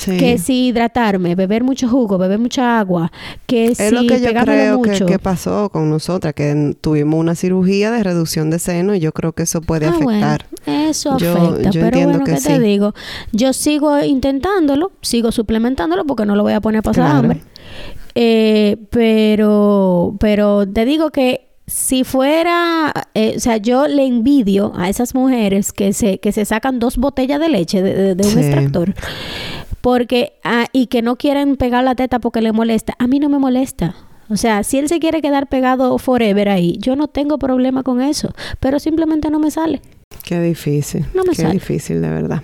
Que 0.05 0.37
si 0.37 0.67
hidratarme, 0.67 1.35
beber 1.35 1.63
mucho 1.63 1.89
jugo, 1.89 2.17
beber 2.17 2.39
mucha 2.39 2.79
agua, 2.79 3.11
que 3.45 3.65
es 3.65 3.77
si 3.77 3.89
lo 3.89 4.01
que 4.01 4.21
yo 4.21 4.31
creo 4.41 4.81
que, 4.81 5.19
pasó 5.19 5.69
con 5.69 5.89
nosotras, 5.89 6.33
que 6.33 6.75
tuvimos 6.79 7.19
una 7.19 7.35
cirugía 7.35 7.91
de 7.91 8.03
reducción 8.03 8.49
de 8.49 8.59
seno 8.59 8.95
y 8.95 8.99
yo 8.99 9.11
creo 9.11 9.33
que 9.33 9.43
eso 9.43 9.59
puede 9.61 9.87
ah, 9.87 9.89
afectar. 9.89 10.45
eso 10.65 11.13
afecta, 11.13 11.71
pero 11.71 12.09
bueno, 12.09 12.23
¿qué 12.23 12.35
te 12.35 12.59
digo? 12.59 12.93
Yo 13.31 13.53
sigo 13.53 13.99
intentándolo, 14.01 14.91
sigo 15.01 15.26
suplementándolo 15.31 16.05
porque 16.05 16.25
no 16.25 16.35
lo 16.35 16.43
voy 16.43 16.53
a 16.53 16.61
poner 16.61 16.79
a 16.79 16.81
pasar 16.81 17.15
hambre. 17.15 17.41
Eh, 18.15 18.77
pero, 18.89 20.15
pero 20.19 20.67
te 20.67 20.85
digo 20.85 21.11
que 21.11 21.47
si 21.67 22.03
fuera, 22.03 22.93
eh, 23.13 23.33
o 23.35 23.39
sea, 23.39 23.57
yo 23.57 23.87
le 23.87 24.05
envidio 24.05 24.71
a 24.75 24.89
esas 24.89 25.13
mujeres 25.13 25.73
que 25.73 25.93
se, 25.93 26.19
que 26.19 26.31
se 26.31 26.45
sacan 26.45 26.79
dos 26.79 26.97
botellas 26.97 27.39
de 27.39 27.49
leche 27.49 27.81
de, 27.81 28.13
un 28.13 28.39
extractor 28.39 28.93
porque, 29.81 30.33
ah, 30.43 30.65
y 30.73 30.87
que 30.87 31.01
no 31.01 31.15
quieren 31.15 31.55
pegar 31.55 31.83
la 31.83 31.95
teta 31.95 32.19
porque 32.19 32.41
le 32.41 32.51
molesta. 32.51 32.93
A 32.99 33.07
mí 33.07 33.19
no 33.19 33.29
me 33.29 33.39
molesta. 33.39 33.95
O 34.29 34.35
sea, 34.35 34.63
si 34.63 34.77
él 34.77 34.89
se 34.89 34.99
quiere 34.99 35.21
quedar 35.21 35.47
pegado 35.47 35.97
forever 35.97 36.49
ahí, 36.49 36.77
yo 36.79 36.95
no 36.95 37.07
tengo 37.07 37.37
problema 37.37 37.83
con 37.83 38.01
eso, 38.01 38.33
pero 38.59 38.79
simplemente 38.79 39.29
no 39.29 39.39
me 39.39 39.51
sale. 39.51 39.81
Qué 40.23 40.41
difícil. 40.41 41.05
No 41.13 41.23
me 41.23 41.35
Qué 41.35 41.45
difícil, 41.47 42.01
de 42.01 42.09
verdad. 42.09 42.43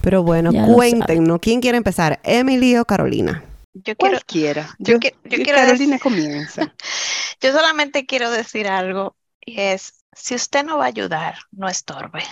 Pero 0.00 0.22
bueno, 0.22 0.50
cuéntenos, 0.66 1.38
¿quién 1.40 1.60
quiere 1.60 1.76
empezar? 1.76 2.20
¿Emily 2.22 2.76
o 2.76 2.84
Carolina? 2.84 3.44
Yo 3.74 3.94
quiero, 3.96 4.16
Cualquiera. 4.16 4.76
Yo, 4.78 4.94
yo, 4.94 5.10
quiero 5.28 5.54
Carolina 5.54 5.98
comienza. 5.98 6.74
yo 7.40 7.52
solamente 7.52 8.06
quiero 8.06 8.30
decir 8.30 8.66
algo 8.66 9.14
y 9.44 9.60
es, 9.60 10.04
si 10.12 10.34
usted 10.34 10.64
no 10.64 10.78
va 10.78 10.84
a 10.84 10.88
ayudar, 10.88 11.36
no 11.52 11.68
estorbe. 11.68 12.22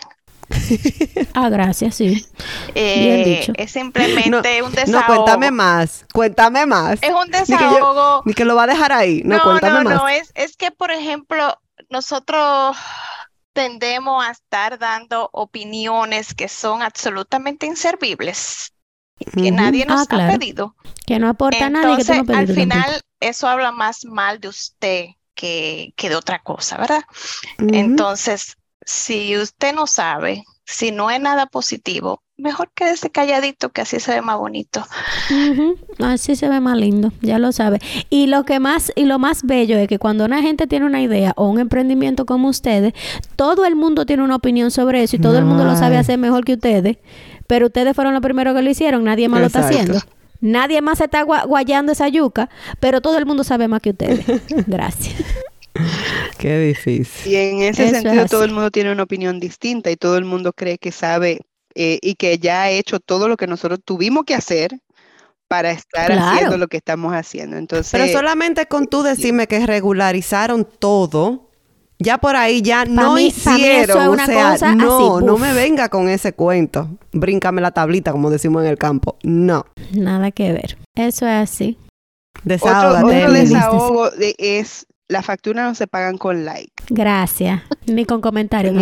ah, 1.35 1.49
gracias, 1.49 1.97
sí. 1.97 2.27
Eh, 2.75 3.47
es 3.55 3.71
simplemente 3.73 4.63
un 4.63 4.73
desahogo. 4.73 4.99
No, 4.99 5.07
cuéntame 5.07 5.51
más, 5.51 6.07
cuéntame 6.13 6.67
más. 6.67 6.99
Es 7.03 7.11
un 7.11 7.31
desahogo. 7.31 8.23
Ni 8.25 8.35
que, 8.35 8.45
lo 8.45 8.55
va 8.55 8.65
a 8.65 8.67
dejar 8.69 8.93
ahí. 8.93 9.23
No, 9.25 9.41
cuéntame 9.43 9.85
no, 9.85 9.91
no, 9.91 10.09
es, 10.09 10.31
es 10.35 10.57
que, 10.57 10.71
por 10.71 10.91
ejemplo, 10.91 11.59
nosotros 11.91 12.77
tendemos 13.57 14.23
a 14.23 14.31
estar 14.33 14.79
dando 14.79 15.31
opiniones 15.33 16.35
que 16.35 16.47
son 16.47 16.83
absolutamente 16.83 17.65
inservibles, 17.65 18.75
que 19.33 19.51
nadie 19.51 19.87
nos 19.87 20.07
ah, 20.11 20.27
ha 20.27 20.31
pedido. 20.31 20.77
Que 21.07 21.19
no 21.19 21.31
aporta 21.31 21.71
nada. 21.71 21.97
Que 21.97 22.35
al 22.35 22.49
final, 22.49 23.01
eso 23.19 23.49
habla 23.49 23.73
más 23.73 24.05
mal 24.05 24.41
de 24.41 24.49
usted 24.49 25.07
que, 25.35 25.95
que 25.97 26.11
de 26.11 26.17
otra 26.17 26.41
cosa, 26.41 26.77
¿verdad? 26.77 27.03
Entonces, 27.57 28.59
si 28.85 29.35
usted 29.39 29.75
no 29.75 29.87
sabe, 29.87 30.45
si 30.67 30.93
no 30.93 31.11
es 31.11 31.19
nada 31.19 31.47
positivo, 31.47 32.23
mejor 32.39 32.71
quédese 32.75 33.11
calladito, 33.11 33.71
que 33.71 33.81
así 33.81 33.99
se 34.01 34.13
ve 34.15 34.23
más 34.23 34.39
bonito. 34.39 34.85
Así 35.99 36.37
se 36.37 36.49
ve 36.49 36.61
más 36.61 36.77
lindo, 36.77 37.13
ya 37.23 37.39
lo 37.39 37.53
sabe. 37.53 37.79
Y 38.11 38.27
lo 38.27 38.45
que 38.45 38.61
más 38.61 38.93
y 38.95 39.05
lo 39.05 39.19
más 39.19 39.45
bello 39.45 39.79
es 39.79 39.89
que 39.89 39.99
cuando 39.99 40.25
una 40.25 40.43
gente 40.43 40.67
tiene 40.67 40.87
una 40.87 41.01
idea 41.01 41.33
o 41.37 41.49
un 41.49 41.59
emprendimiento 41.59 42.27
como 42.27 42.49
ustedes, 42.49 42.93
todo 43.37 43.65
el 43.65 43.77
mundo 43.77 44.07
tiene 44.07 44.23
una 44.23 44.37
opinión 44.37 44.71
sobre 44.71 45.03
eso 45.03 45.17
y 45.17 45.19
todo 45.19 45.39
el 45.39 45.45
mundo 45.45 45.65
lo 45.65 45.77
sabe 45.77 45.97
hacer 45.97 46.19
mejor 46.19 46.45
que 46.45 46.55
ustedes, 46.55 46.99
pero 47.47 47.67
ustedes 47.67 47.95
fueron 47.95 48.13
los 48.13 48.23
primeros 48.23 48.55
que 48.55 48.63
lo 48.63 48.71
hicieron, 48.71 49.05
nadie 49.05 49.29
más 49.29 49.41
lo 49.41 49.47
está 49.47 49.67
haciendo. 49.67 49.99
Nadie 50.41 50.83
más 50.83 50.99
se 50.99 51.05
está 51.05 51.23
guayando 51.23 51.93
esa 51.93 52.09
yuca, 52.09 52.51
pero 52.79 53.01
todo 53.01 53.17
el 53.17 53.25
mundo 53.25 53.43
sabe 53.43 53.69
más 53.69 53.81
que 53.81 53.91
ustedes. 53.91 54.25
Gracias. 54.67 55.15
Qué 56.39 56.59
difícil. 56.59 57.33
Y 57.33 57.37
en 57.37 57.63
ese 57.63 57.89
sentido 57.89 58.27
todo 58.27 58.45
el 58.45 58.53
mundo 58.53 58.71
tiene 58.71 58.93
una 58.93 59.03
opinión 59.03 59.41
distinta 59.41 59.91
y 59.91 59.97
todo 59.97 60.19
el 60.19 60.25
mundo 60.25 60.53
cree 60.53 60.79
que 60.79 60.93
sabe 60.93 61.41
eh, 61.79 61.99
y 62.01 62.15
que 62.15 62.39
ya 62.39 62.63
ha 62.63 62.71
hecho 62.71 63.01
todo 63.01 63.29
lo 63.29 63.37
que 63.37 63.47
nosotros 63.47 63.81
tuvimos 63.85 64.25
que 64.25 64.35
hacer 64.35 64.81
para 65.47 65.71
estar 65.71 66.11
haciendo 66.11 66.57
lo 66.57 66.69
que 66.69 66.79
estamos 66.79 67.13
haciendo. 67.13 67.59
Entonces, 67.59 67.93
Pero 67.93 68.11
solamente 68.11 68.67
con 68.67 68.87
tú 68.87 69.03
decirme 69.03 69.47
que 69.47 69.65
regularizaron 69.67 70.67
todo, 70.79 71.51
ya 71.99 72.17
por 72.17 72.35
ahí 72.35 72.63
ya 72.63 72.87
no 72.87 73.19
hicieron, 73.19 74.19
o 74.19 74.27
sea, 74.27 74.75
no, 74.75 75.21
no 75.21 75.37
me 75.37 75.53
venga 75.53 75.91
con 75.91 76.09
ese 76.09 76.33
cuento. 76.33 76.89
Bríncame 77.13 77.61
la 77.61 77.71
tablita, 77.71 78.11
como 78.11 78.31
decimos 78.31 78.65
en 78.65 78.71
el 78.71 78.79
campo. 78.79 79.19
No. 79.23 79.67
Nada 79.93 80.31
que 80.31 80.53
ver. 80.53 80.79
Eso 80.95 81.27
es 81.27 81.51
así. 81.51 81.79
Otro, 82.43 83.07
otro 83.07 83.33
desahogo 83.33 84.11
es 84.39 84.87
las 85.09 85.25
facturas 85.25 85.67
no 85.67 85.75
se 85.75 85.87
pagan 85.87 86.19
con 86.19 86.45
like. 86.45 86.73
Gracias. 86.89 87.63
Ni 87.87 88.05
con 88.05 88.21
comentarios. 88.21 88.75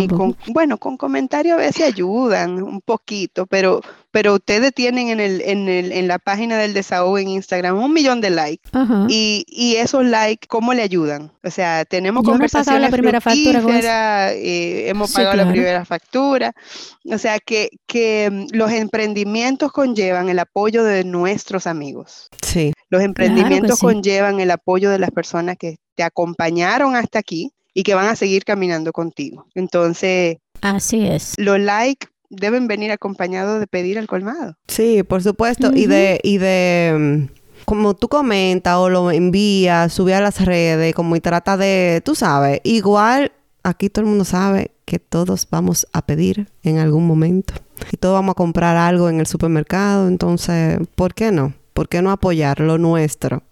bueno, 0.47 0.77
con 0.77 0.97
comentarios 0.97 1.55
a 1.55 1.57
veces 1.57 1.85
ayudan 1.85 2.61
un 2.63 2.81
poquito, 2.81 3.45
pero, 3.45 3.81
pero 4.11 4.35
ustedes 4.35 4.73
tienen 4.73 5.09
en, 5.09 5.19
el, 5.19 5.41
en, 5.41 5.69
el, 5.69 5.91
en 5.91 6.07
la 6.07 6.17
página 6.17 6.57
del 6.57 6.73
desahogo 6.73 7.17
en 7.19 7.27
Instagram 7.27 7.77
un 7.77 7.93
millón 7.93 8.21
de 8.21 8.31
likes. 8.31 8.69
Y, 9.07 9.45
y 9.47 9.75
esos 9.75 10.03
likes, 10.05 10.47
¿cómo 10.47 10.73
le 10.73 10.81
ayudan? 10.81 11.31
O 11.43 11.51
sea, 11.51 11.85
tenemos 11.85 12.23
Yo 12.23 12.31
conversaciones 12.31 12.81
la 12.81 12.89
primera 12.89 13.21
factura 13.21 14.31
eh, 14.33 14.89
hemos 14.89 15.13
pagado 15.13 15.35
la 15.35 15.49
primera 15.49 15.85
factura. 15.85 16.53
O 17.11 17.17
sea, 17.17 17.39
que, 17.39 17.69
que 17.85 18.29
mm, 18.31 18.55
los 18.55 18.71
emprendimientos 18.71 19.71
conllevan 19.71 20.29
el 20.29 20.39
apoyo 20.39 20.83
de 20.83 21.03
nuestros 21.03 21.67
amigos. 21.67 22.29
Sí. 22.41 22.73
Los 22.89 23.03
emprendimientos 23.03 23.79
conllevan 23.79 24.39
el 24.39 24.51
apoyo 24.51 24.89
de 24.89 24.99
las 24.99 25.11
personas 25.11 25.57
que 25.57 25.77
te 25.95 26.03
acompañaron 26.03 26.95
hasta 26.95 27.19
aquí 27.19 27.51
y 27.73 27.83
que 27.83 27.95
van 27.95 28.07
a 28.07 28.15
seguir 28.15 28.43
caminando 28.45 28.91
contigo. 28.91 29.47
Entonces, 29.55 30.37
así 30.61 31.05
es. 31.05 31.33
Los 31.37 31.59
likes 31.59 32.07
deben 32.29 32.67
venir 32.67 32.91
acompañados 32.91 33.59
de 33.59 33.67
pedir 33.67 33.97
el 33.97 34.07
colmado. 34.07 34.55
Sí, 34.67 35.03
por 35.03 35.23
supuesto, 35.23 35.71
y 35.73 35.85
de 35.87 36.19
y 36.23 36.37
de 36.37 37.27
mm, 37.29 37.35
como 37.65 37.95
tú 37.95 38.07
comentas 38.07 38.77
o 38.77 38.89
lo 38.89 39.11
envías, 39.11 39.91
sube 39.91 40.13
a 40.13 40.21
las 40.21 40.43
redes, 40.43 40.93
como 40.93 41.15
y 41.15 41.19
trata 41.19 41.57
de, 41.57 42.01
tú 42.03 42.15
sabes, 42.15 42.61
igual 42.63 43.31
aquí 43.63 43.89
todo 43.89 44.05
el 44.05 44.09
mundo 44.09 44.25
sabe 44.25 44.71
que 44.85 44.99
todos 44.99 45.47
vamos 45.49 45.87
a 45.91 46.05
pedir 46.05 46.47
en 46.61 46.77
algún 46.77 47.07
momento 47.07 47.55
y 47.91 47.97
todos 47.97 48.13
vamos 48.13 48.33
a 48.33 48.35
comprar 48.35 48.77
algo 48.77 49.09
en 49.09 49.19
el 49.19 49.25
supermercado, 49.25 50.07
entonces, 50.07 50.79
¿por 50.95 51.13
qué 51.13 51.31
no? 51.31 51.53
¿Por 51.73 51.89
qué 51.89 52.01
no 52.01 52.11
apoyar 52.11 52.59
lo 52.59 52.77
nuestro? 52.77 53.43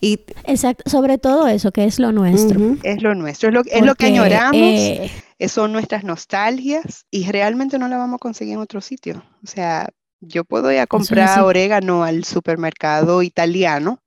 Y, 0.00 0.20
Exacto, 0.44 0.88
sobre 0.88 1.18
todo 1.18 1.46
eso, 1.48 1.72
que 1.72 1.84
es 1.84 1.98
lo 1.98 2.12
nuestro. 2.12 2.76
Es 2.82 3.02
lo 3.02 3.14
nuestro, 3.14 3.48
es 3.48 3.54
lo, 3.54 3.62
es 3.64 3.82
lo 3.82 3.94
que 3.94 4.06
añoramos, 4.06 4.54
eh, 4.54 5.10
son 5.48 5.72
nuestras 5.72 6.04
nostalgias 6.04 7.06
y 7.10 7.30
realmente 7.30 7.78
no 7.78 7.88
la 7.88 7.98
vamos 7.98 8.16
a 8.16 8.18
conseguir 8.18 8.54
en 8.54 8.60
otro 8.60 8.80
sitio. 8.80 9.22
O 9.42 9.46
sea, 9.46 9.88
yo 10.20 10.44
puedo 10.44 10.72
ir 10.72 10.78
a 10.78 10.86
comprar 10.86 11.40
orégano 11.40 12.04
al 12.04 12.24
supermercado 12.24 13.22
italiano, 13.22 14.00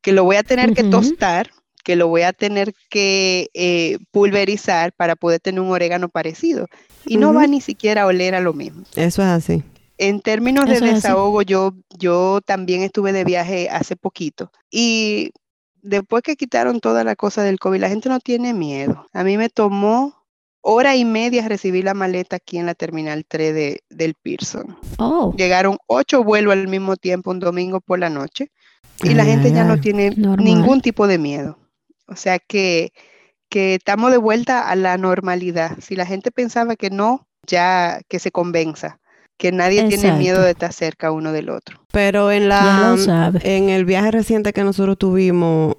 que 0.00 0.12
lo 0.12 0.24
voy 0.24 0.36
a 0.36 0.42
tener 0.42 0.74
que 0.74 0.84
tostar, 0.84 1.50
que 1.84 1.96
lo 1.96 2.08
voy 2.08 2.22
a 2.22 2.32
tener 2.32 2.74
que 2.90 3.48
eh, 3.54 3.98
pulverizar 4.10 4.92
para 4.92 5.16
poder 5.16 5.40
tener 5.40 5.60
un 5.60 5.70
orégano 5.70 6.08
parecido. 6.08 6.66
Y 7.04 7.16
no 7.16 7.34
va 7.34 7.46
ni 7.46 7.60
siquiera 7.60 8.02
a 8.02 8.06
oler 8.06 8.34
a 8.34 8.40
lo 8.40 8.52
mismo. 8.52 8.84
Eso 8.94 9.22
es 9.22 9.28
así. 9.28 9.64
En 9.98 10.20
términos 10.20 10.68
de 10.68 10.80
desahogo, 10.80 11.42
yo, 11.42 11.74
yo 11.98 12.40
también 12.44 12.82
estuve 12.82 13.12
de 13.12 13.24
viaje 13.24 13.68
hace 13.70 13.94
poquito 13.96 14.50
y 14.70 15.32
después 15.82 16.22
que 16.22 16.36
quitaron 16.36 16.80
toda 16.80 17.04
la 17.04 17.16
cosa 17.16 17.42
del 17.42 17.58
COVID, 17.58 17.80
la 17.80 17.88
gente 17.88 18.08
no 18.08 18.20
tiene 18.20 18.54
miedo. 18.54 19.06
A 19.12 19.24
mí 19.24 19.36
me 19.36 19.48
tomó 19.48 20.22
hora 20.62 20.96
y 20.96 21.04
media 21.04 21.46
recibir 21.48 21.84
la 21.84 21.94
maleta 21.94 22.36
aquí 22.36 22.56
en 22.56 22.66
la 22.66 22.74
Terminal 22.74 23.24
3 23.26 23.54
de, 23.54 23.80
del 23.90 24.14
Pearson. 24.14 24.76
Oh. 24.98 25.34
Llegaron 25.36 25.78
ocho 25.86 26.24
vuelos 26.24 26.52
al 26.52 26.68
mismo 26.68 26.96
tiempo 26.96 27.30
un 27.30 27.40
domingo 27.40 27.80
por 27.80 27.98
la 27.98 28.08
noche 28.08 28.50
y 29.02 29.14
la 29.14 29.24
gente 29.24 29.52
ya 29.52 29.64
no 29.64 29.80
tiene 29.80 30.10
ningún 30.10 30.80
tipo 30.80 31.06
de 31.06 31.18
miedo. 31.18 31.58
O 32.06 32.14
sea 32.14 32.38
que, 32.38 32.92
que 33.48 33.74
estamos 33.74 34.12
de 34.12 34.18
vuelta 34.18 34.68
a 34.68 34.76
la 34.76 34.96
normalidad. 34.96 35.76
Si 35.80 35.96
la 35.96 36.06
gente 36.06 36.30
pensaba 36.30 36.76
que 36.76 36.90
no, 36.90 37.26
ya 37.46 38.00
que 38.08 38.20
se 38.20 38.30
convenza 38.30 39.00
que 39.42 39.50
nadie 39.50 39.88
tiene 39.88 40.12
miedo 40.18 40.40
de 40.40 40.52
estar 40.52 40.72
cerca 40.72 41.10
uno 41.10 41.32
del 41.32 41.48
otro. 41.48 41.80
Pero 41.90 42.30
en 42.30 42.48
la 42.48 42.94
en 43.42 43.70
el 43.70 43.84
viaje 43.84 44.12
reciente 44.12 44.52
que 44.52 44.62
nosotros 44.62 44.96
tuvimos, 44.96 45.74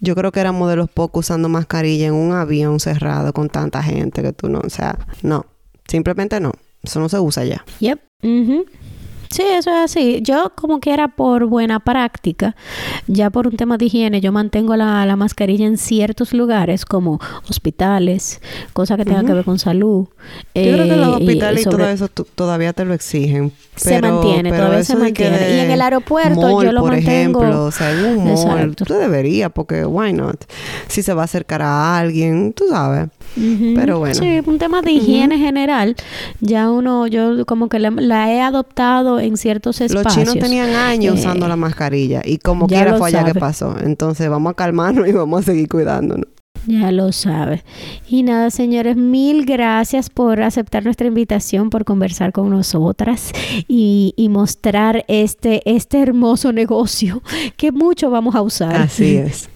yo 0.00 0.14
creo 0.14 0.32
que 0.32 0.40
éramos 0.40 0.70
de 0.70 0.76
los 0.76 0.88
pocos 0.88 1.26
usando 1.26 1.50
mascarilla 1.50 2.06
en 2.06 2.14
un 2.14 2.32
avión 2.32 2.80
cerrado 2.80 3.34
con 3.34 3.50
tanta 3.50 3.82
gente 3.82 4.22
que 4.22 4.32
tú 4.32 4.48
no, 4.48 4.60
o 4.60 4.70
sea, 4.70 4.98
no, 5.20 5.44
simplemente 5.86 6.40
no. 6.40 6.52
Eso 6.82 6.98
no 6.98 7.10
se 7.10 7.18
usa 7.18 7.44
ya. 7.44 7.62
Yep. 7.80 8.00
Sí, 9.30 9.42
eso 9.42 9.70
es 9.70 9.76
así. 9.76 10.20
Yo 10.22 10.52
como 10.54 10.80
que 10.80 10.92
era 10.92 11.08
por 11.08 11.46
buena 11.46 11.80
práctica, 11.80 12.56
ya 13.06 13.30
por 13.30 13.46
un 13.46 13.56
tema 13.56 13.78
de 13.78 13.86
higiene, 13.86 14.20
yo 14.20 14.32
mantengo 14.32 14.76
la, 14.76 15.04
la 15.06 15.16
mascarilla 15.16 15.66
en 15.66 15.78
ciertos 15.78 16.32
lugares 16.32 16.84
como 16.84 17.20
hospitales, 17.48 18.40
cosas 18.72 18.96
que 18.96 19.04
tengan 19.04 19.26
que 19.26 19.32
ver 19.32 19.44
con 19.44 19.58
salud. 19.58 20.08
Yo 20.54 20.62
creo 20.62 20.84
que 20.84 20.96
los 20.96 21.08
eh, 21.08 21.22
hospitales 21.22 21.66
y, 21.66 21.70
todo 21.70 21.88
eso 21.88 22.08
todavía 22.08 22.72
te 22.72 22.84
lo 22.84 22.94
exigen. 22.94 23.52
se 23.76 24.00
mantiene, 24.00 24.50
todavía 24.50 24.84
se 24.84 24.96
mantiene. 24.96 25.56
y 25.56 25.60
en 25.60 25.70
el 25.70 25.80
aeropuerto 25.80 26.62
yo 26.62 26.72
lo 26.72 26.80
por 26.80 26.92
mantengo. 26.92 27.40
ejemplo, 27.42 27.64
o 27.64 27.70
sea, 27.70 27.92
en 27.92 28.04
un 28.04 28.24
mall, 28.24 28.76
tú 28.76 28.94
deberías, 28.94 29.50
porque 29.52 29.84
why 29.84 30.12
not? 30.12 30.44
Si 30.88 31.02
se 31.02 31.14
va 31.14 31.22
a 31.22 31.24
acercar 31.24 31.62
a 31.62 31.98
alguien, 31.98 32.52
tú 32.52 32.64
sabes. 32.68 33.08
Pero 33.36 33.98
bueno. 33.98 34.14
Sí, 34.14 34.40
un 34.46 34.58
tema 34.58 34.82
de 34.82 34.92
higiene 34.92 35.38
general. 35.38 35.96
Ya 36.40 36.70
uno, 36.70 37.06
yo 37.06 37.44
como 37.46 37.68
que 37.68 37.78
la, 37.78 38.32
he 38.32 38.40
adoptado 38.40 39.20
en 39.20 39.36
ciertos 39.36 39.80
espacios. 39.80 40.04
Los 40.04 40.14
chinos 40.14 40.38
tenían 40.38 40.70
años 40.70 41.18
usando 41.18 41.46
eh, 41.46 41.48
la 41.48 41.56
mascarilla 41.56 42.22
y 42.24 42.38
como 42.38 42.66
quiera 42.66 42.96
fue 42.96 43.08
allá 43.08 43.24
que 43.24 43.38
pasó. 43.38 43.76
Entonces 43.82 44.28
vamos 44.28 44.52
a 44.52 44.54
calmarnos 44.54 45.08
y 45.08 45.12
vamos 45.12 45.40
a 45.40 45.44
seguir 45.44 45.68
cuidándonos. 45.68 46.26
Ya 46.66 46.90
lo 46.92 47.12
sabe. 47.12 47.62
Y 48.08 48.22
nada, 48.22 48.50
señores, 48.50 48.96
mil 48.96 49.44
gracias 49.44 50.08
por 50.08 50.40
aceptar 50.40 50.84
nuestra 50.84 51.06
invitación, 51.06 51.68
por 51.68 51.84
conversar 51.84 52.32
con 52.32 52.48
nosotras 52.48 53.32
y, 53.68 54.14
y, 54.16 54.30
mostrar 54.30 55.04
este, 55.08 55.62
este 55.70 56.00
hermoso 56.00 56.52
negocio 56.52 57.22
que 57.58 57.70
mucho 57.70 58.10
vamos 58.10 58.34
a 58.34 58.40
usar. 58.40 58.76
Así 58.76 59.16
es. 59.16 59.50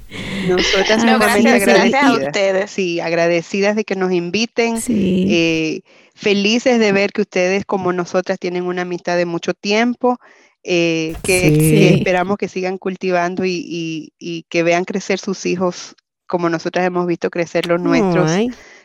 Nosotras 0.48 1.04
no, 1.04 1.18
gracias, 1.18 1.62
agradecidas. 1.62 2.04
a 2.04 2.12
ustedes. 2.12 2.70
Sí, 2.70 3.00
agradecidas 3.00 3.76
de 3.76 3.84
que 3.84 3.96
nos 3.96 4.12
inviten. 4.12 4.80
Eh, 4.88 5.82
felices 6.14 6.78
de 6.78 6.92
ver 6.92 7.12
que 7.12 7.22
ustedes, 7.22 7.64
como 7.64 7.92
nosotras, 7.92 8.38
tienen 8.38 8.64
una 8.64 8.82
amistad 8.82 9.16
de 9.16 9.26
mucho 9.26 9.54
tiempo. 9.54 10.18
Eh, 10.64 11.14
que, 11.22 11.94
esperamos 11.94 12.36
que 12.36 12.48
sigan 12.48 12.78
cultivando 12.78 13.44
y, 13.46 14.12
que 14.48 14.62
vean 14.62 14.84
crecer 14.84 15.18
sus 15.18 15.46
hijos 15.46 15.94
como 16.26 16.50
nosotras 16.50 16.84
hemos 16.84 17.06
visto 17.06 17.30
crecer 17.30 17.66
los 17.66 17.80
nuestros 17.80 18.30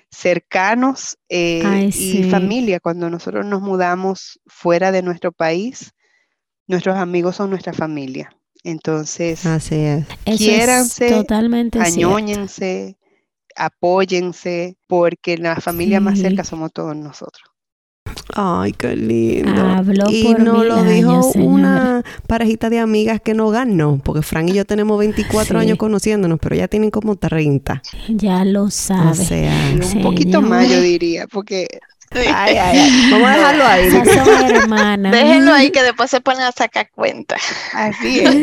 cercanos 0.09 1.17
eh, 1.29 1.89
y 1.93 2.23
familia. 2.29 2.79
Cuando 2.79 3.09
nosotros 3.09 3.45
nos 3.45 3.61
mudamos 3.61 4.39
fuera 4.45 4.91
de 4.91 5.01
nuestro 5.01 5.31
país, 5.31 5.93
nuestros 6.67 6.95
amigos 6.97 7.35
son 7.35 7.49
nuestra 7.49 7.73
familia. 7.73 8.35
Entonces, 8.63 9.45
Así 9.45 9.75
es. 9.75 10.05
quiéranse, 10.37 11.09
totalmente 11.09 11.79
añóñense, 11.79 12.97
apóyense, 13.55 14.77
porque 14.87 15.37
la 15.37 15.57
familia 15.57 15.99
más 15.99 16.19
cerca 16.19 16.43
somos 16.43 16.71
todos 16.71 16.95
nosotros. 16.95 17.53
Ay, 18.35 18.71
qué 18.73 18.95
lindo. 18.95 19.51
y 20.09 20.33
nos 20.33 20.65
lo 20.65 20.83
dijo 20.83 21.31
una 21.35 22.03
parejita 22.27 22.69
de 22.69 22.79
amigas 22.79 23.21
que 23.21 23.33
no 23.33 23.49
ganó, 23.49 23.99
porque 24.03 24.21
Frank 24.21 24.49
y 24.49 24.53
yo 24.53 24.65
tenemos 24.65 24.97
24 24.97 25.59
años 25.59 25.77
conociéndonos, 25.77 26.39
pero 26.39 26.55
ya 26.55 26.67
tienen 26.67 26.89
como 26.89 27.15
30. 27.15 27.81
Ya 28.09 28.45
lo 28.45 28.69
sabe. 28.69 29.11
O 29.11 29.13
sea, 29.15 29.53
un 29.95 30.01
poquito 30.01 30.41
más 30.41 30.69
yo 30.69 30.81
diría, 30.81 31.27
porque 31.27 31.67
Ay, 32.15 32.27
ay, 32.57 32.57
ay. 32.57 33.07
Vamos 33.11 33.29
a 33.29 33.35
dejarlo 33.35 33.65
ahí. 33.65 33.89
Déjenlo 35.11 35.53
ahí 35.53 35.71
que 35.71 35.83
después 35.83 36.09
se 36.09 36.21
ponen 36.21 36.41
a 36.41 36.51
sacar 36.51 36.89
cuenta. 36.93 37.35
Así 37.73 38.19
es. 38.23 38.35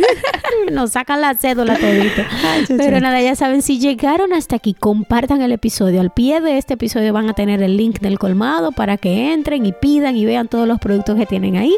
Nos 0.73 0.93
sacan 0.93 1.21
la 1.21 1.35
cédula 1.35 1.77
todito. 1.77 2.23
Pero 2.69 3.01
nada, 3.01 3.21
ya 3.21 3.35
saben, 3.35 3.63
si 3.63 3.79
llegaron 3.79 4.33
hasta 4.33 4.57
aquí, 4.57 4.75
compartan 4.75 5.43
el 5.43 5.53
episodio. 5.53 6.01
Al 6.01 6.11
pie 6.11 6.41
de 6.41 6.59
este 6.59 6.75
episodio 6.75 7.13
van 7.13 7.29
a 7.29 7.35
tener 7.35 7.63
el 7.63 7.77
link 7.77 8.01
del 8.01 8.19
colmado 8.19 8.73
para 8.73 8.97
que 8.97 9.33
entren 9.33 9.67
y 9.67 9.73
pidan 9.73 10.17
y 10.17 10.25
vean 10.25 10.49
todos 10.49 10.67
los 10.67 10.79
productos 10.79 11.17
que 11.17 11.27
tienen 11.27 11.57
ahí. 11.57 11.77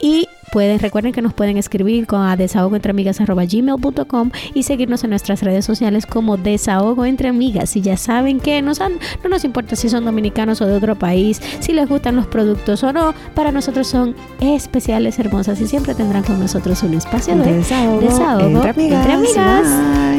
Y 0.00 0.28
Pueden, 0.52 0.78
recuerden 0.80 1.12
que 1.12 1.22
nos 1.22 1.32
pueden 1.32 1.56
escribir 1.56 2.06
con 2.06 2.20
a 2.20 2.36
desahogoentreamigas.gmail.com 2.36 4.30
y 4.52 4.64
seguirnos 4.64 5.02
en 5.02 5.10
nuestras 5.10 5.42
redes 5.42 5.64
sociales 5.64 6.04
como 6.04 6.36
Desahogo 6.36 7.06
Entre 7.06 7.30
Amigas. 7.30 7.74
Y 7.74 7.80
ya 7.80 7.96
saben 7.96 8.38
que 8.38 8.60
nos 8.60 8.82
han, 8.82 8.98
no 9.24 9.30
nos 9.30 9.44
importa 9.44 9.76
si 9.76 9.88
son 9.88 10.04
dominicanos 10.04 10.60
o 10.60 10.66
de 10.66 10.76
otro 10.76 10.94
país, 10.94 11.40
si 11.60 11.72
les 11.72 11.88
gustan 11.88 12.16
los 12.16 12.26
productos 12.26 12.82
o 12.84 12.92
no, 12.92 13.14
para 13.34 13.50
nosotros 13.50 13.86
son 13.86 14.14
especiales, 14.40 15.18
hermosas 15.18 15.58
y 15.62 15.66
siempre 15.66 15.94
tendrán 15.94 16.22
con 16.22 16.38
nosotros 16.38 16.82
un 16.82 16.92
espacio 16.92 17.34
de 17.34 17.54
desahogo, 17.54 18.62
entre 18.66 19.12
amigas. 19.12 19.66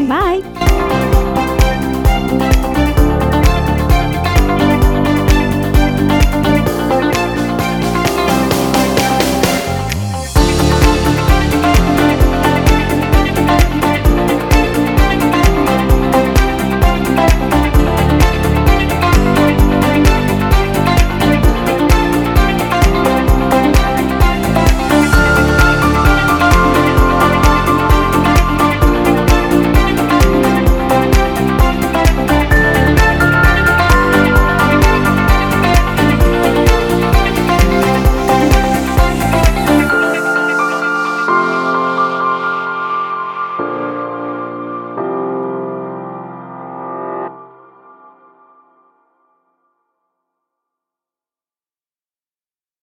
Bye. 0.08 1.33